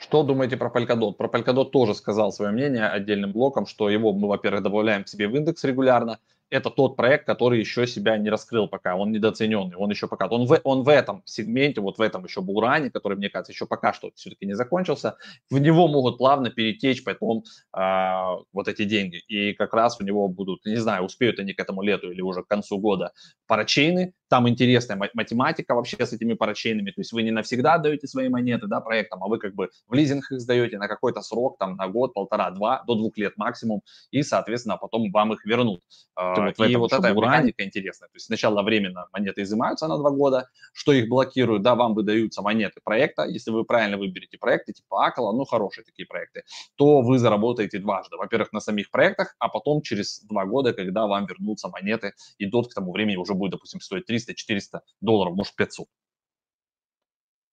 Что 0.00 0.22
думаете 0.22 0.56
про 0.56 0.70
Polkadot? 0.70 1.12
Про 1.12 1.28
Polkadot 1.28 1.66
тоже 1.70 1.94
сказал 1.94 2.32
свое 2.32 2.52
мнение 2.52 2.86
отдельным 2.86 3.32
блоком, 3.32 3.66
что 3.66 3.90
его 3.90 4.14
мы, 4.14 4.28
во-первых, 4.28 4.62
добавляем 4.62 5.04
к 5.04 5.08
себе 5.08 5.28
в 5.28 5.36
индекс 5.36 5.62
регулярно, 5.62 6.18
это 6.48 6.70
тот 6.70 6.96
проект, 6.96 7.26
который 7.26 7.60
еще 7.60 7.86
себя 7.86 8.16
не 8.16 8.30
раскрыл 8.30 8.66
пока, 8.66 8.96
он 8.96 9.12
недооцененный, 9.12 9.76
он 9.76 9.90
еще 9.90 10.08
пока, 10.08 10.26
он 10.26 10.46
в, 10.46 10.60
он 10.64 10.82
в 10.82 10.88
этом 10.88 11.22
сегменте, 11.26 11.82
вот 11.82 11.98
в 11.98 12.00
этом 12.00 12.24
еще 12.24 12.40
буране, 12.40 12.90
который, 12.90 13.18
мне 13.18 13.28
кажется, 13.28 13.52
еще 13.52 13.66
пока 13.66 13.92
что 13.92 14.10
все-таки 14.16 14.46
не 14.46 14.54
закончился, 14.54 15.16
в 15.50 15.58
него 15.58 15.86
могут 15.86 16.16
плавно 16.16 16.50
перетечь 16.50 17.04
потом 17.04 17.44
а, 17.72 18.38
вот 18.52 18.68
эти 18.68 18.84
деньги, 18.84 19.18
и 19.28 19.52
как 19.52 19.74
раз 19.74 20.00
у 20.00 20.04
него 20.04 20.28
будут, 20.28 20.64
не 20.64 20.76
знаю, 20.76 21.04
успеют 21.04 21.38
они 21.38 21.52
к 21.52 21.60
этому 21.60 21.82
лету 21.82 22.10
или 22.10 22.22
уже 22.22 22.42
к 22.42 22.48
концу 22.48 22.78
года 22.78 23.12
парачейны, 23.46 24.14
там 24.30 24.48
интересная 24.48 24.96
математика 25.12 25.74
вообще 25.74 26.06
с 26.06 26.12
этими 26.12 26.34
парачейнами, 26.34 26.92
то 26.92 27.00
есть 27.00 27.12
вы 27.12 27.24
не 27.24 27.32
навсегда 27.32 27.74
отдаете 27.74 28.06
свои 28.06 28.28
монеты, 28.28 28.68
да, 28.68 28.80
проектам, 28.80 29.24
а 29.24 29.26
вы 29.26 29.38
как 29.38 29.54
бы 29.54 29.70
в 29.88 29.94
лизинг 29.94 30.30
их 30.30 30.40
сдаете 30.40 30.78
на 30.78 30.86
какой-то 30.86 31.20
срок, 31.20 31.58
там, 31.58 31.74
на 31.76 31.88
год, 31.88 32.14
полтора, 32.14 32.50
два, 32.52 32.84
до 32.86 32.94
двух 32.94 33.18
лет 33.18 33.36
максимум, 33.36 33.82
и, 34.12 34.22
соответственно, 34.22 34.76
потом 34.76 35.10
вам 35.10 35.32
их 35.32 35.44
вернут. 35.44 35.82
А, 36.14 36.46
вот 36.46 36.68
и 36.68 36.76
вот 36.76 36.92
эта 36.92 37.12
механика 37.12 37.64
интересная. 37.64 38.08
То 38.08 38.16
есть 38.16 38.26
сначала 38.26 38.62
временно 38.62 39.06
монеты 39.12 39.42
изымаются 39.42 39.88
на 39.88 39.98
два 39.98 40.10
года, 40.10 40.48
что 40.72 40.92
их 40.92 41.08
блокируют, 41.08 41.62
да, 41.62 41.74
вам 41.74 41.94
выдаются 41.94 42.40
монеты 42.40 42.80
проекта, 42.84 43.24
если 43.24 43.50
вы 43.50 43.64
правильно 43.64 43.98
выберете 43.98 44.38
проекты 44.38 44.72
типа 44.72 45.06
Акала, 45.06 45.32
ну, 45.32 45.44
хорошие 45.44 45.84
такие 45.84 46.06
проекты, 46.06 46.44
то 46.76 47.00
вы 47.00 47.18
заработаете 47.18 47.80
дважды. 47.80 48.16
Во-первых, 48.16 48.52
на 48.52 48.60
самих 48.60 48.92
проектах, 48.92 49.34
а 49.40 49.48
потом 49.48 49.82
через 49.82 50.20
два 50.20 50.46
года, 50.46 50.72
когда 50.72 51.08
вам 51.08 51.26
вернутся 51.26 51.68
монеты, 51.68 52.12
и 52.38 52.46
дот 52.46 52.70
к 52.70 52.74
тому 52.74 52.92
времени 52.92 53.16
уже 53.16 53.34
будет, 53.34 53.52
допустим, 53.52 53.80
стоить 53.80 54.06
300-400 54.28 54.80
долларов, 55.00 55.34
может 55.34 55.54
500. 55.56 55.88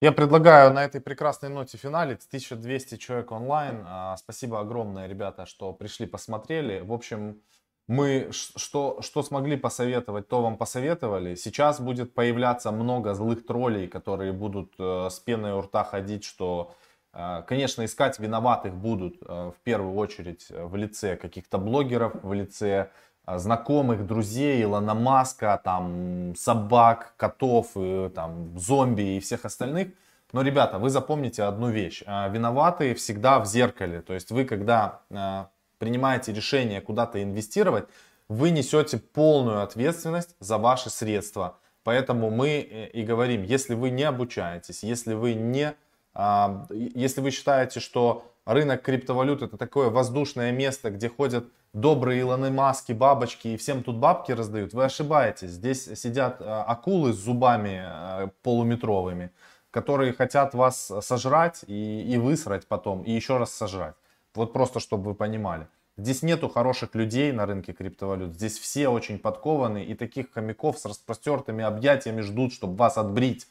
Я 0.00 0.12
предлагаю 0.12 0.72
на 0.72 0.84
этой 0.84 1.00
прекрасной 1.00 1.48
ноте 1.48 1.76
финалить. 1.76 2.24
1200 2.28 2.98
человек 2.98 3.32
онлайн. 3.32 3.84
А, 3.84 4.16
спасибо 4.16 4.60
огромное, 4.60 5.08
ребята, 5.08 5.44
что 5.44 5.72
пришли, 5.72 6.06
посмотрели. 6.06 6.80
В 6.80 6.92
общем, 6.92 7.42
мы 7.88 8.28
что, 8.32 9.00
что 9.00 9.22
смогли 9.22 9.56
посоветовать, 9.56 10.28
то 10.28 10.42
вам 10.42 10.56
посоветовали. 10.56 11.34
Сейчас 11.34 11.80
будет 11.80 12.14
появляться 12.14 12.70
много 12.70 13.14
злых 13.14 13.44
троллей, 13.46 13.88
которые 13.88 14.32
будут 14.32 14.74
э, 14.78 15.08
с 15.10 15.18
пеной 15.18 15.52
у 15.52 15.62
рта 15.62 15.82
ходить, 15.84 16.22
что, 16.22 16.74
э, 17.14 17.42
конечно, 17.48 17.84
искать 17.84 18.18
виноватых 18.20 18.74
будут 18.74 19.16
э, 19.22 19.26
в 19.26 19.56
первую 19.64 19.94
очередь 19.94 20.46
в 20.50 20.76
лице 20.76 21.16
каких-то 21.16 21.58
блогеров, 21.58 22.14
в 22.22 22.32
лице 22.34 22.90
знакомых, 23.36 24.06
друзей, 24.06 24.62
Илона 24.62 24.94
Маска, 24.94 25.60
там, 25.62 26.34
собак, 26.36 27.14
котов, 27.16 27.72
и, 27.76 28.10
там, 28.14 28.58
зомби 28.58 29.16
и 29.16 29.20
всех 29.20 29.44
остальных. 29.44 29.88
Но, 30.32 30.42
ребята, 30.42 30.78
вы 30.78 30.90
запомните 30.90 31.42
одну 31.42 31.70
вещь. 31.70 32.02
Э, 32.06 32.30
виноватые 32.30 32.94
всегда 32.94 33.38
в 33.38 33.46
зеркале. 33.46 34.02
То 34.02 34.14
есть 34.14 34.30
вы, 34.30 34.44
когда 34.44 35.00
э, 35.10 35.44
принимаете 35.78 36.32
решение 36.32 36.80
куда-то 36.80 37.22
инвестировать, 37.22 37.88
вы 38.28 38.50
несете 38.50 38.98
полную 38.98 39.62
ответственность 39.62 40.36
за 40.40 40.58
ваши 40.58 40.90
средства. 40.90 41.58
Поэтому 41.82 42.30
мы 42.30 42.48
э, 42.48 42.88
и 42.88 43.02
говорим, 43.02 43.42
если 43.42 43.74
вы 43.74 43.90
не 43.90 44.04
обучаетесь, 44.04 44.82
если 44.82 45.14
вы 45.14 45.34
не, 45.34 45.74
а, 46.12 46.66
если 46.70 47.22
вы 47.22 47.30
считаете, 47.30 47.80
что 47.80 48.30
рынок 48.48 48.82
криптовалют 48.82 49.42
это 49.42 49.56
такое 49.56 49.90
воздушное 49.90 50.52
место, 50.52 50.90
где 50.90 51.08
ходят 51.08 51.44
добрые 51.74 52.22
Илоны 52.22 52.50
Маски, 52.50 52.92
бабочки 52.92 53.48
и 53.48 53.56
всем 53.58 53.82
тут 53.84 53.96
бабки 53.96 54.32
раздают, 54.32 54.72
вы 54.72 54.84
ошибаетесь. 54.84 55.50
Здесь 55.50 55.84
сидят 56.00 56.38
а, 56.40 56.64
акулы 56.64 57.12
с 57.12 57.16
зубами 57.16 57.82
а, 57.84 58.30
полуметровыми, 58.42 59.30
которые 59.70 60.14
хотят 60.14 60.54
вас 60.54 60.90
сожрать 61.02 61.62
и, 61.66 62.02
и 62.02 62.16
высрать 62.16 62.66
потом, 62.66 63.02
и 63.02 63.12
еще 63.12 63.36
раз 63.36 63.52
сожрать. 63.52 63.94
Вот 64.34 64.52
просто, 64.54 64.80
чтобы 64.80 65.10
вы 65.10 65.14
понимали. 65.14 65.68
Здесь 65.98 66.22
нету 66.22 66.48
хороших 66.48 66.94
людей 66.94 67.32
на 67.32 67.44
рынке 67.44 67.72
криптовалют. 67.72 68.34
Здесь 68.34 68.58
все 68.58 68.88
очень 68.88 69.18
подкованы 69.18 69.84
и 69.84 69.94
таких 69.94 70.32
хомяков 70.32 70.78
с 70.78 70.86
распростертыми 70.86 71.64
объятиями 71.64 72.22
ждут, 72.22 72.54
чтобы 72.54 72.76
вас 72.76 72.96
отбрить 72.96 73.46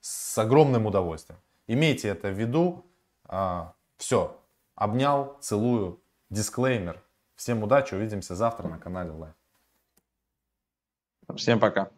с 0.00 0.38
огромным 0.38 0.86
удовольствием. 0.86 1.40
Имейте 1.66 2.08
это 2.08 2.28
в 2.28 2.38
виду. 2.38 2.86
А, 3.24 3.74
все. 3.98 4.37
Обнял, 4.78 5.36
целую. 5.40 6.00
Дисклеймер. 6.30 7.02
Всем 7.34 7.64
удачи. 7.64 7.94
Увидимся 7.94 8.36
завтра 8.36 8.68
на 8.68 8.78
канале 8.78 9.10
Live. 9.10 9.34
Всем 11.36 11.58
пока. 11.58 11.90